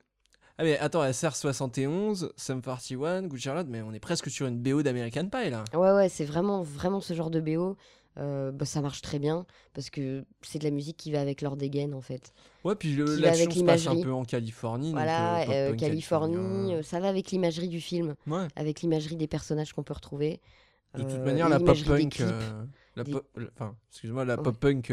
Ah 0.59 0.64
mais 0.64 0.79
attends, 0.79 1.03
SR71, 1.03 2.31
Sum 2.37 2.61
41, 2.61 3.23
Good 3.23 3.38
Charlotte, 3.38 3.66
mais 3.71 3.81
on 3.81 3.93
est 3.95 4.01
presque 4.01 4.29
sur 4.31 4.47
une 4.47 4.59
BO 4.59 4.83
d'American 4.83 5.27
Pie 5.27 5.49
là. 5.51 5.64
Ouais, 5.73 5.93
ouais, 5.93 6.09
c'est 6.11 6.27
vraiment, 6.27 6.62
vraiment 6.62 7.01
ce 7.01 7.14
genre 7.14 7.31
de 7.31 7.40
BO. 7.40 7.77
Euh, 8.18 8.51
bah, 8.51 8.64
ça 8.66 8.81
marche 8.81 9.03
très 9.03 9.18
bien 9.20 9.46
parce 9.73 9.88
que 9.88 10.25
c'est 10.42 10.59
de 10.59 10.64
la 10.64 10.73
musique 10.73 10.96
qui 10.96 11.12
va 11.12 11.20
avec 11.20 11.42
leur 11.42 11.57
dégaine 11.57 11.94
en 11.94 12.01
fait. 12.01 12.33
Ouais, 12.64 12.75
puis 12.75 12.96
l'action 12.96 13.51
se 13.51 13.62
passe 13.64 13.87
un 13.87 14.01
peu 14.03 14.12
en 14.12 14.25
Californie. 14.25 14.90
voilà, 14.90 15.42
euh, 15.42 15.73
euh, 15.73 15.77
Californie, 15.77 16.75
ça 16.83 16.99
va 17.01 17.09
avec 17.09 17.31
l'imagerie 17.31 17.68
du 17.68 17.81
film, 17.81 18.16
Ouais. 18.27 18.49
avec 18.57 18.81
l'imagerie 18.83 19.16
des 19.16 19.29
personnages 19.29 19.73
qu'on 19.73 19.85
peut 19.85 19.94
retrouver. 19.94 20.40
De 20.94 21.03
toute 21.03 21.20
manière, 21.25 21.49
la 21.49 21.61
pop 21.61 21.79
punk, 21.85 22.12
clips. 22.14 22.27
La 22.96 23.05
des- 23.05 23.12
pop- 23.12 23.29
le- 23.37 23.51
enfin, 23.55 23.77
excuse-moi, 23.90 24.25
la 24.25 24.37
Ouais. 24.37 24.42
pop 24.42 24.59
punk 24.59 24.92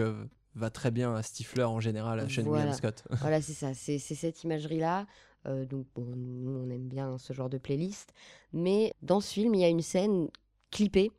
va 0.54 0.70
très 0.70 0.92
bien 0.92 1.16
à 1.16 1.24
Stifler 1.24 1.64
en 1.64 1.80
général, 1.80 2.20
à 2.20 2.30
Sean 2.30 2.44
Voilà. 2.44 2.66
William 2.66 2.74
Scott. 2.78 3.04
Voilà, 3.22 3.42
c'est 3.42 3.54
ça, 3.54 3.74
c'est 3.74 3.98
c'est 3.98 4.16
cette 4.16 4.44
imagerie-là. 4.44 5.08
Euh, 5.48 5.66
donc, 5.66 5.86
bon, 5.96 6.06
nous, 6.16 6.52
on 6.52 6.70
aime 6.70 6.88
bien 6.88 7.18
ce 7.18 7.34
genre 7.34 7.50
de 7.50 7.58
playlist. 7.58 8.14
Mais 8.54 8.94
dans 9.02 9.22
ce 9.22 9.34
film, 9.34 9.56
il 9.56 9.62
y 9.62 9.66
a 9.66 9.70
une 9.70 9.82
scène 9.82 10.28
clippée. 10.72 11.12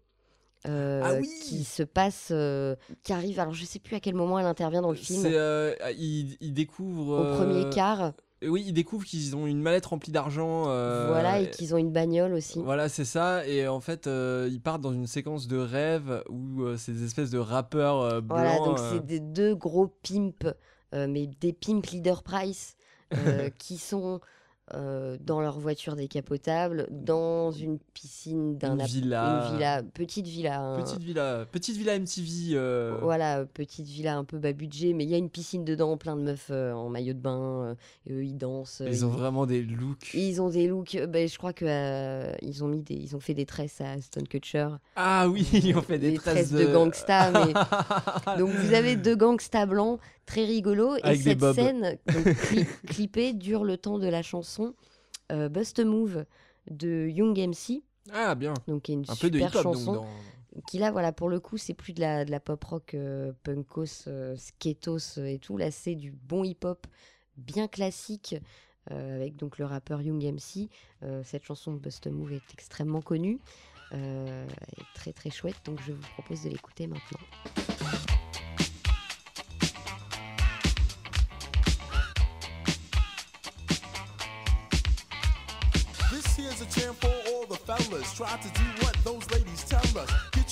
Euh, 0.68 1.02
Ah 1.04 1.14
oui 1.20 1.28
qui 1.42 1.64
se 1.64 1.82
passe, 1.82 2.28
euh, 2.30 2.76
qui 3.02 3.12
arrive, 3.12 3.40
alors 3.40 3.54
je 3.54 3.64
sais 3.64 3.78
plus 3.78 3.96
à 3.96 4.00
quel 4.00 4.14
moment 4.14 4.38
elle 4.38 4.46
intervient 4.46 4.82
dans 4.82 4.90
le 4.90 4.96
film, 4.96 5.22
euh, 5.26 5.74
il, 5.98 6.36
il 6.40 6.52
découvre. 6.52 7.18
au 7.18 7.36
premier 7.36 7.68
quart, 7.70 8.12
Oui, 8.42 8.64
il 8.66 8.72
découvre 8.72 9.04
qu'ils 9.04 9.34
ont 9.34 9.46
une 9.46 9.60
mallette 9.60 9.86
remplie 9.86 10.12
d'argent. 10.12 10.64
voilà, 10.64 11.40
et 11.40 11.50
qu'ils 11.50 11.74
ont 11.74 11.78
une 11.78 11.92
bagnole 11.92 12.34
aussi. 12.34 12.60
Voilà, 12.62 12.88
c'est 12.88 13.04
ça. 13.04 13.46
Et 13.46 13.66
en 13.66 13.80
fait, 13.80 14.06
ils 14.06 14.60
partent 14.62 14.82
dans 14.82 14.92
une 14.92 15.06
séquence 15.06 15.48
de 15.48 15.58
rêve 15.58 16.22
où 16.28 16.64
c'est 16.76 16.92
des 16.92 17.04
espèces 17.04 17.30
de 17.30 17.38
rappeurs 17.38 18.22
blancs. 18.22 18.38
Voilà, 18.38 18.58
donc 18.58 18.78
c'est 18.78 19.04
des 19.04 19.20
deux 19.20 19.54
gros 19.54 19.88
pimps, 19.88 20.54
mais 20.92 21.26
des 21.40 21.52
pimps 21.52 21.90
leader 21.90 22.22
price, 22.22 22.76
qui 23.58 23.78
sont 23.78 24.20
euh, 24.74 25.16
dans 25.20 25.40
leur 25.40 25.58
voiture 25.58 25.96
décapotable, 25.96 26.86
dans 26.90 27.50
une 27.50 27.78
piscine 27.94 28.56
d'un 28.58 28.78
Une 28.78 28.84
villa. 28.86 29.44
une 29.48 29.54
villa, 29.54 29.82
petite 29.94 30.26
villa. 30.26 30.60
hein. 30.60 30.80
Petite 30.82 31.00
villa, 31.02 31.46
petite 31.50 31.76
villa 31.76 31.98
MTV. 31.98 32.54
euh, 32.54 32.96
Voilà, 33.02 33.44
petite 33.46 33.86
villa 33.86 34.16
un 34.16 34.24
peu 34.24 34.38
bas 34.38 34.52
budget, 34.52 34.92
mais 34.92 35.04
il 35.04 35.10
y 35.10 35.14
a 35.14 35.18
une 35.18 35.30
piscine 35.30 35.64
dedans, 35.64 35.96
plein 35.96 36.16
de 36.16 36.22
meufs 36.22 36.48
euh, 36.50 36.72
en 36.72 36.88
maillot 36.88 37.14
de 37.14 37.18
bain, 37.20 37.76
et 38.06 38.12
eux 38.12 38.24
ils 38.24 38.36
dansent. 38.36 38.82
Ils 38.86 39.04
ont 39.04 39.10
vraiment 39.10 39.46
des 39.46 39.62
looks. 39.62 40.12
Ils 40.14 40.40
ont 40.42 40.48
des 40.50 40.66
looks, 40.68 40.96
ben, 41.08 41.28
je 41.28 41.38
crois 41.38 41.52
que 41.52 42.32
ils 42.42 42.62
ont 42.64 42.68
mis 42.68 42.82
des, 42.82 42.94
ils 42.94 43.16
ont 43.16 43.20
fait 43.20 43.34
des 43.34 43.46
tresses 43.46 43.80
à 43.80 43.92
Aston 43.92 44.22
Kutcher. 44.28 44.68
Ah 44.96 45.28
oui, 45.28 45.48
ils 45.52 45.76
ont 45.76 45.82
fait 45.82 45.98
des, 45.98 46.10
Des 46.12 46.16
tresses 46.18 46.50
tresses 46.50 46.52
de 46.52 46.72
gangsta, 46.72 47.30
mais- 47.32 47.54
Donc 48.38 48.50
vous 48.50 48.74
avez 48.74 48.96
deux 48.96 49.16
gangsta 49.16 49.66
blancs 49.66 50.00
très 50.28 50.44
rigolos 50.44 50.96
et 50.96 51.02
Avec 51.02 51.20
cette 51.22 51.38
bobs. 51.38 51.54
scène 51.54 51.98
donc, 52.06 52.26
cli- 52.50 52.66
clippée 52.86 53.32
dure 53.32 53.64
le 53.64 53.76
temps 53.76 53.98
de 53.98 54.06
la 54.06 54.22
chanson 54.22 54.74
euh, 55.32 55.48
Bust 55.48 55.78
a 55.78 55.84
Move 55.84 56.24
de 56.70 57.08
Young 57.08 57.36
MC, 57.38 57.82
Ah 58.12 58.34
bien. 58.34 58.54
donc 58.66 58.82
qui 58.82 58.92
est 58.92 58.94
une 58.94 59.04
Un 59.08 59.16
peu 59.16 59.30
de 59.30 59.38
super 59.38 59.50
hip-hop 59.50 59.64
donc 59.64 59.74
chanson. 59.74 59.92
dans. 59.94 60.06
Qui 60.66 60.78
là 60.78 60.90
voilà 60.90 61.12
pour 61.12 61.28
le 61.28 61.40
coup 61.40 61.56
c'est 61.56 61.74
plus 61.74 61.92
de 61.92 62.00
la, 62.00 62.24
de 62.24 62.30
la 62.30 62.40
pop 62.40 62.62
rock 62.64 62.94
euh, 62.94 63.32
punkos, 63.44 64.04
euh, 64.08 64.34
skatos 64.36 65.18
euh, 65.18 65.24
et 65.26 65.38
tout. 65.38 65.56
Là 65.56 65.70
c'est 65.70 65.94
du 65.94 66.10
bon 66.12 66.44
hip 66.44 66.64
hop 66.64 66.86
bien 67.36 67.68
classique. 67.68 68.34
euh, 68.90 69.16
avec 69.16 69.36
donc 69.36 69.58
le 69.58 69.64
rappeur 69.66 70.00
Young 70.02 70.22
MC, 70.24 70.68
Euh, 71.02 71.22
cette 71.24 71.44
chanson 71.44 71.72
Bust 71.72 72.06
a 72.06 72.10
Move 72.10 72.32
est 72.32 72.52
extrêmement 72.54 73.02
connue, 73.02 73.38
euh, 73.92 74.46
est 74.78 74.84
très 74.94 75.12
très 75.12 75.30
chouette, 75.30 75.56
donc 75.64 75.78
je 75.86 75.92
vous 75.92 76.06
propose 76.16 76.42
de 76.42 76.48
l'écouter 76.48 76.86
maintenant. 76.86 77.20
Try 88.16 88.36
to 88.36 88.48
do 88.48 88.67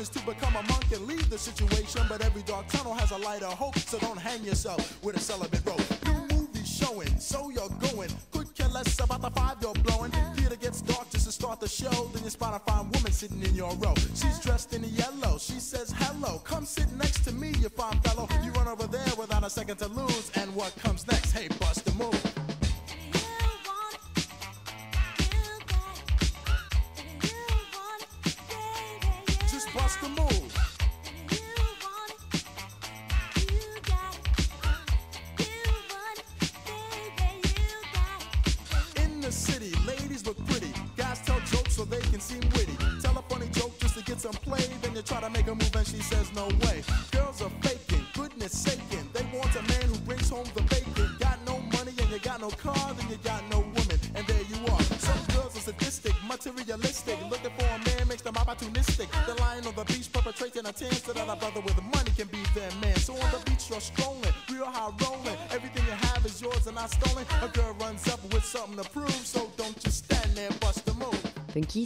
Is 0.00 0.08
to 0.08 0.18
become 0.24 0.56
a 0.56 0.62
monk 0.62 0.90
and 0.92 1.06
leave 1.06 1.28
the 1.28 1.38
situation. 1.38 2.02
But 2.08 2.24
every 2.24 2.42
dark 2.42 2.66
tunnel 2.68 2.94
has 2.94 3.10
a 3.10 3.18
light 3.18 3.42
of 3.42 3.52
hope, 3.52 3.78
so 3.78 3.98
don't 3.98 4.18
hang 4.18 4.42
yourself 4.42 5.02
with 5.04 5.16
a 5.16 5.20
celibate 5.20 5.64
rope. 5.66 5.82
New 6.06 6.36
movie 6.36 6.64
showing, 6.64 7.18
so 7.18 7.50
you're 7.50 7.68
going. 7.92 8.10
Could 8.32 8.54
care 8.54 8.68
less 8.68 8.98
about 8.98 9.20
the 9.20 9.30
five 9.30 9.56
you're 9.60 9.74
blowing. 9.74 10.10
Theater 10.36 10.56
gets 10.56 10.80
dark 10.80 11.10
just 11.10 11.26
to 11.26 11.32
start 11.32 11.60
the 11.60 11.68
show. 11.68 12.10
Then 12.14 12.24
you 12.24 12.30
spot 12.30 12.54
a 12.54 12.70
fine 12.70 12.90
woman 12.90 13.12
sitting 13.12 13.42
in 13.42 13.54
your 13.54 13.74
row. 13.74 13.94
She's 14.14 14.38
dressed 14.40 14.72
in 14.72 14.84
yellow. 14.84 15.38
She 15.38 15.60
says, 15.60 15.92
Hello, 15.96 16.38
come 16.38 16.64
sit 16.64 16.90
next 16.96 17.24
to 17.24 17.32
me, 17.32 17.52
you 17.60 17.68
fine 17.68 18.00
fellow. 18.00 18.26
You 18.42 18.52
run 18.52 18.68
over 18.68 18.86
there 18.86 19.12
without 19.18 19.44
a 19.44 19.50
second 19.50 19.76
to 19.78 19.88
lose. 19.88 20.30
And 20.36 20.54
what 20.54 20.74
comes 20.76 21.06
next? 21.06 21.32
Hey, 21.32 21.48
bust 21.60 21.84
the 21.84 21.92
move. 21.92 22.39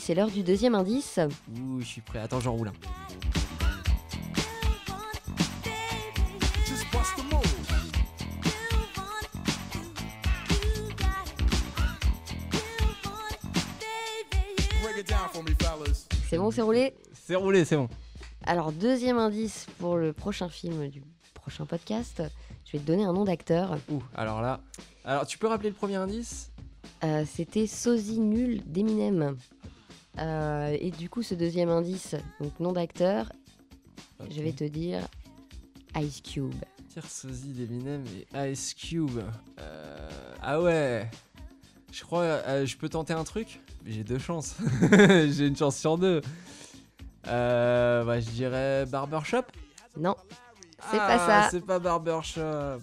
C'est 0.00 0.14
l'heure 0.14 0.30
du 0.30 0.42
deuxième 0.42 0.74
indice. 0.74 1.18
Ouh, 1.56 1.80
je 1.80 1.86
suis 1.86 2.00
prêt. 2.00 2.20
Attends, 2.20 2.40
un. 2.40 2.72
For 15.32 15.42
me, 15.42 15.50
fellas. 15.58 16.06
C'est 16.28 16.38
bon, 16.38 16.50
c'est 16.50 16.62
roulé 16.62 16.94
C'est 17.12 17.34
roulé, 17.34 17.64
c'est 17.64 17.76
bon. 17.76 17.88
Alors, 18.46 18.72
deuxième 18.72 19.18
indice 19.18 19.66
pour 19.78 19.96
le 19.96 20.12
prochain 20.12 20.48
film 20.48 20.88
du 20.88 21.02
prochain 21.34 21.66
podcast. 21.66 22.22
Je 22.64 22.72
vais 22.72 22.78
te 22.78 22.86
donner 22.86 23.04
un 23.04 23.12
nom 23.12 23.24
d'acteur. 23.24 23.78
Ouh, 23.90 24.02
alors 24.14 24.40
là. 24.42 24.60
Alors, 25.04 25.26
tu 25.26 25.38
peux 25.38 25.48
rappeler 25.48 25.70
le 25.70 25.74
premier 25.74 25.96
indice? 25.96 26.50
Euh, 27.02 27.24
C'était 27.30 27.66
Sosie 27.66 28.20
Nul 28.20 28.62
d'Eminem. 28.66 29.36
Euh, 30.18 30.76
et 30.80 30.90
du 30.90 31.08
coup, 31.10 31.22
ce 31.22 31.34
deuxième 31.34 31.68
indice, 31.68 32.14
donc 32.40 32.58
nom 32.60 32.72
d'acteur, 32.72 33.32
je 34.30 34.40
vais 34.42 34.52
te 34.52 34.64
dire 34.64 35.06
Ice 35.96 36.20
Cube. 36.22 36.54
Tire 36.88 37.06
sosie 37.10 37.52
d'Eminem 37.52 38.04
et 38.36 38.52
Ice 38.52 38.74
Cube. 38.74 39.18
Euh, 39.60 40.08
Ah 40.40 40.60
ouais. 40.60 41.10
Je 41.92 42.02
crois, 42.02 42.22
euh, 42.22 42.66
je 42.66 42.76
peux 42.76 42.88
tenter 42.88 43.12
un 43.12 43.24
truc? 43.24 43.60
J'ai 43.86 44.04
deux 44.04 44.18
chances. 44.18 44.56
J'ai 44.92 45.46
une 45.46 45.56
chance 45.56 45.76
sur 45.76 45.98
deux. 45.98 46.20
Euh, 47.26 48.04
bah, 48.04 48.20
je 48.20 48.30
dirais 48.30 48.84
Barbershop? 48.86 49.42
Non, 49.96 50.16
c'est 50.90 50.98
Ah, 50.98 51.06
pas 51.06 51.18
ça. 51.18 51.48
C'est 51.50 51.60
pas 51.64 51.78
Barbershop. 51.78 52.78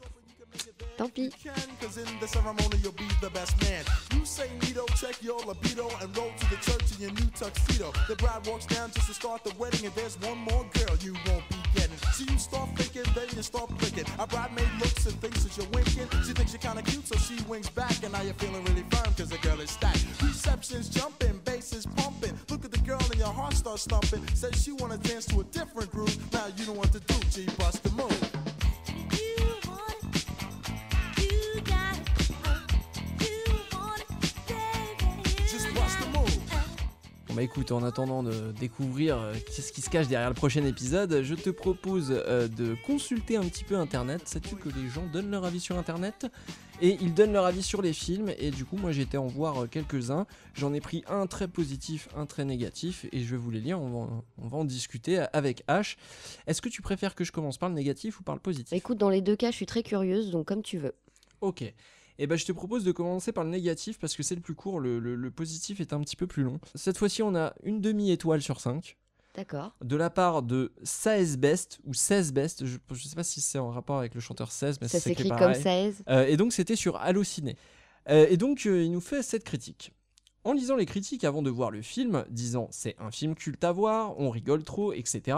Tant 1.02 1.16
pis. 1.16 1.34
Cause 1.82 1.98
in 1.98 2.20
the 2.20 2.28
ceremony 2.28 2.78
you'll 2.84 2.92
be 2.92 3.08
the 3.22 3.30
best 3.32 3.60
man. 3.64 3.84
You 4.14 4.24
say 4.24 4.48
Nito, 4.62 4.86
check 4.94 5.18
your 5.24 5.40
libido, 5.40 5.90
and 6.00 6.16
roll 6.16 6.32
to 6.38 6.50
the 6.52 6.58
church 6.58 6.94
in 6.94 7.02
your 7.02 7.12
new 7.14 7.26
tuxedo. 7.34 7.92
The 8.08 8.16
bride 8.18 8.46
walks 8.46 8.68
down 8.68 8.92
just 8.92 9.08
to 9.08 9.16
start 9.16 9.44
the 9.44 9.52
wedding, 9.58 9.84
and 9.88 9.96
there's 9.96 10.20
one 10.22 10.38
more 10.38 10.64
girl 10.78 10.96
you 11.02 11.14
won't 11.26 11.42
be 11.50 11.58
getting. 11.74 11.98
So 12.14 12.32
you 12.32 12.38
start 12.38 12.70
thinking, 12.78 13.12
then 13.16 13.26
you 13.36 13.42
start 13.42 13.72
flicking. 13.80 14.06
A 14.20 14.28
bridesmaid 14.28 14.70
looks 14.78 15.08
and 15.08 15.20
thinks 15.20 15.44
that 15.44 15.58
you're 15.58 15.72
winking. 15.74 16.08
She 16.22 16.34
thinks 16.34 16.54
you're 16.54 16.62
kinda 16.62 16.84
cute, 16.84 17.08
so 17.08 17.18
she 17.18 17.42
winks 17.50 17.70
back. 17.70 17.98
And 18.04 18.12
now 18.14 18.22
you're 18.22 18.36
feeling 18.36 18.64
really 18.66 18.86
firm, 18.92 19.12
cause 19.16 19.30
the 19.30 19.40
girl 19.40 19.60
is 19.60 19.72
stacked. 19.72 20.06
Reception's 20.22 20.88
jumping, 20.88 21.42
bass 21.46 21.74
is 21.74 21.88
pumping. 21.98 22.38
Look 22.52 22.64
at 22.64 22.72
the 22.72 22.84
girl 22.86 23.02
and 23.10 23.18
your 23.18 23.34
heart 23.34 23.56
starts 23.56 23.86
thumping. 23.86 24.22
Says 24.36 24.62
she 24.62 24.72
wanna 24.74 24.98
dance 24.98 25.26
to 25.34 25.40
a 25.40 25.44
different 25.46 25.90
groove. 25.90 26.16
Now 26.32 26.46
you 26.56 26.68
know 26.68 26.74
what 26.74 26.92
to 26.94 27.00
do, 27.00 27.16
G, 27.32 27.48
bust 27.58 27.82
the 27.82 27.90
move. 27.92 28.31
Bon 37.32 37.38
bah 37.38 37.44
écoute, 37.44 37.72
en 37.72 37.82
attendant 37.82 38.24
de 38.24 38.52
découvrir 38.60 39.18
euh, 39.18 39.34
qu'est-ce 39.56 39.72
qui 39.72 39.80
se 39.80 39.90
cache 39.90 40.10
derrière 40.10 40.28
le 40.28 40.36
prochain 40.36 40.66
épisode, 40.66 41.22
je 41.24 41.34
te 41.34 41.50
propose 41.50 42.08
euh, 42.12 42.50
de 42.50 42.76
consulter 42.86 43.38
un 43.38 43.44
petit 43.46 43.64
peu 43.64 43.78
Internet. 43.78 44.28
Sais-tu 44.28 44.58
que 44.58 44.68
les 44.68 44.90
gens 44.90 45.06
donnent 45.08 45.32
leur 45.32 45.46
avis 45.46 45.62
sur 45.62 45.78
Internet? 45.78 46.28
Et 46.82 46.98
ils 47.00 47.14
donnent 47.14 47.32
leur 47.32 47.46
avis 47.46 47.64
sur 47.64 47.82
les 47.82 47.94
films, 47.94 48.34
et 48.38 48.52
du 48.52 48.66
coup 48.66 48.76
moi 48.76 48.92
j'ai 48.92 49.04
été 49.04 49.16
en 49.16 49.28
voir 49.28 49.64
euh, 49.64 49.68
quelques-uns. 49.68 50.26
J'en 50.56 50.74
ai 50.74 50.82
pris 50.82 51.06
un 51.08 51.26
très 51.26 51.48
positif, 51.48 52.10
un 52.18 52.26
très 52.26 52.44
négatif, 52.44 53.06
et 53.14 53.22
je 53.22 53.32
vais 53.32 53.38
vous 53.38 53.50
les 53.52 53.62
lire, 53.62 53.80
on 53.80 53.90
va, 53.92 53.98
en- 54.00 54.24
on 54.38 54.48
va 54.50 54.58
en 54.58 54.66
discuter 54.66 55.20
avec 55.32 55.64
H. 55.70 55.96
Est-ce 56.48 56.62
que 56.62 56.68
tu 56.68 56.82
préfères 56.82 57.16
que 57.16 57.24
je 57.24 57.32
commence 57.32 57.58
par 57.58 57.70
le 57.70 57.76
négatif 57.76 58.20
ou 58.20 58.24
par 58.24 58.36
le 58.36 58.42
positif? 58.42 58.74
Écoute, 58.78 58.98
dans 58.98 59.10
les 59.10 59.22
deux 59.22 59.38
cas, 59.38 59.52
je 59.52 59.56
suis 59.56 59.66
très 59.66 59.84
curieuse, 59.84 60.32
donc 60.32 60.48
comme 60.48 60.64
tu 60.64 60.80
veux. 60.80 60.96
Ok. 61.40 61.64
Et 62.22 62.28
ben 62.28 62.38
je 62.38 62.46
te 62.46 62.52
propose 62.52 62.84
de 62.84 62.92
commencer 62.92 63.32
par 63.32 63.44
le 63.44 63.50
négatif 63.50 63.98
parce 64.00 64.16
que 64.16 64.22
c'est 64.24 64.36
le 64.36 64.42
plus 64.42 64.54
court, 64.56 64.80
le, 64.80 65.00
le- 65.00 65.16
le 65.16 65.32
positif 65.32 65.80
est 65.82 65.92
un 65.94 66.00
petit 66.02 66.16
peu 66.16 66.28
plus 66.28 66.44
long. 66.44 66.60
Cette 66.76 66.98
fois-ci, 66.98 67.24
on 67.24 67.36
a 67.36 67.54
une 67.64 67.82
demi-étoile 67.82 68.42
sur 68.44 68.60
5 68.60 68.96
D'accord. 69.34 69.74
de 69.84 69.96
la 69.96 70.10
part 70.10 70.44
de 70.44 70.72
16 70.84 71.38
Best 71.38 71.80
ou 71.86 71.94
16 71.94 72.32
Best. 72.34 72.66
Je, 72.66 72.78
je 72.92 73.08
sais 73.08 73.16
pas 73.16 73.24
si 73.24 73.42
c'est 73.42 73.58
en 73.58 73.70
rapport 73.72 73.98
avec 73.98 74.14
le 74.14 74.20
chanteur 74.22 74.52
16, 74.52 74.80
mais 74.82 74.88
Ça 74.88 75.00
s'écrit 75.00 75.30
comme 75.30 75.40
pareil. 75.40 75.62
16. 75.62 76.04
Euh, 76.10 76.26
et 76.28 76.38
donc 76.38 76.54
c'était 76.54 76.76
sur 76.76 76.98
Allociné. 76.98 77.56
Euh, 78.10 78.28
et 78.30 78.38
donc 78.38 78.66
euh, 78.66 78.84
il 78.84 78.92
nous 78.92 79.02
fait 79.02 79.24
cette 79.24 79.44
critique. 79.44 79.92
En 80.44 80.54
lisant 80.54 80.76
les 80.76 80.86
critiques 80.86 81.24
avant 81.24 81.42
de 81.42 81.50
voir 81.50 81.72
le 81.72 81.82
film, 81.82 82.26
disant 82.30 82.68
c'est 82.72 82.96
un 83.00 83.10
film 83.12 83.34
culte 83.36 83.64
à 83.64 83.72
voir, 83.72 84.20
on 84.20 84.30
rigole 84.30 84.64
trop, 84.64 84.92
etc., 84.94 85.38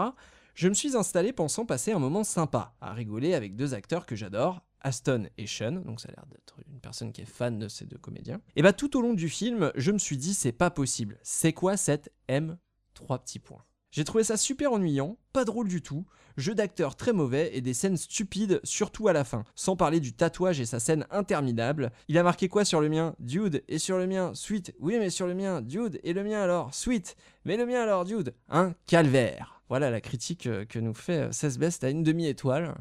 je 0.54 0.68
me 0.68 0.74
suis 0.74 0.96
installé 0.96 1.32
pensant 1.32 1.66
passer 1.66 1.92
un 1.92 1.98
moment 1.98 2.24
sympa, 2.24 2.74
à 2.80 2.92
rigoler 2.92 3.34
avec 3.34 3.56
deux 3.56 3.74
acteurs 3.74 4.06
que 4.06 4.14
j'adore, 4.16 4.60
Aston 4.84 5.24
et 5.36 5.46
Sean, 5.46 5.82
donc 5.84 6.00
ça 6.00 6.08
a 6.10 6.12
l'air 6.12 6.26
d'être 6.30 6.56
une 6.70 6.78
personne 6.78 7.12
qui 7.12 7.22
est 7.22 7.26
fan 7.26 7.58
de 7.58 7.66
ces 7.66 7.86
deux 7.86 7.98
comédiens. 7.98 8.40
Et 8.54 8.62
bah 8.62 8.72
tout 8.72 8.96
au 8.96 9.02
long 9.02 9.14
du 9.14 9.28
film, 9.28 9.72
je 9.74 9.90
me 9.90 9.98
suis 9.98 10.16
dit 10.16 10.34
c'est 10.34 10.52
pas 10.52 10.70
possible, 10.70 11.18
c'est 11.22 11.52
quoi 11.52 11.76
cette 11.76 12.12
M 12.28 12.58
Trois 12.94 13.18
petits 13.18 13.40
points? 13.40 13.64
J'ai 13.90 14.04
trouvé 14.04 14.24
ça 14.24 14.36
super 14.36 14.72
ennuyant, 14.72 15.18
pas 15.32 15.44
drôle 15.44 15.68
du 15.68 15.80
tout, 15.80 16.04
jeu 16.36 16.54
d'acteur 16.54 16.96
très 16.96 17.12
mauvais 17.12 17.56
et 17.56 17.60
des 17.60 17.74
scènes 17.74 17.96
stupides, 17.96 18.60
surtout 18.64 19.08
à 19.08 19.12
la 19.12 19.24
fin. 19.24 19.44
Sans 19.54 19.76
parler 19.76 20.00
du 20.00 20.12
tatouage 20.12 20.60
et 20.60 20.66
sa 20.66 20.80
scène 20.80 21.06
interminable. 21.10 21.92
Il 22.08 22.18
a 22.18 22.22
marqué 22.22 22.48
quoi 22.48 22.64
sur 22.64 22.80
le 22.80 22.88
mien? 22.88 23.14
Dude. 23.20 23.62
Et 23.68 23.78
sur 23.78 23.98
le 23.98 24.08
mien? 24.08 24.32
Sweet. 24.34 24.74
Oui, 24.80 24.96
mais 24.98 25.10
sur 25.10 25.28
le 25.28 25.34
mien? 25.34 25.62
Dude. 25.62 26.00
Et 26.02 26.12
le 26.12 26.24
mien 26.24 26.42
alors? 26.42 26.74
Sweet. 26.74 27.16
Mais 27.44 27.56
le 27.56 27.66
mien 27.66 27.82
alors? 27.82 28.04
Dude. 28.04 28.34
Un 28.48 28.74
calvaire. 28.86 29.62
Voilà 29.68 29.90
la 29.90 30.00
critique 30.00 30.46
euh, 30.46 30.64
que 30.64 30.78
nous 30.78 30.94
fait 30.94 31.28
euh, 31.28 31.32
16 31.32 31.58
Best 31.58 31.84
à 31.84 31.90
une 31.90 32.02
demi-étoile. 32.02 32.74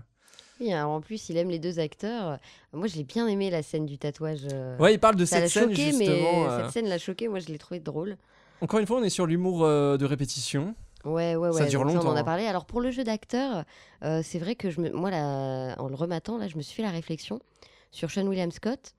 Oui, 0.59 0.71
alors 0.71 0.91
en 0.91 1.01
plus, 1.01 1.29
il 1.29 1.37
aime 1.37 1.49
les 1.49 1.59
deux 1.59 1.79
acteurs. 1.79 2.37
Moi, 2.73 2.87
je 2.87 2.95
l'ai 2.95 3.03
bien 3.03 3.27
aimé 3.27 3.49
la 3.49 3.63
scène 3.63 3.85
du 3.85 3.97
tatouage. 3.97 4.41
euh, 4.51 4.77
Ouais, 4.77 4.93
il 4.93 4.99
parle 4.99 5.15
de 5.15 5.25
ça 5.25 5.39
cette 5.41 5.49
scène 5.49 5.69
choqué, 5.69 5.85
justement. 5.91 6.05
mais 6.07 6.45
euh, 6.47 6.61
cette 6.63 6.71
scène 6.71 6.87
l'a 6.87 6.97
choqué. 6.97 7.27
Moi, 7.27 7.39
je 7.39 7.47
l'ai 7.47 7.57
trouvé 7.57 7.79
drôle. 7.79 8.17
Encore 8.61 8.79
une 8.79 8.85
fois, 8.85 8.97
on 8.99 9.03
est 9.03 9.09
sur 9.09 9.25
l'humour 9.25 9.63
euh, 9.63 9.97
de 9.97 10.05
répétition. 10.05 10.75
Ouais, 11.05 11.35
ouais, 11.35 11.49
ouais. 11.49 11.57
Ça 11.57 11.65
dure 11.65 11.81
donc 11.81 11.89
on 11.91 11.93
longtemps, 11.95 12.09
en 12.09 12.15
hein. 12.15 12.17
a 12.17 12.23
parlé. 12.23 12.45
Alors 12.45 12.65
pour 12.65 12.79
le 12.79 12.89
jeu 12.91 13.03
d'acteur, 13.03 13.65
euh, 14.03 14.21
c'est 14.23 14.39
vrai 14.39 14.55
que 14.55 14.69
je 14.69 14.79
me, 14.79 14.89
moi, 14.91 15.11
là, 15.11 15.75
en 15.79 15.89
le 15.89 15.95
rematant, 15.95 16.37
là, 16.37 16.47
je 16.47 16.55
me 16.55 16.61
suis 16.61 16.75
fait 16.75 16.83
la 16.83 16.91
réflexion 16.91 17.39
sur 17.91 18.09
Sean 18.09 18.25
William 18.25 18.51
Scott. 18.51 18.93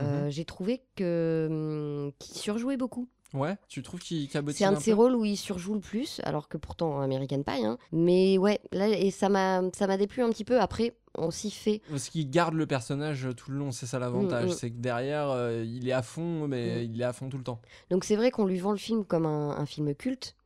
Mhm. 0.00 0.28
J'ai 0.30 0.44
trouvé 0.44 0.82
que 0.96 1.46
hum, 1.48 2.12
qu'il 2.18 2.36
surjouait 2.36 2.76
beaucoup. 2.76 3.06
Ouais, 3.34 3.56
tu 3.68 3.82
trouves 3.82 4.00
qu'il 4.00 4.28
cabotine 4.28 4.56
C'est 4.58 4.64
un 4.64 4.72
de 4.72 4.78
ses 4.78 4.92
rôles 4.92 5.14
où 5.14 5.24
il 5.24 5.36
surjoue 5.36 5.74
le 5.74 5.80
plus, 5.80 6.20
alors 6.24 6.48
que 6.48 6.56
pourtant 6.56 7.00
American 7.00 7.42
Pie. 7.42 7.64
Hein. 7.64 7.76
Mais 7.92 8.38
ouais, 8.38 8.60
là, 8.72 8.88
et 8.88 9.10
ça 9.10 9.28
m'a, 9.28 9.60
ça 9.74 9.86
m'a 9.86 9.96
déplu 9.96 10.22
un 10.22 10.30
petit 10.30 10.44
peu. 10.44 10.60
Après, 10.60 10.94
on 11.18 11.30
s'y 11.32 11.50
fait. 11.50 11.82
Parce 11.90 12.08
qu'il 12.08 12.30
garde 12.30 12.54
le 12.54 12.66
personnage 12.66 13.28
tout 13.36 13.50
le 13.50 13.58
long, 13.58 13.72
c'est 13.72 13.86
ça 13.86 13.98
l'avantage. 13.98 14.46
Mm, 14.46 14.52
mm. 14.52 14.54
C'est 14.54 14.70
que 14.70 14.76
derrière, 14.78 15.28
euh, 15.30 15.64
il 15.66 15.88
est 15.88 15.92
à 15.92 16.02
fond, 16.02 16.46
mais 16.46 16.84
Mm. 16.86 16.92
il 16.94 17.00
est 17.00 17.04
à 17.04 17.12
fond 17.12 17.28
tout 17.28 17.38
le 17.38 17.44
temps. 17.44 17.60
Donc 17.90 18.04
c'est 18.04 18.16
vrai 18.16 18.30
qu'on 18.30 18.46
lui 18.46 18.58
vend 18.58 18.70
le 18.70 18.78
film 18.78 19.04
comme 19.04 19.26
un, 19.26 19.50
un 19.50 19.66
film 19.66 19.94
culte, 19.94 20.36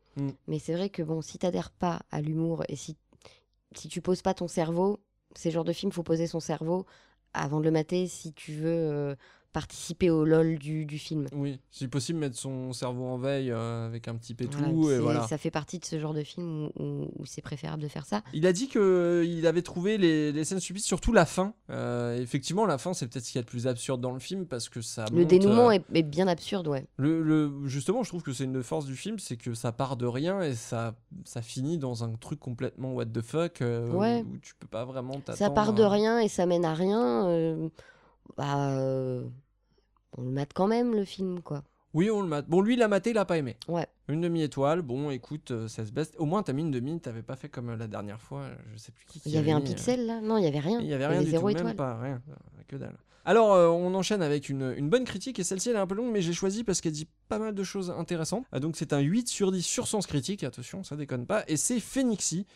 mais 0.49 0.59
c'est 0.59 0.73
vrai 0.75 0.89
que 0.89 1.03
bon, 1.03 1.21
si 1.23 1.39
t'adhères 1.39 1.71
pas 1.71 2.01
à 2.11 2.21
l'humour 2.21 2.65
et 2.69 2.75
si 2.77 2.97
si 3.77 3.89
tu 3.89 4.01
poses 4.01 4.23
pas 4.23 4.33
ton 4.35 4.49
cerveau, 4.49 4.99
ces 5.37 5.51
genres 5.51 5.63
de 5.65 5.75
films, 5.75 5.93
faut 5.93 6.03
poser 6.03 6.27
son 6.27 6.41
cerveau 6.41 6.87
avant 7.35 7.61
de 7.61 7.65
le 7.65 7.71
mater 7.71 8.07
si 8.09 8.33
tu 8.33 8.53
veux 8.53 8.67
euh, 8.91 9.15
participer 9.53 10.11
au 10.11 10.25
lol 10.25 10.59
du, 10.59 10.85
du 10.85 10.99
film. 10.99 11.27
Oui, 11.33 11.59
si 11.71 11.89
possible, 11.89 12.19
mettre 12.19 12.37
son 12.37 12.73
cerveau 12.73 13.07
en 13.07 13.17
veille 13.19 13.51
euh, 13.51 13.87
avec 13.87 14.07
un 14.07 14.15
petit 14.15 14.35
pétou 14.35 14.59
Voilà, 14.59 14.97
et 14.97 14.99
voilà. 15.01 15.27
Ça 15.27 15.39
fait 15.39 15.51
partie 15.51 15.79
de 15.79 15.85
ce 15.85 15.99
genre 15.99 16.13
de 16.15 16.23
film 16.23 16.67
où, 16.77 16.83
où- 16.83 17.11
où 17.19 17.27
c'est 17.27 17.41
préférable 17.41 17.83
de 17.83 17.89
faire 17.89 18.05
ça. 18.05 18.23
Il 18.35 18.47
a 18.47 18.53
dit 18.53 18.69
qu'il 18.69 19.47
avait 19.47 19.63
trouvé 19.63 19.97
les, 19.99 20.33
les 20.33 20.45
scènes 20.45 20.61
stupides, 20.61 20.85
surtout 20.85 21.13
la 21.13 21.25
fin. 21.25 21.55
Euh, 21.71 22.21
effectivement, 22.21 22.67
la 22.67 22.79
fin, 22.79 22.93
c'est 22.93 23.07
peut-être 23.09 23.25
ce 23.25 23.33
qu'il 23.33 23.39
y 23.39 23.43
a 23.43 23.43
de 23.43 23.49
plus 23.49 23.67
absurde 23.67 24.01
dans 24.01 24.13
le 24.13 24.19
film 24.21 24.47
parce 24.47 24.69
que 24.69 24.81
ça. 24.83 25.07
Le 25.11 25.21
monte, 25.21 25.29
dénouement 25.29 25.69
euh, 25.71 25.73
est, 25.73 25.85
est 25.95 26.03
bien 26.03 26.29
absurde, 26.29 26.69
ouais. 26.69 26.87
Le, 26.99 27.23
le- 27.23 27.51
justement, 27.67 28.03
je 28.03 28.11
trouve 28.11 28.23
que 28.23 28.33
c'est 28.33 28.45
une 28.45 28.63
force 28.63 28.85
du 28.87 28.97
film, 28.97 29.19
c'est 29.19 29.37
que 29.37 29.55
ça 29.55 29.73
part 29.73 29.97
de 29.97 30.07
rien 30.07 30.43
et 30.43 30.55
ça, 30.55 30.95
ça 31.25 31.41
finit 31.43 31.79
dans 31.79 32.05
un 32.05 32.13
truc 32.13 32.39
complètement 32.39 32.93
what 32.93 33.07
the 33.07 33.23
fuck 33.23 33.59
Ouais. 33.61 34.23
où, 34.29 34.35
où 34.35 34.39
tu 34.43 34.55
peux 34.59 34.69
pas 34.69 34.85
vraiment 34.85 35.15
t'attendre. 35.15 35.39
Ça 35.39 35.51
part 35.51 35.73
de 35.73 35.83
rien 35.83 36.21
et 36.21 36.29
ça 36.29 36.45
mène 36.47 36.65
à 36.67 36.75
rien. 36.75 37.69
Bah, 38.37 38.71
euh, 38.71 39.25
on 40.17 40.23
le 40.23 40.31
mate 40.31 40.53
quand 40.55 40.67
même 40.67 40.95
le 40.95 41.05
film, 41.05 41.41
quoi. 41.41 41.65
Oui, 41.95 42.11
on 42.11 42.21
le 42.21 42.29
mate. 42.29 42.47
Bon, 42.49 42.61
lui, 42.61 42.75
il 42.75 42.83
a 42.83 42.89
maté, 42.89 43.11
il 43.11 43.19
a 43.19 43.25
pas 43.25 43.39
aimé. 43.39 43.57
Ouais. 43.67 43.87
Une 44.09 44.21
demi-étoile, 44.21 44.83
bon, 44.83 45.11
écoute, 45.11 45.51
euh, 45.51 45.69
ça 45.69 45.87
se 45.87 45.93
baisse. 45.93 46.13
Au 46.19 46.27
moins, 46.27 46.43
t'as 46.43 46.53
mis 46.53 46.63
une 46.63 46.71
demi, 46.71 47.01
t'avais 47.01 47.23
pas 47.23 47.37
fait 47.37 47.49
comme 47.49 47.71
euh, 47.71 47.77
la 47.77 47.87
dernière 47.87 48.21
fois, 48.21 48.43
euh, 48.43 48.55
je 48.73 48.79
sais 48.79 48.93
plus 48.93 49.07
qui. 49.07 49.21
qui 49.21 49.31
Il 49.31 49.35
y 49.35 49.39
avait 49.39 49.53
un 49.53 49.61
mis, 49.61 49.67
pixel 49.67 50.07
là 50.07 50.21
Non, 50.21 50.37
il 50.37 50.45
y 50.45 50.47
avait 50.47 50.59
rien. 50.59 50.81
Il 50.81 50.87
y 50.87 50.93
avait 50.93 51.07
rien 51.07 51.23
du 51.23 51.31
zéro 51.31 51.51
tout, 51.51 51.65
même 51.65 51.77
pas, 51.77 51.99
rien, 51.99 52.21
que 52.69 52.77
dalle. 52.77 52.97
Alors, 53.25 53.53
euh, 53.53 53.69
on 53.69 53.95
enchaîne 53.95 54.23
avec 54.23 54.49
une, 54.49 54.75
une 54.77 54.89
bonne 54.89 55.05
critique, 55.05 55.39
et 55.39 55.45
celle-ci, 55.45 55.71
elle 55.71 55.77
est 55.77 55.81
un 55.81 55.87
peu 55.87 55.95
longue, 55.95 56.11
mais 56.11 56.23
j'ai 56.23 56.33
choisi 56.33 56.65
parce 56.65 56.81
qu'elle 56.81 56.93
dit 56.93 57.09
pas 57.29 57.39
mal 57.39 57.55
de 57.55 57.63
choses 57.63 57.91
intéressantes. 57.91 58.47
Ah, 58.53 58.61
donc, 58.61 58.77
c'est 58.77 58.93
un 58.93 59.01
8 59.01 59.29
sur 59.29 59.53
10 59.53 59.63
sur 59.63 59.87
sens 59.87 60.07
critique, 60.07 60.45
attention, 60.45 60.83
ça 60.83 60.97
déconne 60.97 61.27
pas, 61.27 61.45
et 61.47 61.57
c'est 61.57 61.81
Phoenixy 61.81 62.47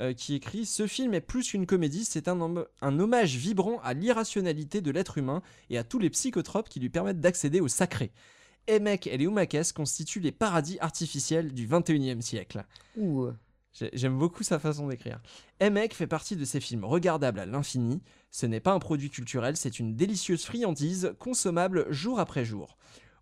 euh, 0.00 0.12
qui 0.12 0.34
écrit 0.34 0.66
Ce 0.66 0.86
film 0.86 1.14
est 1.14 1.20
plus 1.20 1.50
qu'une 1.50 1.66
comédie, 1.66 2.04
c'est 2.04 2.28
un, 2.28 2.40
hommage 2.82 3.36
vibrant 3.36 3.80
à 3.82 3.94
l'irrationalité 3.94 4.80
de 4.80 4.90
l'être 4.90 5.18
humain 5.18 5.42
et 5.70 5.78
à 5.78 5.84
tous 5.84 5.98
les 5.98 6.10
psychotropes 6.10 6.68
qui 6.68 6.80
lui 6.80 6.90
permettent 6.90 7.20
d'accéder 7.20 7.60
au 7.60 7.68
sacré. 7.68 8.12
Emek 8.66 9.06
et 9.06 9.16
les 9.16 9.26
Oumakes 9.26 9.72
constituent 9.74 10.20
les 10.20 10.32
paradis 10.32 10.78
artificiels 10.80 11.52
du 11.52 11.66
21e 11.66 12.20
siècle. 12.20 12.64
Ouh. 12.96 13.28
J'ai- 13.72 13.90
J'aime 13.92 14.18
beaucoup 14.18 14.42
sa 14.42 14.58
façon 14.58 14.88
d'écrire. 14.88 15.20
Emek 15.60 15.94
fait 15.94 16.06
partie 16.06 16.36
de 16.36 16.44
ces 16.44 16.60
films 16.60 16.84
regardables 16.84 17.40
à 17.40 17.46
l'infini. 17.46 18.02
Ce 18.30 18.44
n'est 18.46 18.60
pas 18.60 18.72
un 18.72 18.78
produit 18.78 19.10
culturel, 19.10 19.56
c'est 19.56 19.78
une 19.78 19.96
délicieuse 19.96 20.44
friandise 20.44 21.14
consommable 21.18 21.86
jour 21.90 22.20
après 22.20 22.44
jour. 22.44 22.76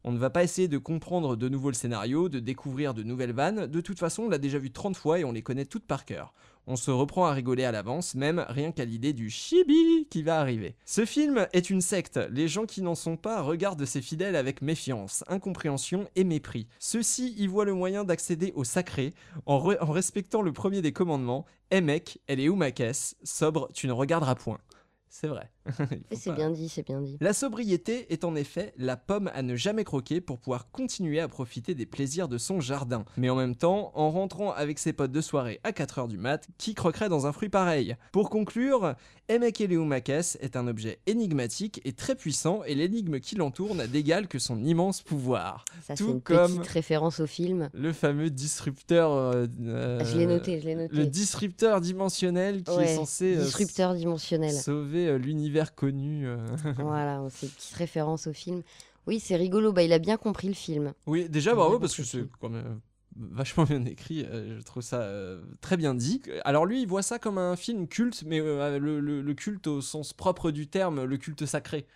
On 0.08 0.12
ne 0.12 0.18
va 0.18 0.30
pas 0.30 0.44
essayer 0.44 0.68
de 0.68 0.78
comprendre 0.78 1.34
de 1.34 1.48
nouveau 1.48 1.68
le 1.68 1.74
scénario, 1.74 2.28
de 2.28 2.38
découvrir 2.38 2.94
de 2.94 3.02
nouvelles 3.02 3.32
vannes. 3.32 3.66
De 3.66 3.80
toute 3.80 3.98
façon, 3.98 4.22
on 4.22 4.28
l'a 4.28 4.38
déjà 4.38 4.56
vu 4.56 4.70
30 4.70 4.96
fois 4.96 5.18
et 5.18 5.24
on 5.24 5.32
les 5.32 5.42
connaît 5.42 5.64
toutes 5.64 5.84
par 5.84 6.04
cœur. 6.04 6.32
On 6.68 6.76
se 6.76 6.92
reprend 6.92 7.26
à 7.26 7.32
rigoler 7.32 7.64
à 7.64 7.72
l'avance, 7.72 8.14
même 8.14 8.46
rien 8.48 8.70
qu'à 8.70 8.84
l'idée 8.84 9.12
du 9.12 9.30
chibi 9.30 10.06
qui 10.08 10.22
va 10.22 10.38
arriver. 10.38 10.76
Ce 10.84 11.04
film 11.04 11.48
est 11.52 11.70
une 11.70 11.80
secte. 11.80 12.20
Les 12.30 12.46
gens 12.46 12.66
qui 12.66 12.82
n'en 12.82 12.94
sont 12.94 13.16
pas 13.16 13.42
regardent 13.42 13.84
ses 13.84 14.00
fidèles 14.00 14.36
avec 14.36 14.62
méfiance, 14.62 15.24
incompréhension 15.26 16.08
et 16.14 16.22
mépris. 16.22 16.68
Ceux-ci 16.78 17.34
y 17.36 17.48
voient 17.48 17.64
le 17.64 17.74
moyen 17.74 18.04
d'accéder 18.04 18.52
au 18.54 18.62
sacré 18.62 19.12
en, 19.44 19.58
re- 19.58 19.78
en 19.80 19.90
respectant 19.90 20.40
le 20.40 20.52
premier 20.52 20.82
des 20.82 20.92
commandements 20.92 21.46
Emek, 21.72 22.20
elle 22.28 22.38
est 22.38 22.48
où 22.48 22.54
ma 22.54 22.70
caisse? 22.70 23.16
Sobre, 23.24 23.68
tu 23.74 23.88
ne 23.88 23.92
regarderas 23.92 24.36
point. 24.36 24.58
C'est 25.08 25.26
vrai. 25.26 25.50
C'est 26.12 26.30
pas- 26.30 26.36
bien 26.36 26.50
dit, 26.50 26.68
c'est 26.68 26.84
bien 26.86 27.00
dit. 27.00 27.16
la 27.20 27.32
sobriété 27.32 28.06
est 28.12 28.24
en 28.24 28.34
effet 28.34 28.72
la 28.78 28.96
pomme 28.96 29.30
à 29.34 29.42
ne 29.42 29.56
jamais 29.56 29.84
croquer 29.84 30.20
pour 30.20 30.38
pouvoir 30.38 30.70
continuer 30.70 31.20
à 31.20 31.28
profiter 31.28 31.74
des 31.74 31.86
plaisirs 31.86 32.28
de 32.28 32.38
son 32.38 32.60
jardin. 32.60 33.04
Mais 33.16 33.30
en 33.30 33.36
même 33.36 33.54
temps, 33.56 33.92
en 33.94 34.10
rentrant 34.10 34.52
avec 34.52 34.78
ses 34.78 34.92
potes 34.92 35.12
de 35.12 35.20
soirée 35.20 35.60
à 35.64 35.70
4h 35.72 36.08
du 36.08 36.18
mat, 36.18 36.46
qui 36.58 36.74
croquerait 36.74 37.08
dans 37.08 37.26
un 37.26 37.32
fruit 37.32 37.48
pareil? 37.48 37.96
Pour 38.12 38.30
conclure, 38.30 38.94
Emek 39.28 39.60
Eleumakes 39.60 40.36
est 40.40 40.56
un 40.56 40.68
objet 40.68 40.98
énigmatique 41.06 41.80
et 41.84 41.92
très 41.92 42.14
puissant 42.14 42.62
et 42.64 42.74
l'énigme 42.74 43.18
qui 43.20 43.34
l'entoure 43.34 43.74
n'a 43.74 43.86
d'égal 43.86 44.28
que 44.28 44.38
son 44.38 44.62
immense 44.62 45.02
pouvoir. 45.02 45.64
Ça, 45.86 45.94
Tout 45.94 46.10
une 46.10 46.20
comme 46.20 46.58
petite 46.58 46.66
référence 46.72 47.20
au 47.20 47.26
film. 47.26 47.70
le 47.74 47.92
fameux 47.92 48.30
disrupteur... 48.30 49.10
euh, 49.12 49.46
euh, 49.64 50.04
je 50.04 50.16
l'ai 50.18 50.26
noté, 50.26 50.60
je 50.60 50.66
l'ai 50.66 50.74
noté. 50.74 50.94
Le 50.96 51.06
disrupteur 51.06 51.80
dimensionnel 51.80 52.62
qui 52.62 52.78
est 52.78 52.94
censé 52.94 53.36
euh, 53.36 53.94
dimensionnel. 53.94 54.52
sauver 54.52 55.08
euh, 55.08 55.16
l'univers 55.18 55.55
connu. 55.64 56.26
euh. 56.26 56.36
voilà, 56.78 57.22
c'est 57.30 57.46
une 57.46 57.52
petite 57.52 57.74
référence 57.74 58.26
au 58.26 58.32
film. 58.32 58.62
Oui, 59.06 59.20
c'est 59.20 59.36
rigolo. 59.36 59.72
Bah, 59.72 59.82
il 59.82 59.92
a 59.92 59.98
bien 59.98 60.16
compris 60.16 60.48
le 60.48 60.54
film. 60.54 60.92
Oui, 61.06 61.28
déjà 61.28 61.54
bravo 61.54 61.78
parce 61.78 61.94
que 61.96 62.02
c'est 62.02 62.24
quand 62.40 62.48
même 62.48 62.80
vachement 63.18 63.64
bien 63.64 63.82
écrit, 63.86 64.26
euh, 64.26 64.58
je 64.58 64.62
trouve 64.64 64.82
ça 64.82 65.00
euh, 65.00 65.40
très 65.62 65.78
bien 65.78 65.94
dit. 65.94 66.20
Alors 66.44 66.66
lui, 66.66 66.82
il 66.82 66.86
voit 66.88 67.00
ça 67.02 67.18
comme 67.18 67.38
un 67.38 67.56
film 67.56 67.88
culte, 67.88 68.24
mais 68.26 68.40
euh, 68.40 68.78
le, 68.78 69.00
le- 69.00 69.22
le 69.22 69.34
culte 69.34 69.66
au 69.68 69.80
sens 69.80 70.12
propre 70.12 70.50
du 70.50 70.66
terme, 70.68 71.02
le 71.04 71.16
culte 71.16 71.46
sacré. 71.46 71.86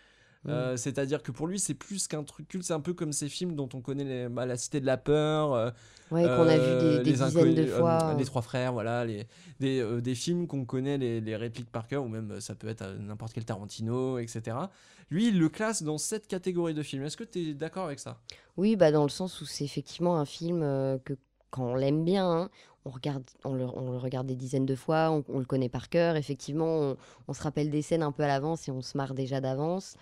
Euh, 0.49 0.77
C'est-à-dire 0.77 1.23
que 1.23 1.33
pour 1.33 1.47
lui, 1.47 1.59
c'est 1.59 1.75
plus 1.75 2.09
qu'un 2.09 2.25
truc 2.25 2.49
culte, 2.49 2.65
c'est 2.65 2.73
un 2.73 2.81
peu 2.81 2.95
comme 2.95 3.13
ces 3.13 3.29
films 3.29 3.55
dont 3.55 3.69
on 3.75 3.81
connaît 3.81 4.05
les- 4.05 4.29
bah, 4.29 4.47
La 4.47 4.57
Cité 4.57 4.81
de 4.81 4.87
la 4.87 4.97
Peur. 4.97 5.53
euh, 5.53 5.71
Ouais, 6.11 6.25
qu'on 6.25 6.49
a 6.49 6.57
vu 6.59 6.75
des- 6.77 6.99
des 6.99 7.05
les 7.05 7.13
dizaines 7.13 7.55
de 7.55 7.67
euh, 7.67 7.79
fois. 7.79 8.15
les 8.15 8.25
Trois 8.25 8.43
Frères, 8.43 8.73
voilà, 8.73 9.05
les, 9.05 9.27
des, 9.61 9.81
euh, 9.81 10.01
des 10.01 10.15
films 10.17 10.47
qu'on 10.49 10.65
connaît 10.65 10.99
les, 10.99 11.21
les 11.21 11.37
répliques 11.37 11.71
par 11.71 11.87
cœur, 11.87 12.03
ou 12.05 12.09
même 12.09 12.33
euh, 12.33 12.41
ça 12.41 12.55
peut 12.57 12.67
être 12.69 12.83
euh, 12.83 12.99
n'importe 12.99 13.33
quel 13.33 13.45
Tarantino, 13.45 14.19
etc. 14.19 14.71
Lui, 15.11 15.29
il 15.29 15.39
le 15.39 15.49
classe 15.49 15.83
dans 15.83 15.99
cette 15.99 16.27
catégorie 16.27 16.75
de 16.75 16.83
films. 16.83 17.05
Est-ce 17.05 17.17
que 17.17 17.25
tu 17.25 17.51
es 17.51 17.55
d'accord 17.55 17.85
avec 17.87 18.01
ça? 18.01 18.19
Oui, 18.57 18.75
bah 18.77 18.91
dans 18.91 19.03
le 19.05 19.09
sens 19.09 19.41
où 19.41 19.45
c'est 19.45 19.65
effectivement 19.65 20.19
un 20.19 20.25
film 20.25 20.63
euh, 20.63 20.99
que 21.05 21.15
quand 21.51 21.65
on 21.65 21.75
l'aime 21.77 22.05
bien, 22.05 22.29
hein, 22.29 22.51
on, 22.85 22.91
regarde, 22.91 23.23
on, 23.45 23.55
le, 23.55 23.65
on 23.67 23.91
le 23.93 23.99
regarde 23.99 24.27
des 24.27 24.37
dizaines 24.37 24.67
de 24.67 24.75
fois, 24.75 25.11
on, 25.11 25.25
on 25.29 25.39
le 25.39 25.45
connaît 25.45 25.69
par 25.69 25.89
cœur. 25.89 26.17
Effectivement, 26.17 26.67
on, 26.67 26.97
on 27.29 27.33
se 27.35 27.43
rappelle 27.43 27.71
des 27.71 27.83
scènes 27.83 28.03
un 28.03 28.13
peu 28.13 28.23
à 28.25 28.29
l'avance 28.29 28.67
et 28.69 28.71
on 28.73 28.83
se 28.83 28.97
marre 28.97 29.15
déjà 29.15 29.41
d'avance. 29.41 29.97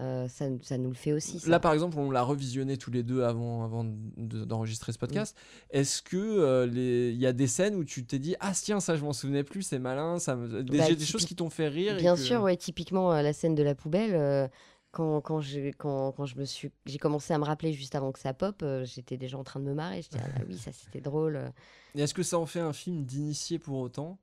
Euh, 0.00 0.26
ça, 0.26 0.46
ça 0.62 0.76
nous 0.76 0.88
le 0.88 0.96
fait 0.96 1.12
aussi. 1.12 1.38
ça. 1.38 1.48
Là, 1.48 1.60
par 1.60 1.72
exemple, 1.72 1.96
on 1.98 2.10
l'a 2.10 2.22
revisionné 2.22 2.76
tous 2.76 2.90
les 2.90 3.04
deux 3.04 3.22
avant, 3.22 3.62
avant 3.64 3.84
de- 3.84 4.44
d'enregistrer 4.44 4.92
ce 4.92 4.98
podcast. 4.98 5.36
Est-ce 5.70 6.02
que 6.02 6.16
euh, 6.16 6.66
les- 6.66 7.10
il 7.12 7.20
y 7.20 7.26
a 7.26 7.32
des 7.32 7.46
scènes 7.46 7.76
où 7.76 7.84
tu 7.84 8.04
t'es 8.04 8.18
dit 8.18 8.34
ah 8.40 8.50
tiens 8.54 8.80
ça 8.80 8.96
je 8.96 9.04
m'en 9.04 9.12
souvenais 9.12 9.44
plus, 9.44 9.62
c'est 9.62 9.78
malin, 9.78 10.18
ça 10.18 10.34
me... 10.34 10.64
des, 10.64 10.78
Bah, 10.78 10.92
des 10.92 11.04
choses 11.04 11.24
qui 11.24 11.36
t'ont 11.36 11.48
fait 11.50 11.68
rire. 11.68 11.94
et 11.94 12.00
Bien 12.00 12.14
que- 12.16 12.20
sûr, 12.20 12.42
ouais, 12.42 12.56
typiquement 12.56 13.12
euh, 13.12 13.22
la 13.22 13.32
scène 13.32 13.54
de 13.54 13.62
la 13.62 13.76
poubelle. 13.76 14.14
euh, 14.14 14.48
quand, 14.90 15.20
quand, 15.20 15.40
j'ai- 15.40 15.72
quand, 15.72 16.10
quand 16.12 16.24
je 16.26 16.36
me 16.38 16.44
suis, 16.44 16.70
j'ai 16.86 16.98
commencé 16.98 17.32
à 17.32 17.38
me 17.38 17.44
rappeler 17.44 17.72
juste 17.72 17.94
avant 17.94 18.10
que 18.12 18.18
ça 18.20 18.32
pop, 18.34 18.64
j'étais 18.84 19.16
déjà 19.16 19.38
en 19.38 19.44
train 19.44 19.58
de 19.60 19.64
me 19.64 19.74
marrer. 19.74 20.02
Je 20.02 20.08
dis 20.08 20.16
ah 20.20 20.26
bah 20.38 20.44
oui, 20.48 20.56
ça 20.56 20.70
c'était 20.72 21.00
drôle. 21.00 21.52
Et 21.96 22.02
est-ce 22.02 22.14
que 22.14 22.22
ça 22.24 22.38
en 22.38 22.46
fait 22.46 22.60
un 22.60 22.72
film 22.72 23.04
d'initié 23.04 23.58
pour 23.60 23.78
autant? 23.78 24.18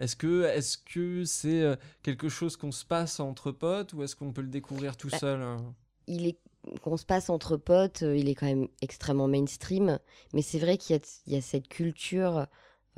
Est-ce 0.00 0.16
que 0.16 0.44
est-ce 0.46 0.78
que 0.78 1.24
c'est 1.24 1.62
euh, 1.62 1.76
quelque 2.02 2.28
chose 2.28 2.56
qu'on 2.56 2.72
se 2.72 2.84
passe 2.84 3.20
entre 3.20 3.52
potes 3.52 3.92
ou 3.92 4.02
est-ce 4.02 4.16
qu'on 4.16 4.32
peut 4.32 4.42
le 4.42 4.48
découvrir 4.48 4.96
tout 4.96 5.10
Bah, 5.10 5.18
seul 5.18 5.40
hein? 5.42 5.74
il 6.06 6.26
est 6.26 6.38
qu'on 6.82 6.96
se 6.98 7.06
passe 7.06 7.30
entre 7.30 7.56
potes, 7.56 8.02
euh, 8.02 8.16
il 8.16 8.28
est 8.28 8.34
quand 8.34 8.46
même 8.46 8.68
extrêmement 8.82 9.28
mainstream, 9.28 9.98
mais 10.34 10.42
c'est 10.42 10.58
vrai 10.58 10.76
qu'il 10.78 10.96
y 10.96 10.98
a, 10.98 11.02
il 11.26 11.32
y 11.34 11.36
a 11.36 11.40
cette 11.40 11.68
culture 11.68 12.46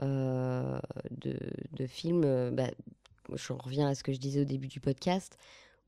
euh, 0.02 0.80
de, 1.12 1.38
de 1.72 1.86
films. 1.86 2.50
bah, 2.54 2.70
je 3.34 3.52
reviens 3.52 3.88
à 3.88 3.94
ce 3.94 4.02
que 4.04 4.12
je 4.12 4.18
disais 4.18 4.40
au 4.40 4.44
début 4.44 4.68
du 4.68 4.80
podcast, 4.80 5.38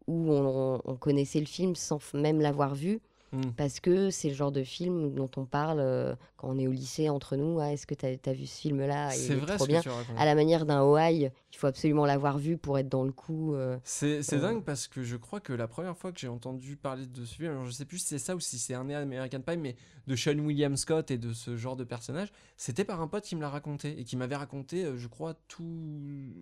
où 0.07 0.31
on, 0.33 0.81
on 0.85 0.97
connaissait 0.97 1.41
le 1.41 1.47
film 1.47 1.75
sans 1.77 1.99
même 2.15 2.41
l'avoir 2.41 2.75
vu, 2.75 3.01
Mm. 3.35 3.53
parce 3.57 3.80
que 3.80 4.11
c'est 4.11 4.28
le 4.28 4.35
genre 4.35 4.53
de 4.53 4.62
film 4.64 5.14
dont 5.14 5.30
on 5.37 5.45
parle 5.45 5.80
euh, 5.80 6.14
quand 6.37 6.49
on 6.49 6.59
est 6.59 6.66
au 6.66 6.72
lycée 6.72 7.09
entre 7.09 7.37
nous. 7.37 7.59
Ah, 7.61 7.72
Est-ce 7.72 7.87
que 7.87 7.95
tu 7.95 8.07
as, 8.07 8.32
vu 8.32 8.47
ce 8.47 8.61
film-là? 8.61 9.14
Il 9.14 9.18
C'est 9.18 9.32
est 9.32 9.37
vrai 9.37 9.57
trop 9.57 9.64
ce 9.64 9.68
que 9.68 9.72
bien. 9.72 9.80
tu. 9.82 9.89
À 10.16 10.24
la 10.24 10.35
manière 10.35 10.66
d'un 10.66 10.80
Hawaii, 10.80 11.30
il 11.53 11.57
faut 11.57 11.66
absolument 11.66 12.07
l'avoir 12.07 12.39
vu 12.39 12.57
pour 12.57 12.78
être 12.78 12.89
dans 12.89 13.03
le 13.05 13.12
coup. 13.12 13.55
euh. 13.55 13.78
C'est 13.85 14.20
Euh. 14.32 14.39
dingue 14.41 14.62
parce 14.64 14.89
que 14.89 15.03
je 15.03 15.16
crois 15.16 15.41
que 15.41 15.53
la 15.53 15.66
première 15.68 15.97
fois 15.97 16.12
que 16.12 16.20
j'ai 16.20 16.28
entendu 16.28 16.76
parler 16.76 17.07
de 17.07 17.24
ce 17.24 17.35
film, 17.35 17.51
alors 17.51 17.64
je 17.66 17.70
sais 17.72 17.85
plus 17.85 17.99
si 17.99 18.07
c'est 18.07 18.18
ça 18.18 18.37
ou 18.37 18.41
si 18.41 18.59
c'est 18.59 18.74
un 18.74 18.89
American 18.91 19.41
Pie, 19.41 19.57
mais 19.57 19.76
de 20.07 20.16
Sean 20.16 20.39
William 20.39 20.76
Scott 20.76 21.11
et 21.11 21.18
de 21.18 21.32
ce 21.32 21.57
genre 21.57 21.76
de 21.76 21.85
personnage, 21.85 22.32
c'était 22.57 22.85
par 22.85 23.01
un 23.01 23.09
pote 23.09 23.24
qui 23.24 23.37
me 23.37 23.41
l'a 23.41 23.49
raconté 23.51 23.99
et 23.99 24.05
qui 24.05 24.16
m'avait 24.16 24.37
raconté, 24.37 24.87
je 24.97 25.09
crois, 25.09 25.35
tout 25.49 25.64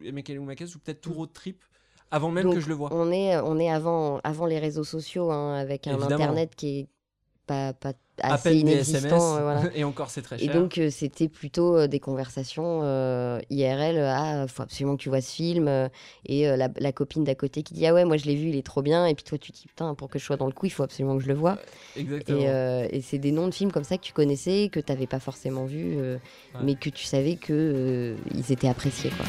Emeka 0.04 0.34
ou 0.34 0.44
peut-être 0.46 1.00
tout 1.00 1.12
Road 1.12 1.32
Trip 1.32 1.62
avant 2.12 2.30
même. 2.30 2.44
Donc, 2.44 2.54
que 2.54 2.60
je 2.60 2.68
le 2.68 2.74
vois. 2.74 2.90
On 2.92 3.10
est, 3.10 3.36
on 3.40 3.58
est 3.58 3.70
avant, 3.70 4.20
avant 4.22 4.46
les 4.46 4.60
réseaux 4.60 4.84
sociaux, 4.84 5.32
hein, 5.32 5.54
avec 5.56 5.86
un 5.88 5.94
Évidemment. 5.94 6.14
internet 6.14 6.54
qui 6.54 6.78
est 6.80 6.86
pas, 7.44 7.72
pas 7.72 7.92
À 8.22 8.34
assez 8.34 8.50
peine 8.50 8.62
des 8.64 8.72
inexistant. 8.72 8.98
SMS, 9.08 9.22
euh, 9.22 9.42
voilà. 9.42 9.62
et 9.74 9.82
encore 9.82 10.10
c'est 10.10 10.22
très 10.22 10.36
Et 10.36 10.44
cher. 10.46 10.54
donc 10.54 10.78
euh, 10.78 10.90
c'était 10.90 11.26
plutôt 11.26 11.76
euh, 11.76 11.86
des 11.88 11.98
conversations 11.98 12.80
euh, 12.84 13.40
IRL. 13.50 13.98
Ah, 13.98 14.46
faut 14.46 14.62
absolument 14.62 14.96
que 14.96 15.02
tu 15.02 15.08
vois 15.08 15.20
ce 15.20 15.32
film. 15.34 15.68
et 16.26 16.46
la, 16.56 16.68
la 16.76 16.92
copine 16.92 17.24
d'à 17.24 17.34
côté 17.34 17.64
qui 17.64 17.74
dit 17.74 17.84
ah 17.84 17.92
ouais 17.94 18.04
moi 18.04 18.16
je 18.16 18.26
l'ai 18.26 18.36
vu, 18.36 18.48
il 18.50 18.56
est 18.56 18.64
trop 18.64 18.80
bien. 18.80 19.06
Et 19.06 19.14
puis 19.16 19.24
toi 19.24 19.38
tu 19.38 19.50
te 19.50 19.56
dis 19.58 19.66
putain 19.66 19.92
pour 19.96 20.08
que 20.08 20.20
je 20.20 20.24
sois 20.24 20.36
dans 20.36 20.46
le 20.46 20.52
coup, 20.52 20.66
il 20.66 20.70
faut 20.70 20.84
absolument 20.84 21.16
que 21.16 21.22
je 21.24 21.28
le 21.28 21.34
vois. 21.34 21.58
Exactement. 21.96 22.38
Et, 22.40 22.88
et 22.96 23.00
c'est 23.00 23.18
des 23.18 23.32
noms 23.32 23.48
de 23.48 23.54
films 23.54 23.72
comme 23.72 23.82
ça 23.84 23.96
que 23.98 24.02
tu 24.04 24.12
connaissais, 24.12 24.68
que 24.70 24.78
tu 24.78 24.92
n'avais 24.92 25.08
pas 25.08 25.18
forcément 25.20 25.64
vu, 25.64 25.96
Ouais. 26.00 26.18
mais 26.62 26.74
que 26.76 26.90
tu 26.90 27.04
savais 27.04 27.34
que 27.34 28.14
ils 28.34 28.52
étaient 28.52 28.68
appréciés 28.68 29.10
quoi. 29.10 29.26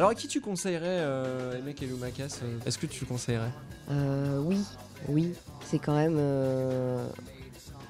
Alors 0.00 0.12
à 0.12 0.14
qui 0.14 0.28
tu 0.28 0.40
conseillerais 0.40 1.00
euh, 1.00 1.60
euh, 1.60 2.58
Est-ce 2.64 2.78
que 2.78 2.86
tu 2.86 3.04
le 3.04 3.06
conseillerais? 3.06 3.50
Euh, 3.90 4.40
oui, 4.40 4.64
oui, 5.10 5.34
c'est 5.62 5.78
quand 5.78 5.94
même 5.94 6.16
euh, 6.18 7.06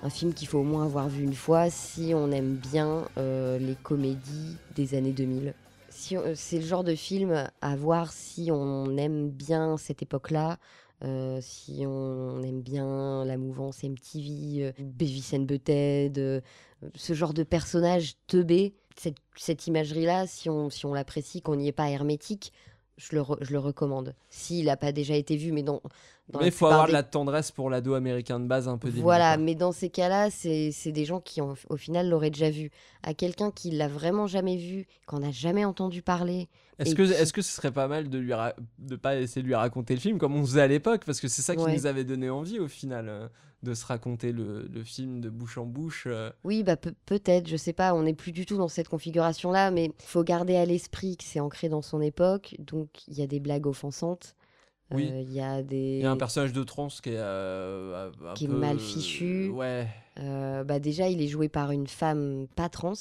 un 0.03 0.11
film 0.11 0.35
qu'il 0.35 0.49
faut 0.49 0.59
au 0.59 0.65
moins 0.65 0.85
avoir 0.87 1.09
vu 1.09 1.23
une 1.23 1.35
fois 1.35 1.71
si 1.71 2.11
on 2.13 2.33
aime 2.33 2.57
bien 2.57 3.05
les 3.17 3.77
comédies 3.85 4.57
des 4.75 4.97
années 4.97 5.13
2000. 5.13 5.55
Si 5.89 6.19
on- 6.19 6.33
c'est 6.35 6.57
le 6.59 6.67
genre 6.67 6.83
de 6.83 6.97
film 6.97 7.49
à 7.61 7.77
voir 7.77 8.13
si 8.13 8.51
on 8.51 8.97
aime 8.97 9.31
bien 9.31 9.77
cette 9.77 10.03
époque-là, 10.03 10.59
si 11.41 11.85
on 11.87 12.43
aime 12.43 12.61
bien 12.61 13.25
la 13.25 13.37
mouvance 13.37 13.85
MTV, 13.85 14.65
euh, 14.65 14.73
Beavis 14.81 15.31
and 15.33 15.43
Butthead, 15.43 16.43
ce 16.97 17.13
genre 17.13 17.35
de 17.35 17.45
personnage 17.45 18.15
teubé, 18.27 18.75
cette, 18.97 19.17
cette 19.37 19.67
imagerie-là, 19.67 20.27
si 20.27 20.49
on, 20.51 20.71
si 20.71 20.87
on 20.87 20.95
l'apprécie, 20.95 21.43
qu'on 21.43 21.57
n'y 21.57 21.69
est 21.69 21.73
pas 21.73 21.91
hermétique, 21.91 22.53
je 22.97 23.15
le, 23.17 23.23
re- 23.23 23.39
je 23.41 23.53
le 23.53 23.59
recommande. 23.59 24.15
S'il 24.29 24.67
n'a 24.67 24.77
pas 24.77 24.93
déjà 24.93 25.15
été 25.15 25.37
vu, 25.37 25.53
mais 25.53 25.63
dans, 25.63 25.81
dans 26.29 26.41
Mais 26.41 26.47
il 26.47 26.53
faut 26.53 26.67
avoir 26.67 26.87
de 26.87 26.93
la 26.93 27.03
tendresse 27.03 27.51
pour 27.51 27.71
l'ado 27.71 27.95
américain 27.95 28.39
de 28.39 28.47
base 28.47 28.69
un 28.69 28.77
peu 28.77 28.89
débile. 28.89 29.03
Voilà, 29.03 29.39
mais 29.39 29.55
dans 29.55 29.73
ces 29.73 29.89
cas-là, 29.89 30.29
c'est 30.31 30.71
c'est 30.71 30.93
des 30.93 31.07
gens 31.07 31.21
qui, 31.21 31.41
au 31.41 31.77
final, 31.79 32.11
l'auraient 32.11 32.31
déjà 32.31 32.51
vu. 32.51 32.71
À 33.03 33.15
quelqu'un 33.15 33.51
qui 33.51 33.71
l'a 33.71 33.89
vraiment 33.89 34.27
jamais 34.27 34.59
vu, 34.59 34.87
qu'on 35.07 35.21
n'a 35.21 35.31
jamais 35.31 35.65
entendu 35.65 36.03
parler. 36.03 36.49
Est-ce 36.79 36.95
que, 36.95 37.03
qui- 37.03 37.13
est-ce 37.13 37.33
que 37.33 37.41
ce 37.43 37.53
serait 37.53 37.73
pas 37.73 37.89
mal 37.89 38.11
de 38.11 38.19
lui 38.19 38.33
de 38.79 38.97
pas 38.97 39.17
essayer 39.17 39.43
de 39.43 39.47
lui 39.47 39.55
raconter 39.55 39.95
le 39.95 40.01
film 40.01 40.19
comme 40.19 40.35
on 40.37 40.43
faisait 40.45 40.63
à 40.63 40.67
l'époque 40.67 41.05
parce 41.07 41.21
que 41.21 41.29
c'est 41.29 41.43
ça 41.43 41.57
qui 41.57 41.63
Ouais. 41.63 41.75
nous 41.75 41.87
avait 41.87 42.05
donné 42.05 42.29
envie 42.31 42.59
au 42.59 42.69
final 42.69 43.09
euh, 43.09 43.29
de 43.63 43.75
se 43.75 43.85
raconter 43.85 44.33
le, 44.33 44.67
le 44.73 44.83
film 44.85 45.21
de 45.21 45.29
bouche 45.29 45.59
en 45.59 45.67
bouche. 45.67 46.05
euh. 46.07 46.31
Oui, 46.45 46.63
bah 46.63 46.77
peut- 46.77 46.95
peut-être, 47.07 47.47
je 47.49 47.57
sais 47.57 47.73
pas, 47.75 47.93
on 47.95 48.03
n'est 48.05 48.15
plus 48.15 48.33
du 48.33 48.47
tout 48.47 48.57
dans 48.57 48.69
cette 48.69 48.89
configuration-là, 48.89 49.71
mais 49.71 49.87
il 49.87 49.93
faut 50.07 50.25
garder 50.25 50.57
à 50.57 50.65
l'esprit 50.65 51.17
que 51.17 51.25
c'est 51.25 51.41
ancré 51.41 51.69
dans 51.69 51.83
son 51.83 52.01
époque, 52.01 52.57
donc 52.59 52.89
il 53.09 53.19
y 53.19 53.23
a 53.23 53.27
des 53.27 53.41
blagues 53.41 53.67
offensantes. 53.67 54.35
Oui. 54.93 55.09
euh, 55.13 55.21
Il 55.21 55.33
y 55.33 55.41
a 55.41 55.63
des. 55.63 55.99
Il 55.99 56.03
y 56.03 56.07
a 56.07 56.11
un 56.11 56.17
personnage 56.17 56.53
de 56.53 56.65
trans 56.65 56.89
qui 56.89 57.11
est 57.11 57.17
euh, 57.17 58.11
un 58.27 58.35
Qui 58.35 58.47
est 58.47 58.49
peu- 58.49 58.55
mal 58.59 58.79
fichu. 58.81 59.49
Ouais. 59.51 59.87
Euh, 60.19 60.65
bah 60.65 60.81
déjà, 60.81 61.09
il 61.09 61.23
est 61.23 61.29
joué 61.29 61.49
par 61.49 61.71
une 61.71 61.87
femme 61.87 62.47
pas 62.57 62.69
trans. 62.69 62.95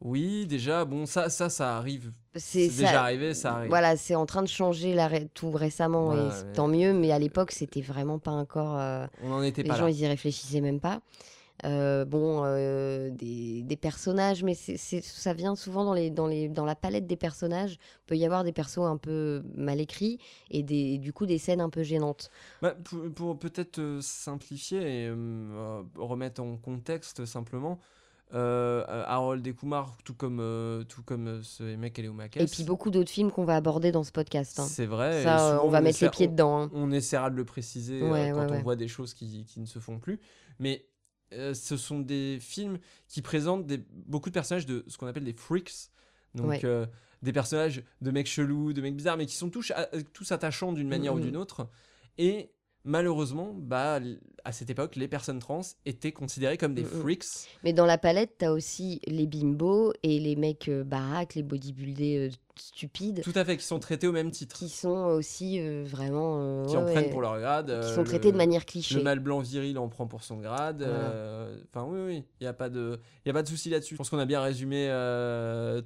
Oui, 0.00 0.46
déjà, 0.46 0.84
bon, 0.84 1.04
ça, 1.06 1.28
ça, 1.28 1.50
ça 1.50 1.76
arrive. 1.76 2.12
C'est 2.34 2.68
ça- 2.70 2.82
déjà 2.82 3.02
arrivé, 3.02 3.34
ça 3.34 3.54
arrive. 3.56 3.68
Voilà, 3.68 3.96
c'est 3.96 4.14
en 4.14 4.24
train 4.24 4.42
de 4.42 4.48
changer 4.48 4.94
ré- 4.94 5.28
tout 5.34 5.50
récemment 5.50 6.06
Voilà, 6.06 6.28
et 6.28 6.52
tant 6.54 6.68
mieux, 6.68 6.92
mais 6.94 7.12
à 7.12 7.18
l'époque, 7.18 7.50
c'était 7.52 7.82
vraiment 7.82 8.18
pas 8.18 8.30
encore. 8.30 8.78
euh, 8.78 9.06
On 9.22 9.28
n'en 9.28 9.42
était 9.42 9.62
les 9.62 9.68
pas 9.68 9.76
gens, 9.76 9.84
là. 9.84 9.90
ils 9.90 10.00
y 10.00 10.06
réfléchissaient 10.06 10.60
même 10.62 10.80
pas. 10.80 11.02
Euh, 11.66 12.06
bon, 12.06 12.40
euh, 12.46 13.10
des, 13.10 13.62
des 13.62 13.76
personnages, 13.76 14.42
mais 14.42 14.54
ça 14.54 15.34
vient 15.34 15.54
souvent 15.54 15.84
dans, 15.84 15.92
les, 15.92 16.08
dans, 16.10 16.26
les, 16.26 16.48
dans 16.48 16.64
la 16.64 16.74
palette 16.74 17.06
des 17.06 17.16
personnages. 17.16 17.74
Il 17.74 18.06
peut 18.06 18.16
y 18.16 18.24
avoir 18.24 18.44
des 18.44 18.52
persos 18.52 18.78
un 18.78 18.96
peu 18.96 19.42
mal 19.54 19.78
écrits 19.78 20.18
et, 20.50 20.62
des, 20.62 20.94
et 20.94 20.98
du 20.98 21.12
coup 21.12 21.26
des 21.26 21.36
scènes 21.36 21.60
un 21.60 21.68
peu 21.68 21.82
gênantes. 21.82 22.30
Bah, 22.62 22.74
pour 22.84 23.12
pour 23.12 23.38
peut-être 23.38 23.98
simplifier 24.00 24.80
et 25.04 25.10
remettre 25.96 26.40
en 26.42 26.56
contexte 26.56 27.26
simplement, 27.26 27.78
euh, 28.32 28.84
euh, 28.88 29.04
Harold 29.06 29.46
et 29.46 29.52
Kumar, 29.54 29.96
tout 30.04 30.14
comme, 30.14 30.38
euh, 30.40 30.84
tout 30.84 31.02
comme 31.02 31.26
euh, 31.28 31.42
ce 31.42 31.62
mec 31.76 31.98
et 31.98 32.02
Et 32.36 32.46
puis 32.46 32.64
beaucoup 32.64 32.90
d'autres 32.90 33.10
films 33.10 33.30
qu'on 33.32 33.44
va 33.44 33.56
aborder 33.56 33.90
dans 33.92 34.04
ce 34.04 34.12
podcast. 34.12 34.58
hein. 34.60 34.66
C'est 34.68 34.86
vrai. 34.86 35.22
Ça, 35.24 35.38
souvent, 35.38 35.66
on 35.66 35.70
va 35.70 35.80
mettre 35.80 36.02
les 36.02 36.10
pieds 36.10 36.28
on- 36.28 36.30
dedans. 36.32 36.60
hein. 36.62 36.70
On 36.72 36.92
essaiera 36.92 37.30
de 37.30 37.36
le 37.36 37.44
préciser 37.44 38.00
euh, 38.02 38.06
quand 38.06 38.12
ouais, 38.12 38.32
on 38.32 38.48
ouais. 38.50 38.62
voit 38.62 38.76
des 38.76 38.88
choses 38.88 39.14
qui, 39.14 39.44
qui 39.44 39.60
ne 39.60 39.66
se 39.66 39.78
font 39.78 39.98
plus. 39.98 40.20
Mais 40.58 40.86
ce 41.32 41.76
sont 41.76 42.00
des 42.00 42.38
films 42.40 42.78
qui 43.06 43.22
présentent 43.22 43.66
des, 43.66 43.78
beaucoup 44.06 44.30
de 44.30 44.34
personnages 44.34 44.66
de 44.66 44.84
ce 44.88 44.98
qu'on 44.98 45.06
appelle 45.06 45.24
des 45.24 45.32
freaks. 45.32 45.90
Donc 46.34 46.64
des 47.22 47.32
personnages 47.32 47.82
de 48.00 48.10
mecs 48.10 48.26
chelous, 48.26 48.72
de 48.72 48.80
mecs 48.80 48.96
bizarres, 48.96 49.16
mais 49.18 49.26
qui 49.26 49.36
sont 49.36 49.50
tous, 49.50 49.72
attachants 50.30 50.72
d'une 50.72 50.88
manière 50.88 51.12
ou 51.14 51.18
Mhm. 51.18 51.22
d'une 51.24 51.36
autre. 51.36 51.68
Et 52.18 52.50
malheureusement, 52.84 53.54
bah, 53.54 54.00
à 54.44 54.52
cette 54.52 54.70
époque, 54.70 54.96
les 54.96 55.08
personnes 55.08 55.38
trans 55.38 55.60
étaient 55.86 56.12
considérées 56.12 56.56
comme 56.56 56.74
des 56.74 56.82
Mm, 56.82 56.86
mm. 56.86 57.00
freaks. 57.02 57.24
Mais 57.64 57.72
dans 57.72 57.86
la 57.86 57.98
palette, 57.98 58.36
t'as 58.38 58.50
aussi 58.50 59.00
les 59.06 59.26
bimbos 59.26 59.92
et 60.02 60.18
les 60.18 60.36
mecs 60.36 60.68
euh, 60.68 60.82
baraques, 60.84 61.34
les 61.34 61.42
bodybuildés 61.42 62.28
euh, 62.30 62.34
stupides, 62.56 63.20
Tout 63.22 63.32
à 63.34 63.44
fait, 63.44 63.56
qui 63.58 63.64
sont 63.64 63.78
traités 63.78 64.06
au 64.06 64.12
même 64.12 64.30
titre. 64.30 64.56
qui 64.56 64.68
sont 64.68 64.88
aussi 64.88 65.60
euh, 65.60 65.84
vraiment. 65.86 66.38
euh, 66.40 66.64
Qui 66.66 66.76
ouais, 66.76 66.82
en 66.82 66.84
prennent 66.86 67.10
pour 67.10 67.20
leur 67.22 67.38
grade. 67.38 67.80
Qui 67.86 67.92
sont 67.94 68.04
traités 68.04 68.28
le- 68.28 68.32
de 68.32 68.36
manière 68.38 68.64
cliché. 68.66 68.94
Le 68.96 69.02
mâle 69.02 69.20
blanc 69.20 69.40
viril 69.40 69.78
en 69.78 69.88
prend 69.88 70.06
pour 70.06 70.22
son 70.22 70.38
grade. 70.38 70.82
Enfin, 70.82 71.86
oui, 71.88 72.00
oui, 72.06 72.24
il 72.40 72.44
n'y 72.44 72.48
a 72.48 72.52
pas 72.52 72.68
de, 72.70 72.98
y 73.26 73.30
a 73.30 73.32
pas 73.32 73.42
de 73.42 73.48
souci 73.48 73.68
là-dessus. 73.70 73.94
Je 73.94 73.98
pense 73.98 74.08
qu'on 74.10 74.18
a 74.18 74.26
bien 74.26 74.40
résumé 74.40 74.86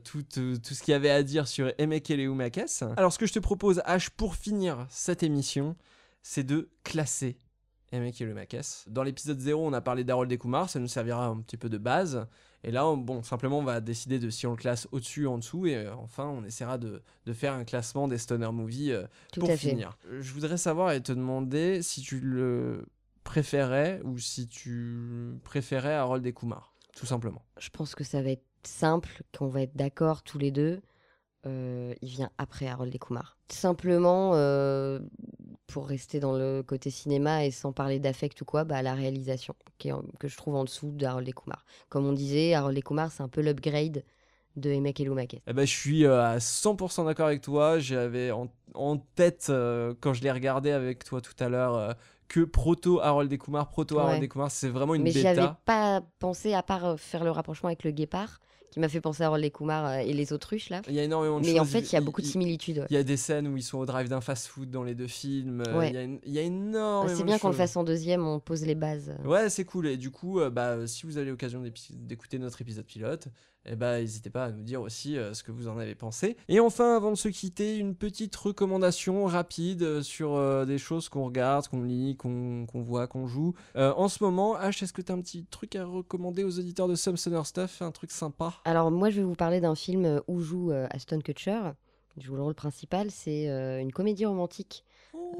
tout, 0.04 0.22
tout 0.32 0.74
ce 0.74 0.82
qu'il 0.82 0.92
y 0.92 0.94
avait 0.94 1.10
à 1.10 1.22
dire 1.22 1.46
sur 1.48 1.72
Emekele 1.78 2.20
Umakes. 2.20 2.82
Alors, 2.96 3.12
ce 3.12 3.18
que 3.18 3.26
je 3.26 3.32
te 3.32 3.38
propose, 3.38 3.78
H, 3.86 4.08
pour 4.16 4.34
finir 4.36 4.86
cette 4.90 5.22
émission, 5.22 5.76
c'est 6.24 6.42
de 6.42 6.70
classer 6.82 7.36
Emekele 7.92 8.30
Umakes. 8.30 8.86
Dans 8.88 9.04
l'épisode 9.04 9.38
0, 9.38 9.64
on 9.68 9.72
a 9.72 9.80
parlé 9.80 10.02
d'Harold 10.02 10.28
Dekumar, 10.28 10.68
ça 10.68 10.80
nous 10.80 10.88
servira 10.88 11.26
un 11.26 11.40
petit 11.42 11.56
peu 11.58 11.68
de 11.68 11.78
base. 11.78 12.26
Et 12.64 12.70
là, 12.72 12.86
on- 12.88 12.96
bon, 12.96 13.22
simplement, 13.22 13.58
on 13.58 13.62
va 13.62 13.80
décider 13.80 14.18
de 14.18 14.30
si 14.30 14.46
on 14.46 14.52
le 14.52 14.56
classe 14.56 14.88
au-dessus, 14.90 15.26
en 15.28 15.36
dessous, 15.38 15.66
et 15.66 15.76
euh, 15.76 15.94
enfin, 15.96 16.24
on 16.26 16.42
essaiera 16.44 16.78
de, 16.78 17.02
de 17.26 17.32
faire 17.34 17.52
un 17.52 17.62
classement 17.64 18.08
des 18.08 18.18
stoner 18.18 18.50
movies 18.52 18.90
euh, 18.92 19.06
pour 19.38 19.48
fait. 19.50 19.56
finir. 19.58 19.96
Je 20.18 20.32
voudrais 20.32 20.56
savoir 20.56 20.90
et 20.92 21.02
te 21.02 21.12
demander 21.12 21.82
si 21.82 22.00
tu 22.00 22.18
le 22.20 22.86
préférais 23.22 24.00
ou 24.04 24.18
si 24.18 24.48
tu 24.48 25.34
préférais 25.44 25.94
Harold 25.94 26.26
et 26.26 26.32
Kumar, 26.32 26.74
tout 26.96 27.06
simplement. 27.06 27.42
Je 27.58 27.68
pense 27.68 27.94
que 27.94 28.02
ça 28.02 28.22
va 28.22 28.30
être 28.30 28.44
simple, 28.64 29.22
qu'on 29.38 29.48
va 29.48 29.60
être 29.62 29.76
d'accord 29.76 30.22
tous 30.22 30.38
les 30.38 30.50
deux. 30.50 30.80
Euh, 31.46 31.94
il 32.00 32.08
vient 32.08 32.30
après 32.38 32.66
Harold 32.68 32.94
et 32.94 32.98
Kumar. 32.98 33.36
Simplement, 33.48 34.32
euh, 34.34 34.98
pour 35.66 35.86
rester 35.88 36.20
dans 36.20 36.32
le 36.36 36.62
côté 36.62 36.90
cinéma 36.90 37.44
et 37.44 37.50
sans 37.50 37.72
parler 37.72 37.98
d'affect 37.98 38.40
ou 38.40 38.44
quoi, 38.44 38.64
bah, 38.64 38.80
la 38.82 38.94
réalisation 38.94 39.54
qui 39.78 39.88
est 39.88 39.92
en- 39.92 40.04
que 40.18 40.28
je 40.28 40.36
trouve 40.36 40.54
en 40.56 40.64
dessous 40.64 40.90
d'Harold 40.92 41.28
et 41.28 41.32
Kumar. 41.32 41.64
Comme 41.88 42.06
on 42.06 42.12
disait, 42.12 42.54
Harold 42.54 42.76
et 42.78 42.82
Kumar, 42.82 43.10
c'est 43.12 43.22
un 43.22 43.28
peu 43.28 43.40
l'upgrade 43.42 44.04
de 44.56 44.70
Emek 44.70 45.00
et 45.00 45.04
Lumakes. 45.04 45.42
Eh 45.46 45.52
ben, 45.52 45.66
je 45.66 45.72
suis 45.72 46.04
euh, 46.06 46.22
à 46.24 46.38
100% 46.38 47.04
d'accord 47.04 47.26
avec 47.26 47.40
toi. 47.42 47.78
J'avais 47.78 48.30
en, 48.30 48.48
en 48.74 48.96
tête, 48.98 49.48
euh, 49.50 49.94
quand 50.00 50.14
je 50.14 50.22
l'ai 50.22 50.30
regardé 50.30 50.70
avec 50.70 51.04
toi 51.04 51.20
tout 51.20 51.34
à 51.40 51.48
l'heure, 51.48 51.74
euh, 51.74 51.92
que 52.28 52.40
proto 52.40 53.00
Harold 53.00 53.30
et 53.32 53.38
Kumar, 53.38 53.68
proto 53.68 53.98
Harold 53.98 54.20
Ouais. 54.20 54.24
et 54.24 54.28
Kumar, 54.28 54.50
c'est 54.50 54.68
vraiment 54.68 54.94
une 54.94 55.02
Mais 55.02 55.10
j'y 55.10 55.26
avais 55.26 55.40
bêta. 55.40 55.60
pas 55.64 56.02
pensé, 56.20 56.54
à 56.54 56.62
part 56.62 56.98
faire 56.98 57.24
le 57.24 57.30
rapprochement 57.32 57.66
avec 57.68 57.82
le 57.84 57.90
guépard, 57.90 58.38
qui 58.74 58.80
m'a 58.80 58.88
fait 58.88 59.00
penser 59.00 59.22
à 59.22 59.32
et 59.38 59.50
Kumar 59.52 59.86
euh, 59.86 59.98
et 59.98 60.12
les 60.12 60.32
autruches 60.32 60.68
là. 60.68 60.82
Il 60.88 60.94
y 60.94 60.98
a 60.98 61.04
énormément 61.04 61.38
de 61.38 61.46
Mais 61.46 61.52
choses. 61.52 61.60
en 61.60 61.64
fait, 61.64 61.80
il 61.82 61.92
y 61.92 61.96
a 61.96 62.00
beaucoup 62.00 62.20
de 62.20 62.26
il- 62.26 62.30
similitudes. 62.30 62.78
ouais. 62.80 62.86
Il 62.90 62.94
y 62.94 62.96
a 62.96 63.04
des 63.04 63.16
scènes 63.16 63.46
où 63.46 63.56
ils 63.56 63.62
sont 63.62 63.78
au 63.78 63.86
drive 63.86 64.08
d'un 64.08 64.20
fast-food 64.20 64.68
dans 64.68 64.82
les 64.82 64.96
deux 64.96 65.06
films. 65.06 65.62
Ouais. 65.76 65.90
Il 65.90 65.94
y 65.94 65.96
a 65.96 66.02
une- 66.02 66.18
il 66.24 66.32
y 66.32 66.38
a 66.40 66.42
énormément 66.42 67.16
C'est 67.16 67.22
bien 67.22 67.38
qu'on 67.38 67.48
le 67.50 67.54
fasse 67.54 67.76
en 67.76 67.84
deuxième, 67.84 68.26
on 68.26 68.40
pose 68.40 68.62
les 68.66 68.74
bases. 68.74 69.14
Ouais, 69.24 69.48
c'est 69.48 69.64
cool. 69.64 69.86
Et 69.86 69.96
du 69.96 70.10
coup, 70.10 70.40
euh, 70.40 70.50
bah, 70.50 70.88
si 70.88 71.06
vous 71.06 71.18
avez 71.18 71.30
l'occasion 71.30 71.62
d'écouter 71.92 72.40
notre 72.40 72.60
épisode 72.62 72.84
pilote, 72.84 73.28
eh 73.66 73.76
bah, 73.76 73.98
n'hésitez 73.98 74.30
pas 74.30 74.44
à 74.46 74.50
nous 74.50 74.62
dire 74.62 74.82
aussi 74.82 75.16
euh, 75.16 75.32
ce 75.34 75.42
que 75.42 75.52
vous 75.52 75.68
en 75.68 75.78
avez 75.78 75.94
pensé. 75.94 76.36
Et 76.48 76.60
enfin, 76.60 76.96
avant 76.96 77.10
de 77.10 77.16
se 77.16 77.28
quitter, 77.28 77.76
une 77.76 77.94
petite 77.94 78.34
recommandation 78.36 79.24
rapide 79.26 79.82
euh, 79.82 80.02
sur 80.02 80.34
euh, 80.34 80.64
des 80.64 80.78
choses 80.78 81.08
qu'on 81.08 81.24
regarde, 81.24 81.68
qu'on 81.68 81.82
lit, 81.82 82.16
qu'on 82.16 82.66
voit, 82.74 83.06
qu'on 83.06 83.26
joue. 83.26 83.54
Euh, 83.76 83.92
en 83.96 84.08
ce 84.08 84.22
moment, 84.22 84.58
H, 84.58 84.84
est-ce 84.84 84.92
que 84.92 85.02
tu 85.02 85.12
as 85.12 85.14
un 85.14 85.20
petit 85.20 85.46
truc 85.46 85.76
à 85.76 85.84
recommander 85.84 86.44
aux 86.44 86.58
auditeurs 86.58 86.88
de 86.88 86.94
Some 86.94 87.16
Stoner 87.16 87.44
Stuff 87.44 87.82
Un 87.82 87.90
truc 87.90 88.10
sympa? 88.10 88.54
Alors 88.64 88.90
moi, 88.90 89.10
je 89.10 89.16
vais 89.16 89.26
vous 89.26 89.34
parler 89.34 89.60
d'un 89.60 89.74
film 89.74 90.20
où 90.28 90.40
joue 90.40 90.72
Ashton 90.90 91.20
Kutcher. 91.20 91.60
Il 92.16 92.22
joue 92.22 92.36
le 92.36 92.42
rôle 92.42 92.54
principal. 92.54 93.10
C'est 93.10 93.46
une 93.80 93.92
comédie 93.92 94.26
romantique. 94.26 94.84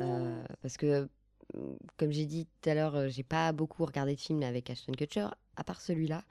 Euh, 0.01 0.45
parce 0.63 0.77
que, 0.77 1.09
mm, 1.55 1.77
comme 1.97 2.11
j'ai 2.11 2.27
dit 2.27 2.47
tout 2.47 2.71
à 2.71 2.75
l'heure, 2.75 3.09
j'ai 3.09 3.23
pas 3.23 3.53
beaucoup 3.53 3.85
regardé 3.85 4.15
de 4.15 4.21
films 4.21 4.43
avec 4.43 4.71
Ashton 4.71 4.93
Kutcher, 4.93 5.29
à 5.57 5.65
part 5.65 5.81
celui-là, 5.81 6.25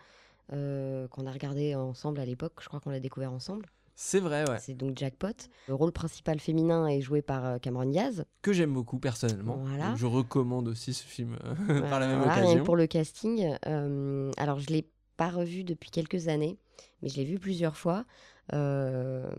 euh, 0.52 1.08
qu'on 1.08 1.26
a 1.26 1.32
regardé 1.32 1.76
ensemble 1.76 2.20
à 2.20 2.26
l'époque. 2.26 2.54
Je 2.62 2.68
crois 2.68 2.80
qu'on 2.80 2.90
l'a 2.90 3.00
découvert 3.00 3.32
ensemble. 3.32 3.66
C'est 3.96 4.20
vrai, 4.20 4.50
ouais. 4.50 4.58
C'est 4.60 4.74
donc 4.74 4.98
Jackpot. 4.98 5.28
Le 5.68 5.76
rôle 5.76 5.92
principal 5.92 6.40
féminin 6.40 6.88
est 6.88 7.00
joué 7.02 7.22
par 7.22 7.46
euh, 7.46 7.58
Cameron 7.60 7.86
Diaz. 7.86 8.26
Que 8.42 8.52
j'aime 8.52 8.74
beaucoup 8.74 8.98
personnellement. 8.98 9.58
Voilà. 9.58 9.90
Donc, 9.90 9.98
je 9.98 10.06
recommande 10.08 10.68
aussi 10.68 10.94
ce 10.96 11.04
film 11.04 11.38
euh, 11.44 11.82
par 11.90 12.00
la 12.00 12.08
même 12.08 12.18
Voilà, 12.18 12.34
rien 12.34 12.44
occasion. 12.44 12.60
que 12.60 12.66
pour 12.66 12.76
le 12.76 12.88
casting. 12.88 13.56
euh, 13.68 14.32
alors, 14.38 14.60
je 14.60 14.68
l'ai 14.70 14.88
pas 15.16 15.30
revu 15.30 15.64
depuis 15.64 15.92
quelques 15.92 16.28
années, 16.28 16.58
mais 17.04 17.10
je 17.10 17.18
l'ai 17.18 17.24
vu 17.26 17.38
plusieurs 17.38 17.78
fois. 17.78 18.04
Euh, 18.52 19.32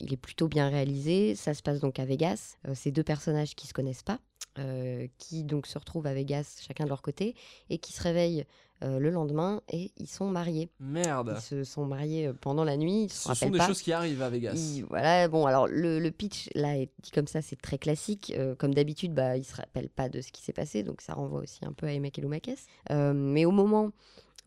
il 0.00 0.12
est 0.12 0.16
plutôt 0.16 0.48
bien 0.48 0.68
réalisé. 0.70 1.34
Ça 1.34 1.54
se 1.54 1.62
passe 1.62 1.80
donc 1.80 1.98
à 1.98 2.04
Vegas. 2.04 2.56
Euh, 2.66 2.72
c'est 2.74 2.90
deux 2.90 3.04
personnages 3.04 3.54
qui 3.54 3.66
se 3.66 3.74
connaissent 3.74 4.02
pas, 4.02 4.18
euh, 4.58 5.06
qui 5.18 5.44
donc 5.44 5.66
se 5.66 5.78
retrouvent 5.78 6.06
à 6.06 6.14
Vegas 6.14 6.58
chacun 6.66 6.84
de 6.84 6.88
leur 6.88 7.02
côté 7.02 7.34
et 7.68 7.78
qui 7.78 7.92
se 7.92 8.02
réveillent 8.02 8.44
euh, 8.82 8.98
le 8.98 9.10
lendemain 9.10 9.60
et 9.68 9.90
ils 9.98 10.06
sont 10.08 10.28
mariés. 10.28 10.70
Merde. 10.80 11.34
Ils 11.36 11.40
se 11.42 11.64
sont 11.64 11.84
mariés 11.84 12.28
euh, 12.28 12.32
pendant 12.32 12.64
la 12.64 12.76
nuit. 12.76 13.04
Ils 13.04 13.10
se 13.10 13.16
Ce 13.16 13.22
sont 13.22 13.28
rappellent 13.30 13.50
des 13.52 13.58
pas. 13.58 13.66
choses 13.66 13.82
qui 13.82 13.92
arrivent 13.92 14.22
à 14.22 14.30
Vegas. 14.30 14.54
Il- 14.54 14.84
voilà, 14.86 15.28
bon, 15.28 15.46
alors 15.46 15.66
le, 15.68 15.98
le 15.98 16.10
pitch, 16.10 16.48
là, 16.54 16.76
est 16.78 16.90
dit 17.02 17.10
comme 17.10 17.26
ça, 17.26 17.42
c'est 17.42 17.60
très 17.60 17.78
classique. 17.78 18.32
Euh, 18.36 18.54
comme 18.54 18.72
d'habitude, 18.74 19.12
bah, 19.14 19.36
il 19.36 19.44
se 19.44 19.54
rappelle 19.56 19.88
pas 19.88 20.08
de 20.08 20.20
ce 20.20 20.32
qui 20.32 20.42
s'est 20.42 20.52
passé, 20.52 20.82
donc 20.82 21.00
ça 21.02 21.14
renvoie 21.14 21.40
aussi 21.40 21.64
un 21.64 21.72
peu 21.72 21.86
à 21.86 21.92
Emek 21.92 22.18
et 22.18 22.22
Lumakes. 22.22 22.50
Euh, 22.90 23.12
mais 23.14 23.44
au 23.44 23.50
moment 23.50 23.90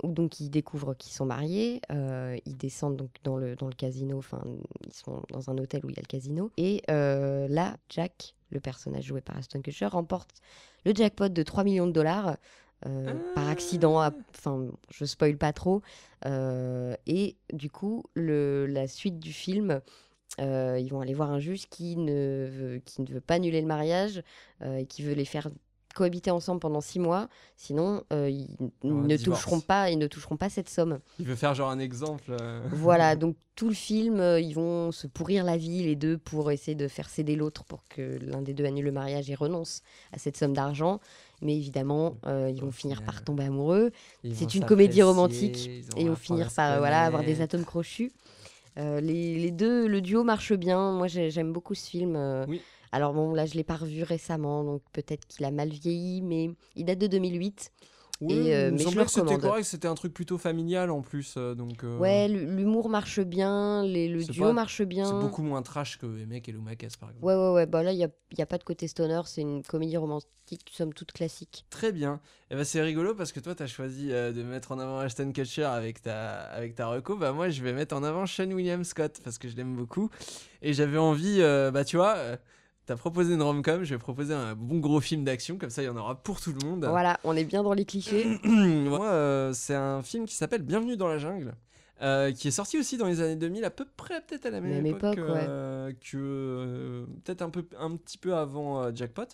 où 0.01 0.11
donc 0.11 0.39
ils 0.39 0.49
découvrent 0.49 0.95
qu'ils 0.95 1.13
sont 1.13 1.25
mariés, 1.25 1.79
ils 1.91 2.57
descendent 2.57 2.95
donc 2.97 3.11
dans 3.23 3.37
le, 3.37 3.55
dans 3.55 3.67
le 3.67 3.75
casino, 3.75 4.17
enfin, 4.17 4.41
ils 4.87 4.91
sont 4.93 5.21
dans 5.31 5.51
un 5.51 5.57
hôtel 5.59 5.85
où 5.85 5.89
il 5.91 5.95
y 5.95 5.99
a 5.99 6.01
le 6.01 6.07
casino. 6.07 6.49
Et 6.57 6.81
là, 6.87 7.77
Jack, 7.89 8.33
le 8.49 8.59
personnage 8.59 9.03
joué 9.03 9.21
par 9.21 9.37
Aston 9.37 9.61
Kutcher, 9.61 9.85
remporte 9.85 10.31
le 10.85 10.93
jackpot 10.95 11.29
de 11.29 11.43
3 11.43 11.63
millions 11.63 11.85
de 11.85 11.91
dollars. 11.91 12.37
Euh, 12.85 13.13
par 13.35 13.47
accident, 13.49 13.99
à- 13.99 14.13
enfin, 14.35 14.67
je 14.89 15.05
spoil 15.05 15.37
pas 15.37 15.53
trop. 15.53 15.81
Euh, 16.25 16.95
et 17.07 17.35
du 17.51 17.69
coup, 17.69 18.03
le, 18.13 18.65
la 18.65 18.87
suite 18.87 19.19
du 19.19 19.33
film, 19.33 19.81
euh, 20.39 20.79
ils 20.79 20.89
vont 20.89 21.01
aller 21.01 21.13
voir 21.13 21.31
un 21.31 21.39
juge 21.39 21.67
qui 21.69 21.95
ne 21.97 22.47
veut, 22.49 22.79
qui 22.85 23.01
ne 23.01 23.07
veut 23.07 23.21
pas 23.21 23.35
annuler 23.35 23.61
le 23.61 23.67
mariage 23.67 24.23
et 24.65 24.85
qui 24.85 25.03
veut 25.03 25.13
les 25.13 25.25
faire 25.25 25.49
cohabiter 25.93 26.31
ensemble 26.31 26.59
pendant 26.59 26.81
six 26.81 26.99
mois. 26.99 27.27
Sinon, 27.55 28.03
euh, 28.11 28.29
ils 28.29 28.47
ne 28.83 29.15
divorce. 29.15 29.41
toucheront 29.41 29.59
pas, 29.61 29.89
ils 29.89 29.97
ne 29.97 30.07
toucheront 30.07 30.37
pas 30.37 30.49
cette 30.49 30.69
somme. 30.69 30.99
Il 31.19 31.25
veut 31.25 31.35
faire 31.35 31.53
genre 31.53 31.69
un 31.69 31.79
exemple. 31.79 32.35
euh. 32.39 32.61
Voilà, 32.71 33.15
donc 33.15 33.35
tout 33.55 33.67
le 33.69 33.75
film, 33.75 34.19
euh, 34.19 34.39
ils 34.39 34.53
vont 34.55 34.91
se 34.91 35.05
pourrir 35.07 35.43
la 35.43 35.55
vie 35.57 35.83
les 35.83 35.95
deux 35.95 36.17
pour 36.17 36.51
essayer 36.51 36.75
de 36.75 36.87
faire 36.87 37.09
céder 37.09 37.35
l'autre 37.35 37.63
pour 37.63 37.83
que 37.87 38.17
l'un 38.21 38.41
des 38.41 38.53
deux 38.53 38.65
annule 38.65 38.85
le 38.85 38.91
mariage 38.91 39.29
et 39.29 39.35
renonce 39.35 39.81
à 40.11 40.17
cette 40.17 40.35
somme 40.37 40.53
d'argent. 40.53 40.99
Mais 41.41 41.55
évidemment, 41.55 42.15
ils 42.25 42.59
vont 42.61 42.71
finir 42.71 43.03
par 43.03 43.23
tomber 43.23 43.43
amoureux. 43.43 43.91
C'est 44.33 44.55
une 44.55 44.65
comédie 44.65 45.01
romantique 45.03 45.67
et 45.97 46.01
ils 46.01 46.07
vont 46.09 46.15
finir 46.15 46.51
par 46.53 46.77
voilà, 46.79 47.01
avoir 47.03 47.23
des 47.23 47.41
atomes 47.41 47.65
crochus. 47.65 48.11
Les, 48.77 49.37
les 49.37 49.51
deux, 49.51 49.87
le 49.87 50.01
duo 50.01 50.23
marche 50.23 50.53
bien. 50.53 50.91
Moi, 50.93 51.07
j'ai- 51.07 51.29
j'aime 51.31 51.51
beaucoup 51.53 51.75
ce 51.75 51.87
film. 51.89 52.15
Oui. 52.47 52.61
Alors 52.93 53.11
bon, 53.13 53.33
là, 53.33 53.47
je 53.47 53.55
l'ai 53.55 53.63
pas 53.63 53.75
revu 53.75 54.03
récemment, 54.03 54.63
donc 54.63 54.83
peut-être 54.93 55.25
qu'il 55.27 55.43
a 55.45 55.51
mal 55.51 55.69
vieilli, 55.69 56.21
mais 56.21 56.51
il 56.75 56.85
date 56.85 56.99
de 56.99 57.07
2008. 57.07 57.71
Oui, 58.21 58.33
et, 58.35 58.55
euh, 58.55 58.69
mais 58.71 58.77
je 58.83 58.95
le 58.97 59.03
que 59.03 59.09
c'était 59.11 59.37
correct, 59.39 59.63
c'était 59.65 59.87
un 59.87 59.95
truc 59.95 60.13
plutôt 60.13 60.37
familial 60.37 60.91
en 60.91 61.01
plus, 61.01 61.33
euh, 61.35 61.55
donc. 61.55 61.83
euh, 61.83 61.97
Ouais, 61.97 62.27
l'humour 62.27 62.87
marche 62.87 63.19
bien, 63.19 63.83
les, 63.83 64.07
le 64.07 64.23
duo 64.23 64.45
pas- 64.45 64.53
marche 64.53 64.83
bien. 64.83 65.05
C'est 65.05 65.19
beaucoup 65.19 65.41
moins 65.41 65.63
trash 65.63 65.97
que 65.97 66.05
Emek 66.05 66.47
et 66.47 66.51
Lumakes 66.51 66.95
par 66.99 67.09
exemple. 67.09 67.25
Ouais, 67.25 67.33
ouais, 67.35 67.51
ouais. 67.51 67.65
Bah 67.65 67.81
là, 67.81 67.91
il 67.91 67.97
n'y 67.97 68.03
a, 68.05 68.09
y 68.37 68.41
a 68.43 68.45
pas 68.45 68.59
de 68.59 68.63
côté 68.63 68.87
stoner. 68.87 69.21
C'est 69.25 69.41
une 69.41 69.63
comédie 69.63 69.97
romantique, 69.97 70.69
somme 70.71 70.93
toute 70.93 71.11
classique. 71.11 71.65
Très 71.71 71.91
bien. 71.91 72.21
Et 72.51 72.55
ben 72.55 72.63
c'est 72.63 72.81
rigolo 72.81 73.15
parce 73.15 73.31
que 73.31 73.39
toi 73.39 73.55
tu 73.55 73.63
as 73.63 73.67
choisi 73.67 74.11
euh, 74.13 74.31
de 74.31 74.43
mettre 74.43 74.71
en 74.71 74.77
avant 74.79 74.99
Ashton 74.99 75.31
Kutcher 75.33 75.63
avec 75.63 76.03
ta 76.03 76.41
avec 76.43 76.75
ta 76.75 76.87
reco. 76.87 77.17
Bah 77.17 77.33
moi 77.33 77.49
je 77.49 77.63
vais 77.63 77.73
mettre 77.73 77.95
en 77.95 78.03
avant 78.03 78.27
Sean 78.27 78.51
William 78.51 78.83
Scott 78.83 79.19
parce 79.23 79.39
que 79.39 79.49
je 79.49 79.55
l'aime 79.57 79.75
beaucoup 79.75 80.11
et 80.61 80.71
j'avais 80.73 80.99
envie 80.99 81.39
bah 81.73 81.83
tu 81.83 81.97
vois 81.97 82.15
T'as 82.85 82.97
proposé 82.97 83.33
une 83.35 83.41
rom-com, 83.41 83.83
je 83.85 83.95
vais 83.95 83.99
proposer 83.99 84.33
un 84.33 84.55
bon 84.55 84.79
gros 84.79 84.99
film 84.99 85.23
d'action, 85.23 85.57
comme 85.57 85.69
ça 85.69 85.81
il 85.81 85.85
y 85.85 85.89
en 85.89 85.95
aura 85.95 86.15
pour 86.15 86.41
tout 86.41 86.51
le 86.51 86.67
monde. 86.67 86.85
Voilà, 86.85 87.17
on 87.23 87.33
est 87.35 87.45
bien 87.45 87.63
dans 87.63 87.71
les 87.73 87.85
clichés. 87.85 88.25
Moi, 88.43 89.05
euh, 89.05 89.53
c'est 89.53 89.75
un 89.75 90.01
film 90.03 90.25
qui 90.25 90.35
s'appelle 90.35 90.63
Bienvenue 90.63 90.97
dans 90.97 91.07
la 91.07 91.17
jungle, 91.17 91.53
euh, 92.01 92.33
qui 92.33 92.49
est 92.49 92.51
sorti 92.51 92.77
aussi 92.77 92.97
dans 92.97 93.07
les 93.07 93.21
années 93.21 93.37
2000, 93.37 93.63
à 93.63 93.69
peu 93.69 93.85
près 93.95 94.19
peut-être 94.19 94.47
à 94.47 94.49
la 94.49 94.59
même, 94.59 94.71
Même 94.73 94.85
époque, 94.85 95.17
époque, 95.17 95.29
ouais. 95.29 95.45
euh, 95.47 95.93
que 96.11 97.05
peut-être 97.23 97.41
un 97.41 97.49
peu 97.49 97.65
un 97.79 97.95
petit 97.95 98.17
peu 98.17 98.35
avant 98.35 98.93
Jackpot. 98.93 99.27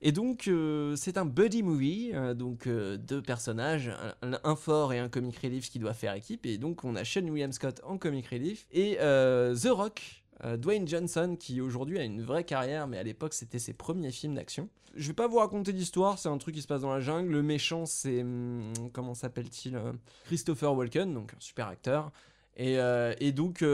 Et 0.00 0.12
donc 0.12 0.48
c'est 0.96 1.18
un 1.18 1.26
buddy 1.26 1.62
movie, 1.62 2.12
donc 2.36 2.66
deux 2.68 3.20
personnages, 3.20 3.90
un, 4.22 4.38
un 4.44 4.56
fort 4.56 4.94
et 4.94 4.98
un 4.98 5.08
comic 5.10 5.36
relief 5.42 5.68
qui 5.70 5.78
doit 5.78 5.92
faire 5.92 6.14
équipe. 6.14 6.46
Et 6.46 6.56
donc 6.56 6.84
on 6.84 6.94
a 6.96 7.04
Sean 7.04 7.26
William 7.28 7.52
Scott 7.52 7.82
en 7.84 7.98
comic 7.98 8.28
relief 8.28 8.66
et 8.72 8.96
The 8.96 9.68
Rock. 9.70 10.22
Euh, 10.44 10.56
Dwayne 10.56 10.86
Johnson, 10.86 11.36
qui 11.38 11.60
aujourd'hui 11.60 11.98
a 11.98 12.04
une 12.04 12.22
vraie 12.22 12.44
carrière, 12.44 12.86
mais 12.86 12.98
à 12.98 13.02
l'époque 13.02 13.34
c'était 13.34 13.58
ses 13.58 13.72
premiers 13.72 14.12
films 14.12 14.34
d'action. 14.34 14.68
Je 14.94 15.08
vais 15.08 15.14
pas 15.14 15.28
vous 15.28 15.38
raconter 15.38 15.72
l'histoire, 15.72 16.18
c'est 16.18 16.28
un 16.28 16.38
truc 16.38 16.54
qui 16.54 16.62
se 16.62 16.66
passe 16.66 16.82
dans 16.82 16.92
la 16.92 17.00
jungle. 17.00 17.30
Le 17.30 17.42
méchant, 17.42 17.86
c'est. 17.86 18.22
Hmm, 18.22 18.72
comment 18.92 19.14
s'appelle-t-il 19.14 19.76
euh, 19.76 19.92
Christopher 20.24 20.74
Walken, 20.74 21.12
donc 21.12 21.34
un 21.34 21.40
super 21.40 21.68
acteur. 21.68 22.10
Et, 22.56 22.78
euh, 22.78 23.14
donc, 23.32 23.64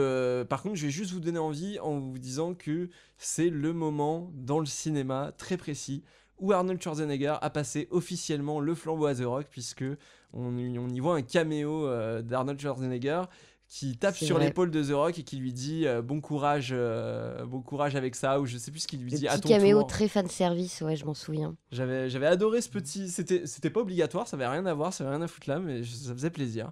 par 0.47 0.61
contre, 0.61 0.75
je 0.75 0.85
vais 0.85 0.91
juste 0.91 1.11
vous 1.11 1.19
donner 1.19 1.39
envie 1.39 1.79
en 1.79 1.97
vous 1.99 2.19
disant 2.19 2.53
que 2.53 2.89
c'est 3.17 3.49
le 3.49 3.73
moment 3.73 4.29
dans 4.35 4.59
le 4.59 4.67
cinéma 4.67 5.31
très 5.37 5.57
précis 5.57 6.03
où 6.37 6.51
Arnold 6.51 6.79
Schwarzenegger 6.79 7.35
a 7.41 7.49
passé 7.49 7.87
officiellement 7.89 8.59
le 8.59 8.75
flambeau 8.75 9.05
à 9.07 9.15
The 9.15 9.23
Rock, 9.23 9.47
puisque 9.49 9.85
on 10.33 10.55
y 10.57 10.99
voit 10.99 11.15
un 11.15 11.23
caméo 11.23 11.89
d'Arnold 12.21 12.59
Schwarzenegger 12.59 13.23
qui 13.67 13.97
tape 13.97 14.15
sur 14.15 14.37
l'épaule 14.37 14.69
de 14.69 14.83
The 14.83 14.93
Rock 14.93 15.19
et 15.19 15.23
qui 15.23 15.37
lui 15.37 15.51
dit 15.51 15.87
euh, 15.87 16.01
bon 16.01 16.21
courage 16.21 16.69
euh, 16.71 17.45
bon 17.45 17.61
courage 17.61 17.95
avec 17.95 18.15
ça 18.15 18.39
ou 18.39 18.45
je 18.45 18.57
sais 18.57 18.71
plus 18.71 18.81
ce 18.81 18.87
qu'il 18.87 19.01
lui 19.01 19.11
dit 19.11 19.25
petit 19.25 19.27
à 19.27 19.39
caméo 19.39 19.83
très 19.83 20.07
fan 20.07 20.29
service 20.29 20.81
ouais 20.81 20.95
je 20.95 21.05
m'en 21.05 21.13
souviens. 21.13 21.55
J'avais 21.71 22.09
j'avais 22.09 22.27
adoré 22.27 22.61
ce 22.61 22.69
petit 22.69 23.09
c'était 23.09 23.47
c'était 23.47 23.69
pas 23.69 23.81
obligatoire 23.81 24.27
ça 24.27 24.37
avait 24.37 24.47
rien 24.47 24.65
à 24.65 24.73
voir 24.73 24.93
ça 24.93 25.03
avait 25.03 25.15
rien 25.15 25.23
à 25.23 25.27
foutre 25.27 25.49
là 25.49 25.59
mais 25.59 25.83
ça 25.83 26.13
faisait 26.13 26.29
plaisir. 26.29 26.71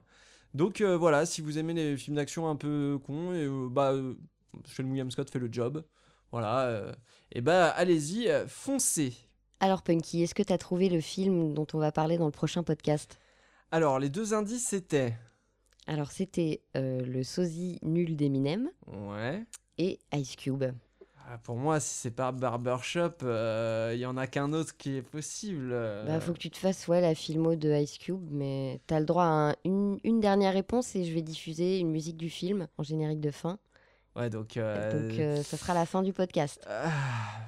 Donc 0.54 0.82
euh, 0.82 0.96
voilà 0.96 1.26
si 1.26 1.42
vous 1.42 1.58
aimez 1.58 1.74
les 1.74 1.98
films 1.98 2.16
d'action 2.16 2.48
un 2.48 2.56
peu 2.56 3.00
cons 3.06 3.34
et 3.34 3.48
bah 3.72 3.96
Sean 4.66 4.84
William 4.84 5.10
Scott 5.10 5.30
fait 5.32 5.40
le 5.40 5.50
job. 5.52 5.84
Voilà 6.32 6.94
et 7.32 7.42
bah 7.42 7.70
allez-y 7.70 8.30
foncez. 8.48 9.14
Alors 9.60 9.82
Punky 9.82 10.24
est-ce 10.24 10.36
que 10.36 10.44
tu 10.44 10.54
as 10.54 10.58
trouvé 10.58 10.90
le 10.90 11.02
film 11.02 11.54
dont 11.54 11.68
on 11.74 11.80
va 11.80 11.92
parler 11.92 12.18
dans 12.18 12.26
le 12.26 12.32
prochain 12.32 12.62
podcast? 12.62 13.18
Alors 13.72 13.98
les 13.98 14.10
deux 14.10 14.36
indices 14.36 14.68
c'était 14.68 15.16
alors, 15.88 16.12
c'était 16.12 16.62
euh, 16.78 17.02
le 17.06 17.24
sosie 17.24 17.80
nul 17.82 18.16
d'Eminem 18.16 18.70
ouais. 18.88 19.44
et 19.78 20.00
Ice 20.14 20.36
Cube. 20.36 20.64
Ah, 21.30 21.38
pour 21.38 21.56
moi, 21.56 21.80
si 21.80 21.94
c'est 21.96 22.12
pas 22.12 22.32
Barbershop, 22.32 23.14
il 23.22 23.28
euh, 23.28 23.96
y 23.96 24.06
en 24.06 24.18
a 24.18 24.28
qu'un 24.28 24.52
autre 24.52 24.76
qui 24.76 24.98
est 24.98 25.02
possible. 25.02 25.70
Euh... 25.72 26.06
Bah, 26.06 26.20
faut 26.20 26.34
que 26.34 26.38
tu 26.38 26.50
te 26.50 26.58
fasses 26.58 26.88
ouais, 26.88 27.00
la 27.00 27.16
filmo 27.16 27.56
de 27.56 27.74
Ice 27.82 27.98
Cube, 27.98 28.28
mais 28.30 28.82
t'as 28.88 29.00
le 29.00 29.06
droit 29.06 29.26
à 29.26 29.56
une, 29.64 30.00
une, 30.04 30.20
dernière 30.20 30.54
réponse 30.54 30.96
et 30.96 31.06
je 31.06 31.14
vais 31.14 31.22
diffuser 31.22 31.80
une 31.80 31.92
musique 31.92 32.18
du 32.18 32.30
film 32.30 32.68
en 32.78 32.84
générique 32.84 33.22
de 33.22 33.32
fin. 33.32 33.58
Ouais, 34.16 34.30
donc. 34.30 34.58
Euh, 34.58 35.10
donc, 35.10 35.20
euh, 35.20 35.42
ça 35.44 35.58
sera 35.58 35.74
la 35.74 35.86
fin 35.86 36.04
du 36.04 36.12
podcast. 36.12 36.62
Ah, 36.68 36.92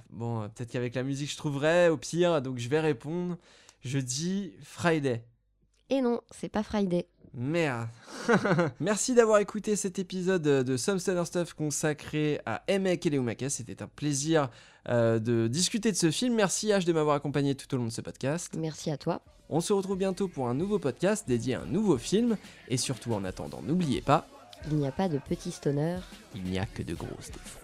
bon, 0.10 0.50
peut-être 0.50 0.72
qu'avec 0.72 0.96
la 0.96 1.04
musique, 1.04 1.30
je 1.30 1.38
trouverai, 1.38 1.90
au 1.90 1.98
pire, 1.98 2.42
donc 2.42 2.58
je 2.58 2.70
vais 2.70 2.80
répondre. 2.80 3.38
Je 3.82 4.00
dis 4.00 4.54
Friday. 4.64 5.24
Et 5.90 6.02
non, 6.02 6.22
c'est 6.32 6.50
pas 6.50 6.64
Friday. 6.64 7.08
Merde. 7.36 7.88
Merci 8.80 9.14
d'avoir 9.14 9.40
écouté 9.40 9.76
cet 9.76 10.00
épisode 10.00 10.48
euh, 10.48 10.64
de 10.64 10.78
Some 10.78 11.00
Stoner 11.00 11.26
Stuff 11.26 11.54
consacré 11.54 12.40
à 12.46 12.64
Emek 12.68 13.06
et 13.06 13.50
C'était 13.50 13.84
un 13.84 13.88
plaisir 13.88 14.50
euh, 14.88 15.20
de 15.20 15.48
discuter 15.48 15.92
de 15.92 15.98
ce 15.98 16.12
film. 16.12 16.36
Merci 16.36 16.70
H 16.70 16.86
de 16.86 16.94
m'avoir 16.94 17.16
accompagné 17.16 17.56
tout 17.56 17.74
au 17.74 17.78
long 17.78 17.86
de 17.86 17.92
ce 17.92 18.02
podcast. 18.02 18.56
Merci 18.58 18.90
à 18.90 18.98
toi. 18.98 19.22
On 19.50 19.62
se 19.62 19.74
retrouve 19.74 19.98
bientôt 19.98 20.28
pour 20.28 20.48
un 20.48 20.54
nouveau 20.54 20.80
podcast 20.80 21.28
dédié 21.28 21.56
à 21.56 21.62
un 21.62 21.66
nouveau 21.66 21.98
film. 21.98 22.38
Et 22.70 22.78
surtout 22.78 23.14
en 23.14 23.24
attendant, 23.26 23.62
n'oubliez 23.62 24.02
pas... 24.02 24.28
Il 24.72 24.78
n'y 24.78 24.88
a 24.88 24.92
pas 24.92 25.10
de 25.10 25.20
petits 25.20 25.52
stoners. 25.52 26.00
Il 26.34 26.44
n'y 26.44 26.58
a 26.58 26.66
que 26.66 26.82
de 26.82 26.96
grosses 26.96 27.32
défenses. 27.32 27.60